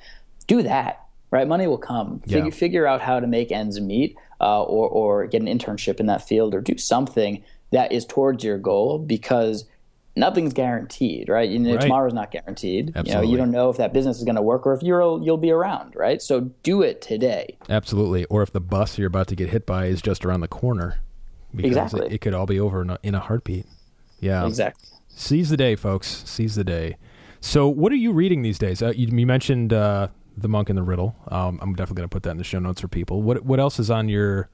Do 0.47 0.61
that, 0.63 1.05
right? 1.31 1.47
Money 1.47 1.67
will 1.67 1.77
come. 1.77 2.19
Figure, 2.21 2.45
yeah. 2.45 2.49
figure 2.49 2.87
out 2.87 3.01
how 3.01 3.19
to 3.19 3.27
make 3.27 3.51
ends 3.51 3.79
meet, 3.79 4.17
uh, 4.41 4.63
or 4.63 4.89
or 4.89 5.27
get 5.27 5.41
an 5.41 5.47
internship 5.47 6.01
in 6.01 6.07
that 6.07 6.27
field, 6.27 6.53
or 6.53 6.59
do 6.59 6.77
something 6.77 7.43
that 7.71 7.91
is 7.93 8.05
towards 8.05 8.43
your 8.43 8.57
goal 8.57 8.99
because 8.99 9.65
nothing's 10.15 10.53
guaranteed, 10.53 11.29
right? 11.29 11.49
You 11.49 11.59
know, 11.59 11.73
right. 11.73 11.81
tomorrow's 11.81 12.13
not 12.13 12.31
guaranteed. 12.31 12.93
Absolutely. 12.95 13.11
You 13.11 13.17
know, 13.17 13.31
you 13.31 13.37
don't 13.37 13.51
know 13.51 13.69
if 13.69 13.77
that 13.77 13.93
business 13.93 14.17
is 14.17 14.23
going 14.23 14.35
to 14.35 14.41
work 14.41 14.65
or 14.67 14.73
if 14.73 14.83
you're 14.83 15.01
you'll 15.21 15.37
be 15.37 15.51
around, 15.51 15.95
right? 15.95 16.21
So 16.21 16.51
do 16.63 16.81
it 16.81 17.01
today. 17.01 17.57
Absolutely. 17.69 18.25
Or 18.25 18.41
if 18.41 18.51
the 18.51 18.59
bus 18.59 18.97
you're 18.97 19.07
about 19.07 19.27
to 19.27 19.35
get 19.35 19.49
hit 19.49 19.65
by 19.65 19.85
is 19.85 20.01
just 20.01 20.25
around 20.25 20.41
the 20.41 20.47
corner, 20.47 20.99
because 21.55 21.71
exactly. 21.71 22.05
it, 22.07 22.13
it 22.13 22.21
could 22.21 22.33
all 22.33 22.45
be 22.45 22.59
over 22.59 22.81
in 22.81 22.89
a, 22.91 22.99
in 23.03 23.15
a 23.15 23.19
heartbeat. 23.19 23.65
Yeah, 24.19 24.45
exactly. 24.45 24.89
Seize 25.07 25.49
the 25.49 25.57
day, 25.57 25.75
folks. 25.75 26.23
Seize 26.25 26.55
the 26.55 26.63
day. 26.63 26.97
So, 27.41 27.67
what 27.67 27.91
are 27.91 27.97
you 27.97 28.11
reading 28.11 28.41
these 28.41 28.57
days? 28.57 28.81
Uh, 28.81 28.91
you, 28.95 29.07
you, 29.07 29.25
mentioned 29.25 29.71
uh, 29.71 30.09
the 30.37 30.49
Monk 30.49 30.69
and 30.69 30.77
the 30.77 30.83
Riddle. 30.83 31.15
Um, 31.29 31.59
I'm 31.61 31.73
definitely 31.73 32.01
going 32.01 32.09
to 32.09 32.13
put 32.13 32.23
that 32.23 32.31
in 32.31 32.37
the 32.37 32.43
show 32.43 32.59
notes 32.59 32.81
for 32.81 32.87
people. 32.87 33.21
What 33.21 33.45
what 33.45 33.59
else 33.59 33.79
is 33.79 33.89
on 33.89 34.09
your 34.09 34.49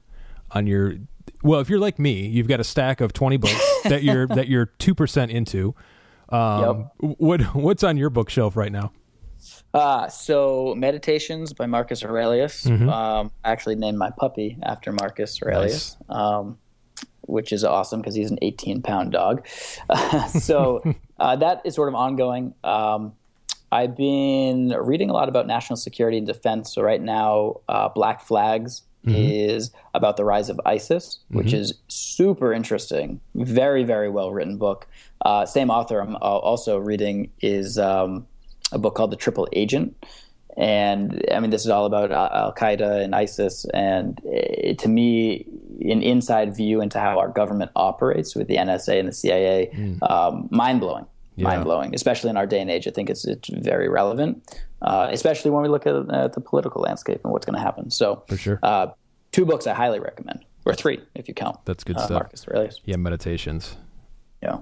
on 0.50 0.66
your 0.66 0.94
well, 1.42 1.60
if 1.60 1.68
you're 1.68 1.78
like 1.78 1.98
me, 1.98 2.26
you've 2.26 2.48
got 2.48 2.60
a 2.60 2.64
stack 2.64 3.00
of 3.00 3.12
20 3.12 3.36
books 3.36 3.80
that 3.84 4.02
you're 4.02 4.26
that 4.28 4.48
you're 4.48 4.66
2% 4.78 5.30
into. 5.30 5.74
Um, 6.28 6.90
yep. 7.00 7.16
what 7.18 7.40
what's 7.54 7.84
on 7.84 7.96
your 7.96 8.10
bookshelf 8.10 8.56
right 8.56 8.72
now? 8.72 8.90
Uh, 9.72 10.08
so 10.08 10.74
Meditations 10.76 11.52
by 11.52 11.66
Marcus 11.66 12.04
Aurelius. 12.04 12.64
Mm-hmm. 12.64 12.88
Um, 12.88 13.30
I 13.44 13.50
actually 13.52 13.76
named 13.76 13.98
my 13.98 14.10
puppy 14.10 14.58
after 14.62 14.92
Marcus 14.92 15.40
Aurelius. 15.42 15.96
Nice. 16.08 16.18
Um, 16.18 16.58
which 17.22 17.52
is 17.52 17.64
awesome 17.64 18.00
because 18.00 18.14
he's 18.14 18.30
an 18.30 18.38
18 18.40 18.82
pound 18.82 19.12
dog. 19.12 19.46
so 20.40 20.82
uh, 21.18 21.36
that 21.36 21.60
is 21.64 21.74
sort 21.74 21.88
of 21.88 21.94
ongoing. 21.94 22.54
Um, 22.64 23.14
I've 23.70 23.96
been 23.96 24.68
reading 24.68 25.10
a 25.10 25.12
lot 25.12 25.28
about 25.28 25.46
national 25.46 25.76
security 25.76 26.18
and 26.18 26.26
defense. 26.26 26.72
So 26.72 26.82
right 26.82 27.02
now, 27.02 27.60
uh, 27.68 27.88
Black 27.88 28.20
Flags 28.20 28.82
mm-hmm. 29.06 29.14
is 29.14 29.70
about 29.94 30.16
the 30.16 30.24
rise 30.24 30.48
of 30.48 30.60
ISIS, 30.66 31.18
which 31.28 31.48
mm-hmm. 31.48 31.56
is 31.56 31.74
super 31.88 32.52
interesting. 32.52 33.20
Very, 33.34 33.84
very 33.84 34.10
well 34.10 34.32
written 34.32 34.58
book. 34.58 34.86
Uh, 35.22 35.46
same 35.46 35.70
author 35.70 36.00
I'm 36.00 36.16
also 36.16 36.78
reading 36.78 37.30
is 37.40 37.78
um, 37.78 38.26
a 38.72 38.78
book 38.78 38.94
called 38.94 39.12
The 39.12 39.16
Triple 39.16 39.48
Agent. 39.52 39.96
And 40.56 41.22
I 41.32 41.40
mean, 41.40 41.50
this 41.50 41.62
is 41.62 41.70
all 41.70 41.84
about 41.84 42.10
Al 42.10 42.52
Qaeda 42.54 43.02
and 43.04 43.14
ISIS. 43.14 43.66
And 43.74 44.20
it, 44.24 44.78
to 44.80 44.88
me, 44.88 45.46
an 45.82 46.02
inside 46.02 46.56
view 46.56 46.80
into 46.80 46.98
how 46.98 47.18
our 47.18 47.28
government 47.28 47.70
operates 47.76 48.34
with 48.34 48.48
the 48.48 48.56
NSA 48.56 48.98
and 48.98 49.08
the 49.08 49.12
CIA, 49.12 49.70
mm. 49.74 50.10
um, 50.10 50.48
mind 50.50 50.80
blowing. 50.80 51.06
Yeah. 51.36 51.48
Mind 51.48 51.64
blowing, 51.64 51.94
especially 51.94 52.30
in 52.30 52.38
our 52.38 52.46
day 52.46 52.60
and 52.60 52.70
age. 52.70 52.88
I 52.88 52.90
think 52.90 53.10
it's 53.10 53.26
it's 53.26 53.50
very 53.50 53.90
relevant, 53.90 54.58
uh, 54.82 55.08
especially 55.10 55.50
when 55.50 55.62
we 55.62 55.68
look 55.68 55.86
at, 55.86 55.94
at, 56.12 56.32
the 56.32 56.40
political 56.40 56.82
landscape 56.82 57.20
and 57.24 57.32
what's 57.32 57.46
going 57.46 57.56
to 57.56 57.62
happen. 57.62 57.90
So, 57.90 58.24
for 58.28 58.36
sure, 58.36 58.60
uh, 58.62 58.88
two 59.32 59.46
books 59.46 59.66
I 59.66 59.74
highly 59.74 60.00
recommend, 60.00 60.44
or 60.64 60.74
three 60.74 61.00
if 61.14 61.28
you 61.28 61.34
count. 61.34 61.64
That's 61.64 61.84
good 61.84 61.96
uh, 61.96 62.06
stuff. 62.06 62.22
Marcus 62.22 62.46
Aurelius. 62.48 62.80
Yeah, 62.84 62.96
meditations. 62.96 63.76
Yeah. 64.42 64.58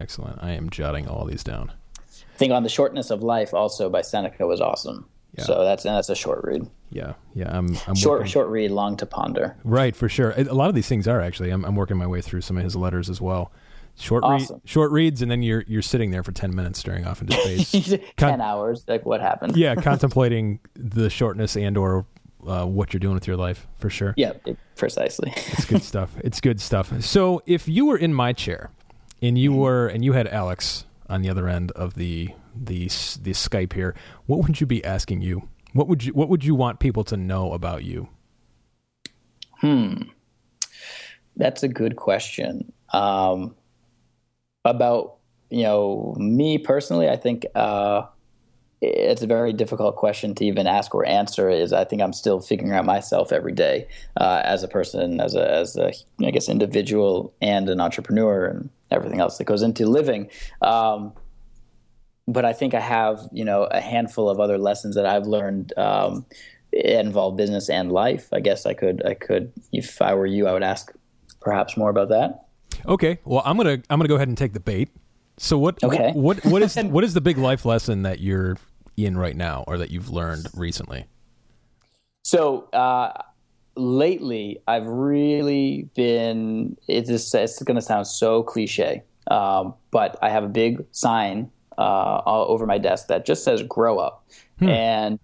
Excellent. 0.00 0.42
I 0.42 0.50
am 0.50 0.70
jotting 0.70 1.08
all 1.08 1.24
these 1.24 1.42
down. 1.42 1.72
I 2.34 2.36
think 2.36 2.52
on 2.52 2.62
the 2.62 2.68
shortness 2.68 3.10
of 3.10 3.22
life 3.22 3.54
also 3.54 3.88
by 3.88 4.02
Seneca 4.02 4.46
was 4.46 4.60
awesome. 4.60 5.08
Yeah. 5.36 5.44
So 5.44 5.64
that's 5.64 5.82
that's 5.82 6.08
a 6.08 6.14
short 6.14 6.44
read. 6.44 6.68
Yeah, 6.90 7.14
yeah. 7.34 7.48
I'm, 7.56 7.76
I'm 7.86 7.94
short 7.94 8.20
working. 8.20 8.30
short 8.30 8.48
read, 8.48 8.70
long 8.70 8.96
to 8.98 9.06
ponder. 9.06 9.56
Right, 9.64 9.94
for 9.94 10.08
sure. 10.08 10.32
A 10.36 10.44
lot 10.44 10.68
of 10.68 10.74
these 10.74 10.88
things 10.88 11.06
are 11.06 11.20
actually. 11.20 11.50
I'm, 11.50 11.64
I'm 11.64 11.74
working 11.74 11.96
my 11.96 12.06
way 12.06 12.20
through 12.20 12.40
some 12.40 12.56
of 12.56 12.64
his 12.64 12.76
letters 12.76 13.10
as 13.10 13.20
well. 13.20 13.52
Short 13.98 14.24
awesome. 14.24 14.60
short 14.64 14.90
reads, 14.92 15.22
and 15.22 15.30
then 15.30 15.42
you're 15.42 15.64
you're 15.66 15.82
sitting 15.82 16.10
there 16.10 16.22
for 16.22 16.32
ten 16.32 16.54
minutes 16.54 16.78
staring 16.78 17.06
off 17.06 17.22
into 17.22 17.32
space. 17.34 17.90
Con- 18.16 18.30
ten 18.30 18.40
hours, 18.40 18.84
like 18.86 19.06
what 19.06 19.20
happened? 19.20 19.56
yeah, 19.56 19.74
contemplating 19.76 20.60
the 20.74 21.08
shortness 21.08 21.56
and 21.56 21.76
or 21.78 22.04
uh, 22.46 22.66
what 22.66 22.92
you're 22.92 23.00
doing 23.00 23.14
with 23.14 23.26
your 23.26 23.36
life 23.38 23.66
for 23.78 23.88
sure. 23.88 24.12
Yeah, 24.16 24.34
precisely. 24.76 25.32
it's 25.34 25.64
good 25.64 25.82
stuff. 25.92 26.14
It's 26.22 26.40
good 26.42 26.60
stuff. 26.60 26.92
So 27.02 27.42
if 27.46 27.68
you 27.68 27.86
were 27.86 27.96
in 27.96 28.12
my 28.12 28.32
chair, 28.34 28.70
and 29.22 29.38
you 29.38 29.52
were 29.54 29.86
and 29.88 30.04
you 30.04 30.12
had 30.12 30.28
Alex 30.28 30.84
on 31.08 31.22
the 31.22 31.30
other 31.30 31.48
end 31.48 31.72
of 31.72 31.94
the 31.94 32.28
the 32.54 32.84
the 33.22 33.32
Skype 33.32 33.72
here, 33.72 33.94
what 34.26 34.42
would 34.42 34.60
you 34.60 34.66
be 34.66 34.84
asking 34.84 35.22
you? 35.22 35.48
What 35.72 35.88
would 35.88 36.04
you 36.04 36.12
What 36.12 36.28
would 36.28 36.44
you 36.44 36.54
want 36.54 36.80
people 36.80 37.02
to 37.04 37.16
know 37.16 37.52
about 37.54 37.82
you? 37.84 38.08
Hmm, 39.60 40.02
that's 41.36 41.62
a 41.62 41.68
good 41.68 41.96
question. 41.96 42.72
Um, 42.92 43.54
about 44.66 45.16
you 45.50 45.62
know 45.62 46.14
me 46.18 46.58
personally, 46.58 47.08
I 47.08 47.16
think 47.16 47.46
uh, 47.54 48.02
it's 48.80 49.22
a 49.22 49.26
very 49.26 49.52
difficult 49.52 49.96
question 49.96 50.34
to 50.34 50.44
even 50.44 50.66
ask 50.66 50.94
or 50.94 51.06
answer. 51.06 51.48
Is 51.48 51.72
I 51.72 51.84
think 51.84 52.02
I'm 52.02 52.12
still 52.12 52.40
figuring 52.40 52.72
out 52.72 52.84
myself 52.84 53.32
every 53.32 53.52
day 53.52 53.88
uh, 54.20 54.42
as 54.44 54.62
a 54.62 54.68
person, 54.68 55.20
as 55.20 55.34
a 55.34 55.50
as 55.50 55.76
a 55.76 55.92
I 56.24 56.30
guess 56.30 56.48
individual 56.48 57.34
and 57.40 57.68
an 57.68 57.80
entrepreneur 57.80 58.46
and 58.46 58.70
everything 58.90 59.20
else 59.20 59.38
that 59.38 59.44
goes 59.44 59.62
into 59.62 59.86
living. 59.86 60.30
Um, 60.62 61.12
but 62.28 62.44
I 62.44 62.52
think 62.52 62.74
I 62.74 62.80
have, 62.80 63.28
you 63.32 63.44
know, 63.44 63.64
a 63.64 63.80
handful 63.80 64.28
of 64.28 64.40
other 64.40 64.58
lessons 64.58 64.96
that 64.96 65.06
I've 65.06 65.26
learned 65.26 65.72
um, 65.76 66.26
involve 66.72 67.36
business 67.36 67.68
and 67.68 67.92
life. 67.92 68.28
I 68.32 68.40
guess 68.40 68.66
I 68.66 68.74
could, 68.74 69.04
I 69.06 69.14
could, 69.14 69.52
if 69.72 70.02
I 70.02 70.14
were 70.14 70.26
you, 70.26 70.48
I 70.48 70.52
would 70.52 70.64
ask 70.64 70.92
perhaps 71.40 71.76
more 71.76 71.90
about 71.90 72.08
that. 72.08 72.45
Okay. 72.86 73.18
Well, 73.24 73.42
I'm 73.44 73.56
gonna, 73.56 73.82
I'm 73.90 73.98
gonna 73.98 74.08
go 74.08 74.16
ahead 74.16 74.28
and 74.28 74.38
take 74.38 74.52
the 74.52 74.60
bait. 74.60 74.90
So 75.38 75.58
what, 75.58 75.82
okay. 75.82 76.12
what, 76.12 76.44
what 76.44 76.62
is, 76.62 76.76
what 76.82 77.04
is 77.04 77.14
the 77.14 77.20
big 77.20 77.38
life 77.38 77.64
lesson 77.64 78.02
that 78.02 78.20
you're 78.20 78.56
in 78.96 79.16
right 79.18 79.36
now, 79.36 79.64
or 79.66 79.78
that 79.78 79.90
you've 79.90 80.10
learned 80.10 80.48
recently? 80.54 81.06
So 82.22 82.68
uh, 82.72 83.12
lately, 83.76 84.60
I've 84.66 84.86
really 84.86 85.88
been. 85.94 86.76
It's, 86.88 87.08
just, 87.08 87.34
it's 87.34 87.62
going 87.62 87.76
to 87.76 87.82
sound 87.82 88.06
so 88.06 88.42
cliche, 88.42 89.02
um, 89.30 89.74
but 89.90 90.18
I 90.22 90.30
have 90.30 90.44
a 90.44 90.48
big 90.48 90.84
sign 90.92 91.50
uh, 91.78 92.22
over 92.24 92.66
my 92.66 92.78
desk 92.78 93.08
that 93.08 93.26
just 93.26 93.44
says 93.44 93.62
grow 93.62 93.98
up. 93.98 94.26
Hmm. 94.58 94.68
And 94.68 95.18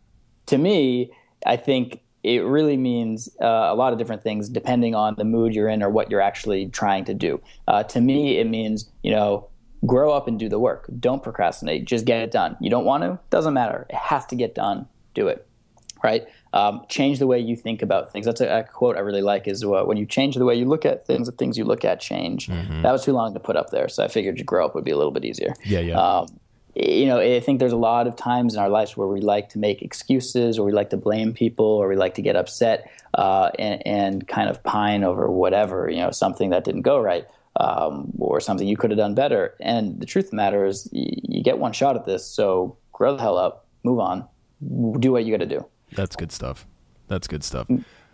to 0.46 0.58
me, 0.58 1.10
I 1.46 1.56
think 1.56 2.01
it 2.22 2.44
really 2.44 2.76
means 2.76 3.28
uh, 3.40 3.46
a 3.46 3.74
lot 3.74 3.92
of 3.92 3.98
different 3.98 4.22
things 4.22 4.48
depending 4.48 4.94
on 4.94 5.14
the 5.16 5.24
mood 5.24 5.54
you're 5.54 5.68
in 5.68 5.82
or 5.82 5.90
what 5.90 6.10
you're 6.10 6.20
actually 6.20 6.68
trying 6.68 7.04
to 7.06 7.14
do. 7.14 7.40
Uh, 7.66 7.82
to 7.84 8.00
me, 8.00 8.38
it 8.38 8.46
means, 8.46 8.90
you 9.02 9.10
know, 9.10 9.48
grow 9.84 10.12
up 10.12 10.28
and 10.28 10.38
do 10.38 10.48
the 10.48 10.58
work. 10.58 10.88
Don't 11.00 11.22
procrastinate. 11.22 11.84
Just 11.84 12.04
get 12.04 12.20
it 12.20 12.30
done. 12.30 12.56
You 12.60 12.70
don't 12.70 12.84
want 12.84 13.02
to? 13.02 13.18
Doesn't 13.30 13.54
matter. 13.54 13.86
It 13.90 13.96
has 13.96 14.24
to 14.26 14.36
get 14.36 14.54
done. 14.54 14.86
Do 15.14 15.28
it. 15.28 15.46
Right? 16.04 16.26
Um, 16.52 16.84
change 16.88 17.18
the 17.18 17.26
way 17.26 17.38
you 17.38 17.56
think 17.56 17.80
about 17.80 18.12
things. 18.12 18.26
That's 18.26 18.40
a, 18.40 18.58
a 18.58 18.64
quote 18.64 18.96
I 18.96 19.00
really 19.00 19.22
like 19.22 19.48
is 19.48 19.64
uh, 19.64 19.84
when 19.84 19.96
you 19.96 20.04
change 20.04 20.34
the 20.34 20.44
way 20.44 20.54
you 20.54 20.64
look 20.64 20.84
at 20.84 21.06
things, 21.06 21.26
the 21.26 21.32
things 21.32 21.56
you 21.56 21.64
look 21.64 21.84
at 21.84 22.00
change. 22.00 22.48
Mm-hmm. 22.48 22.82
That 22.82 22.92
was 22.92 23.04
too 23.04 23.12
long 23.12 23.34
to 23.34 23.40
put 23.40 23.56
up 23.56 23.70
there. 23.70 23.88
So 23.88 24.04
I 24.04 24.08
figured 24.08 24.36
to 24.38 24.44
grow 24.44 24.66
up 24.66 24.74
would 24.74 24.84
be 24.84 24.90
a 24.90 24.96
little 24.96 25.12
bit 25.12 25.24
easier. 25.24 25.54
Yeah, 25.64 25.80
yeah. 25.80 25.98
Um, 25.98 26.26
you 26.74 27.06
know, 27.06 27.20
I 27.20 27.40
think 27.40 27.58
there's 27.58 27.72
a 27.72 27.76
lot 27.76 28.06
of 28.06 28.16
times 28.16 28.54
in 28.54 28.60
our 28.60 28.68
lives 28.68 28.96
where 28.96 29.06
we 29.06 29.20
like 29.20 29.50
to 29.50 29.58
make 29.58 29.82
excuses 29.82 30.58
or 30.58 30.64
we 30.64 30.72
like 30.72 30.90
to 30.90 30.96
blame 30.96 31.34
people 31.34 31.66
or 31.66 31.88
we 31.88 31.96
like 31.96 32.14
to 32.14 32.22
get 32.22 32.34
upset 32.34 32.90
uh, 33.14 33.50
and, 33.58 33.86
and, 33.86 34.28
kind 34.28 34.48
of 34.48 34.62
pine 34.62 35.04
over 35.04 35.30
whatever, 35.30 35.90
you 35.90 35.98
know, 35.98 36.10
something 36.10 36.48
that 36.50 36.64
didn't 36.64 36.80
go 36.82 36.98
right 36.98 37.26
um, 37.56 38.10
or 38.18 38.40
something 38.40 38.66
you 38.66 38.76
could 38.76 38.90
have 38.90 38.96
done 38.96 39.14
better. 39.14 39.54
And 39.60 40.00
the 40.00 40.06
truth 40.06 40.26
of 40.26 40.30
the 40.30 40.36
matter 40.36 40.64
is, 40.64 40.88
you, 40.92 41.10
you 41.22 41.42
get 41.42 41.58
one 41.58 41.72
shot 41.72 41.94
at 41.94 42.06
this. 42.06 42.26
So 42.26 42.78
grow 42.92 43.16
the 43.16 43.22
hell 43.22 43.36
up, 43.36 43.66
move 43.82 43.98
on, 43.98 44.26
do 44.98 45.12
what 45.12 45.26
you 45.26 45.32
got 45.32 45.44
to 45.44 45.58
do. 45.58 45.66
That's 45.92 46.16
good 46.16 46.32
stuff. 46.32 46.66
That's 47.08 47.28
good 47.28 47.44
stuff 47.44 47.68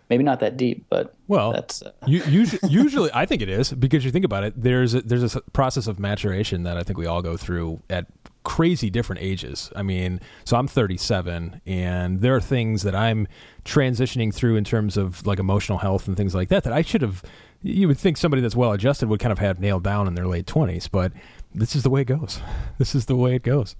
maybe 0.09 0.23
not 0.23 0.39
that 0.39 0.57
deep, 0.57 0.85
but 0.89 1.13
well, 1.27 1.53
that's 1.53 1.81
uh, 1.81 1.91
usually, 2.05 2.59
usually 2.69 3.09
I 3.13 3.25
think 3.25 3.41
it 3.41 3.49
is 3.49 3.71
because 3.71 4.03
you 4.03 4.11
think 4.11 4.25
about 4.25 4.43
it. 4.43 4.53
There's 4.61 4.95
a, 4.95 5.01
there's 5.01 5.35
a 5.35 5.41
process 5.53 5.87
of 5.87 5.99
maturation 5.99 6.63
that 6.63 6.77
I 6.77 6.83
think 6.83 6.97
we 6.97 7.05
all 7.05 7.21
go 7.21 7.37
through 7.37 7.81
at 7.89 8.07
crazy 8.43 8.89
different 8.89 9.21
ages. 9.21 9.71
I 9.75 9.83
mean, 9.83 10.19
so 10.43 10.57
I'm 10.57 10.67
37, 10.67 11.61
and 11.65 12.21
there 12.21 12.35
are 12.35 12.41
things 12.41 12.83
that 12.83 12.95
I'm 12.95 13.27
transitioning 13.65 14.33
through 14.33 14.55
in 14.55 14.63
terms 14.63 14.97
of 14.97 15.25
like 15.25 15.39
emotional 15.39 15.79
health 15.79 16.07
and 16.07 16.15
things 16.15 16.33
like 16.33 16.49
that 16.49 16.63
that 16.63 16.73
I 16.73 16.81
should 16.81 17.01
have. 17.01 17.23
You 17.61 17.87
would 17.89 17.97
think 17.97 18.15
somebody 18.15 18.41
that's 18.41 18.55
well 18.55 18.71
adjusted 18.71 19.09
would 19.09 19.19
kind 19.19 19.33
of 19.33 19.39
have 19.39 19.59
nailed 19.59 19.83
down 19.83 20.07
in 20.07 20.15
their 20.15 20.27
late 20.27 20.45
20s, 20.45 20.89
but 20.89 21.11
this 21.53 21.75
is 21.75 21.83
the 21.83 21.89
way 21.89 22.01
it 22.01 22.05
goes. 22.05 22.39
This 22.77 22.95
is 22.95 23.07
the 23.07 23.15
way 23.17 23.35
it 23.35 23.43
goes. 23.43 23.75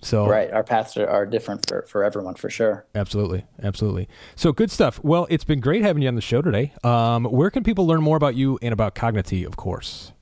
So 0.00 0.26
right, 0.26 0.50
our 0.52 0.62
paths 0.62 0.96
are, 0.96 1.06
are 1.06 1.26
different 1.26 1.68
for, 1.68 1.82
for 1.82 2.04
everyone 2.04 2.34
for 2.34 2.48
sure. 2.48 2.86
Absolutely, 2.94 3.44
absolutely. 3.62 4.08
So 4.36 4.52
good 4.52 4.70
stuff. 4.70 4.98
Well, 5.02 5.26
it's 5.28 5.44
been 5.44 5.60
great 5.60 5.82
having 5.82 6.02
you 6.02 6.08
on 6.08 6.14
the 6.14 6.22
show 6.22 6.40
today. 6.40 6.72
Um, 6.84 7.24
where 7.24 7.50
can 7.50 7.64
people 7.64 7.86
learn 7.86 8.00
more 8.00 8.16
about 8.16 8.36
you 8.36 8.58
and 8.62 8.72
about 8.72 8.94
Cognity, 8.94 9.44
of 9.44 9.56
course? 9.56 10.12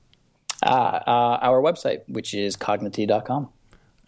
Uh, 0.63 0.99
uh, 1.05 1.39
our 1.41 1.61
website, 1.61 2.01
which 2.07 2.33
is 2.33 2.55
cognity.com. 2.55 3.49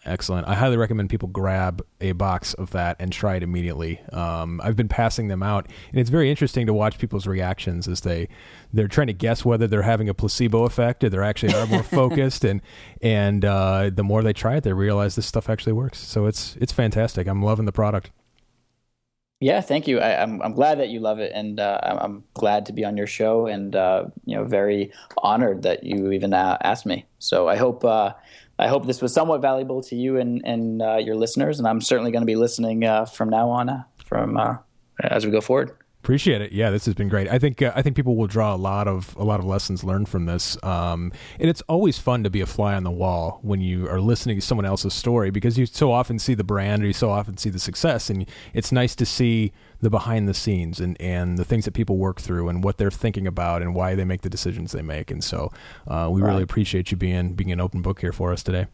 Excellent. 0.06 0.48
I 0.48 0.54
highly 0.54 0.78
recommend 0.78 1.10
people 1.10 1.28
grab 1.28 1.84
a 2.00 2.12
box 2.12 2.54
of 2.54 2.70
that 2.70 2.96
and 2.98 3.12
try 3.12 3.36
it 3.36 3.42
immediately. 3.42 4.00
Um, 4.12 4.58
I've 4.64 4.76
been 4.76 4.88
passing 4.88 5.28
them 5.28 5.42
out, 5.42 5.66
and 5.90 6.00
it's 6.00 6.08
very 6.08 6.30
interesting 6.30 6.66
to 6.66 6.72
watch 6.72 6.98
people's 6.98 7.26
reactions 7.26 7.86
as 7.86 8.00
they 8.00 8.28
they're 8.72 8.88
trying 8.88 9.08
to 9.08 9.12
guess 9.12 9.44
whether 9.44 9.66
they're 9.66 9.82
having 9.82 10.08
a 10.08 10.14
placebo 10.14 10.64
effect 10.64 11.04
or 11.04 11.10
they're 11.10 11.22
actually 11.22 11.54
are 11.54 11.66
more 11.66 11.82
focused. 11.82 12.44
And 12.44 12.62
and 13.02 13.44
uh, 13.44 13.90
the 13.92 14.02
more 14.02 14.22
they 14.22 14.32
try 14.32 14.56
it, 14.56 14.64
they 14.64 14.72
realize 14.72 15.16
this 15.16 15.26
stuff 15.26 15.50
actually 15.50 15.74
works. 15.74 15.98
So 15.98 16.24
it's 16.24 16.56
it's 16.56 16.72
fantastic. 16.72 17.26
I'm 17.26 17.42
loving 17.42 17.66
the 17.66 17.72
product. 17.72 18.10
Yeah, 19.40 19.62
thank 19.62 19.88
you. 19.88 20.00
I, 20.00 20.22
am 20.22 20.34
I'm, 20.34 20.42
I'm 20.42 20.52
glad 20.52 20.78
that 20.80 20.90
you 20.90 21.00
love 21.00 21.18
it, 21.18 21.32
and 21.34 21.58
uh, 21.58 21.80
I'm 21.82 22.24
glad 22.34 22.66
to 22.66 22.74
be 22.74 22.84
on 22.84 22.98
your 22.98 23.06
show, 23.06 23.46
and 23.46 23.74
uh, 23.74 24.04
you 24.26 24.36
know, 24.36 24.44
very 24.44 24.92
honored 25.18 25.62
that 25.62 25.82
you 25.82 26.12
even 26.12 26.34
uh, 26.34 26.58
asked 26.62 26.84
me. 26.84 27.06
So 27.18 27.48
I 27.48 27.56
hope 27.56 27.82
uh, 27.82 28.12
I 28.60 28.68
hope 28.68 28.86
this 28.86 29.00
was 29.00 29.14
somewhat 29.14 29.40
valuable 29.40 29.82
to 29.84 29.96
you 29.96 30.18
and, 30.18 30.42
and 30.44 30.82
uh, 30.82 30.96
your 30.96 31.16
listeners, 31.16 31.58
and 31.58 31.66
I'm 31.66 31.80
certainly 31.80 32.12
going 32.12 32.20
to 32.20 32.26
be 32.26 32.36
listening 32.36 32.84
uh, 32.84 33.06
from 33.06 33.30
now 33.30 33.48
on 33.48 33.70
uh, 33.70 33.84
from 34.04 34.36
uh, 34.36 34.56
as 35.02 35.24
we 35.24 35.32
go 35.32 35.40
forward. 35.40 35.74
Appreciate 36.02 36.42
it. 36.42 36.52
Yeah, 36.52 36.70
this 36.70 36.84
has 36.84 36.94
been 36.94 37.08
great. 37.08 37.28
I 37.28 37.38
think 37.38 37.62
uh, 37.62 37.72
I 37.74 37.80
think 37.80 37.96
people 37.96 38.16
will 38.16 38.26
draw 38.26 38.54
a 38.54 38.56
lot 38.56 38.86
of 38.86 39.16
a 39.16 39.24
lot 39.24 39.40
of 39.40 39.46
lessons 39.46 39.82
learned 39.82 40.10
from 40.10 40.26
this. 40.26 40.62
Um, 40.62 41.10
and 41.38 41.48
it's 41.48 41.62
always 41.68 41.98
fun 41.98 42.22
to 42.24 42.30
be 42.30 42.42
a 42.42 42.46
fly 42.46 42.74
on 42.74 42.84
the 42.84 42.90
wall 42.90 43.38
when 43.42 43.62
you 43.62 43.88
are 43.88 44.00
listening 44.00 44.36
to 44.36 44.42
someone 44.42 44.66
else's 44.66 44.92
story 44.92 45.30
because 45.30 45.58
you 45.58 45.64
so 45.64 45.90
often 45.90 46.18
see 46.18 46.34
the 46.34 46.44
brand 46.44 46.82
or 46.82 46.86
you 46.86 46.92
so 46.92 47.08
often 47.10 47.38
see 47.38 47.48
the 47.48 47.58
success, 47.58 48.10
and 48.10 48.26
it's 48.52 48.72
nice 48.72 48.94
to 48.96 49.06
see 49.06 49.52
the 49.80 49.90
behind 49.90 50.28
the 50.28 50.34
scenes 50.34 50.80
and 50.80 51.00
and 51.00 51.38
the 51.38 51.44
things 51.44 51.64
that 51.64 51.72
people 51.72 51.96
work 51.96 52.20
through 52.20 52.48
and 52.48 52.62
what 52.62 52.78
they're 52.78 52.90
thinking 52.90 53.26
about 53.26 53.62
and 53.62 53.74
why 53.74 53.94
they 53.94 54.04
make 54.04 54.22
the 54.22 54.30
decisions 54.30 54.72
they 54.72 54.82
make. 54.82 55.10
And 55.10 55.22
so 55.22 55.52
uh, 55.86 56.08
we 56.10 56.20
right. 56.20 56.30
really 56.30 56.42
appreciate 56.42 56.90
you 56.90 56.96
being 56.96 57.34
being 57.34 57.52
an 57.52 57.60
open 57.60 57.82
book 57.82 58.00
here 58.00 58.12
for 58.12 58.32
us 58.32 58.42
today. 58.42 58.66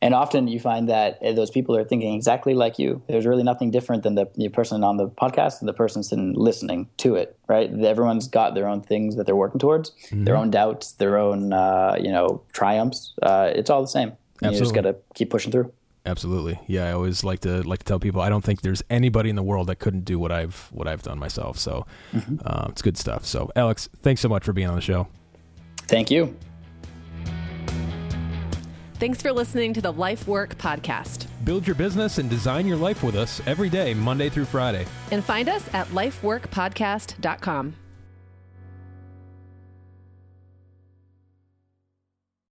And 0.00 0.14
often 0.14 0.46
you 0.46 0.60
find 0.60 0.88
that 0.88 1.18
eh, 1.22 1.32
those 1.32 1.50
people 1.50 1.76
are 1.76 1.84
thinking 1.84 2.14
exactly 2.14 2.54
like 2.54 2.78
you. 2.78 3.02
There's 3.08 3.26
really 3.26 3.42
nothing 3.42 3.70
different 3.70 4.04
than 4.04 4.14
the, 4.14 4.30
the 4.36 4.48
person 4.48 4.84
on 4.84 4.96
the 4.96 5.08
podcast 5.08 5.60
and 5.60 5.68
the 5.68 5.72
person 5.72 6.02
sitting 6.02 6.34
listening 6.34 6.88
to 6.98 7.16
it, 7.16 7.36
right? 7.48 7.68
Everyone's 7.82 8.28
got 8.28 8.54
their 8.54 8.68
own 8.68 8.80
things 8.80 9.16
that 9.16 9.26
they're 9.26 9.36
working 9.36 9.58
towards, 9.58 9.90
mm-hmm. 9.90 10.24
their 10.24 10.36
own 10.36 10.50
doubts, 10.50 10.92
their 10.92 11.18
own, 11.18 11.52
uh, 11.52 11.96
you 11.98 12.12
know, 12.12 12.42
triumphs. 12.52 13.12
Uh, 13.22 13.50
it's 13.52 13.70
all 13.70 13.82
the 13.82 13.88
same. 13.88 14.12
You 14.40 14.52
just 14.52 14.72
got 14.72 14.82
to 14.82 14.94
keep 15.14 15.30
pushing 15.30 15.50
through. 15.50 15.72
Absolutely. 16.06 16.58
Yeah, 16.66 16.88
I 16.88 16.92
always 16.92 17.22
like 17.22 17.40
to 17.40 17.62
like 17.62 17.80
to 17.80 17.84
tell 17.84 17.98
people 17.98 18.20
I 18.20 18.28
don't 18.28 18.42
think 18.42 18.62
there's 18.62 18.82
anybody 18.88 19.30
in 19.30 19.36
the 19.36 19.42
world 19.42 19.66
that 19.66 19.76
couldn't 19.76 20.04
do 20.04 20.18
what 20.18 20.32
I've 20.32 20.68
what 20.72 20.88
I've 20.88 21.02
done 21.02 21.18
myself. 21.18 21.58
So 21.58 21.86
mm-hmm. 22.12 22.36
uh, 22.44 22.66
it's 22.70 22.82
good 22.82 22.96
stuff. 22.96 23.26
So 23.26 23.50
Alex, 23.54 23.88
thanks 24.02 24.20
so 24.20 24.28
much 24.28 24.44
for 24.44 24.52
being 24.52 24.68
on 24.68 24.74
the 24.74 24.80
show. 24.80 25.08
Thank 25.82 26.10
you. 26.10 26.36
Thanks 28.98 29.22
for 29.22 29.32
listening 29.32 29.72
to 29.74 29.80
the 29.80 29.92
Life 29.92 30.26
Work 30.26 30.58
podcast. 30.58 31.26
Build 31.44 31.66
your 31.66 31.76
business 31.76 32.18
and 32.18 32.28
design 32.28 32.66
your 32.66 32.76
life 32.76 33.04
with 33.04 33.14
us 33.14 33.40
every 33.46 33.68
day, 33.68 33.94
Monday 33.94 34.28
through 34.28 34.46
Friday. 34.46 34.86
And 35.12 35.22
find 35.22 35.48
us 35.48 35.62
at 35.72 35.86
lifeworkpodcast.com. 35.88 37.74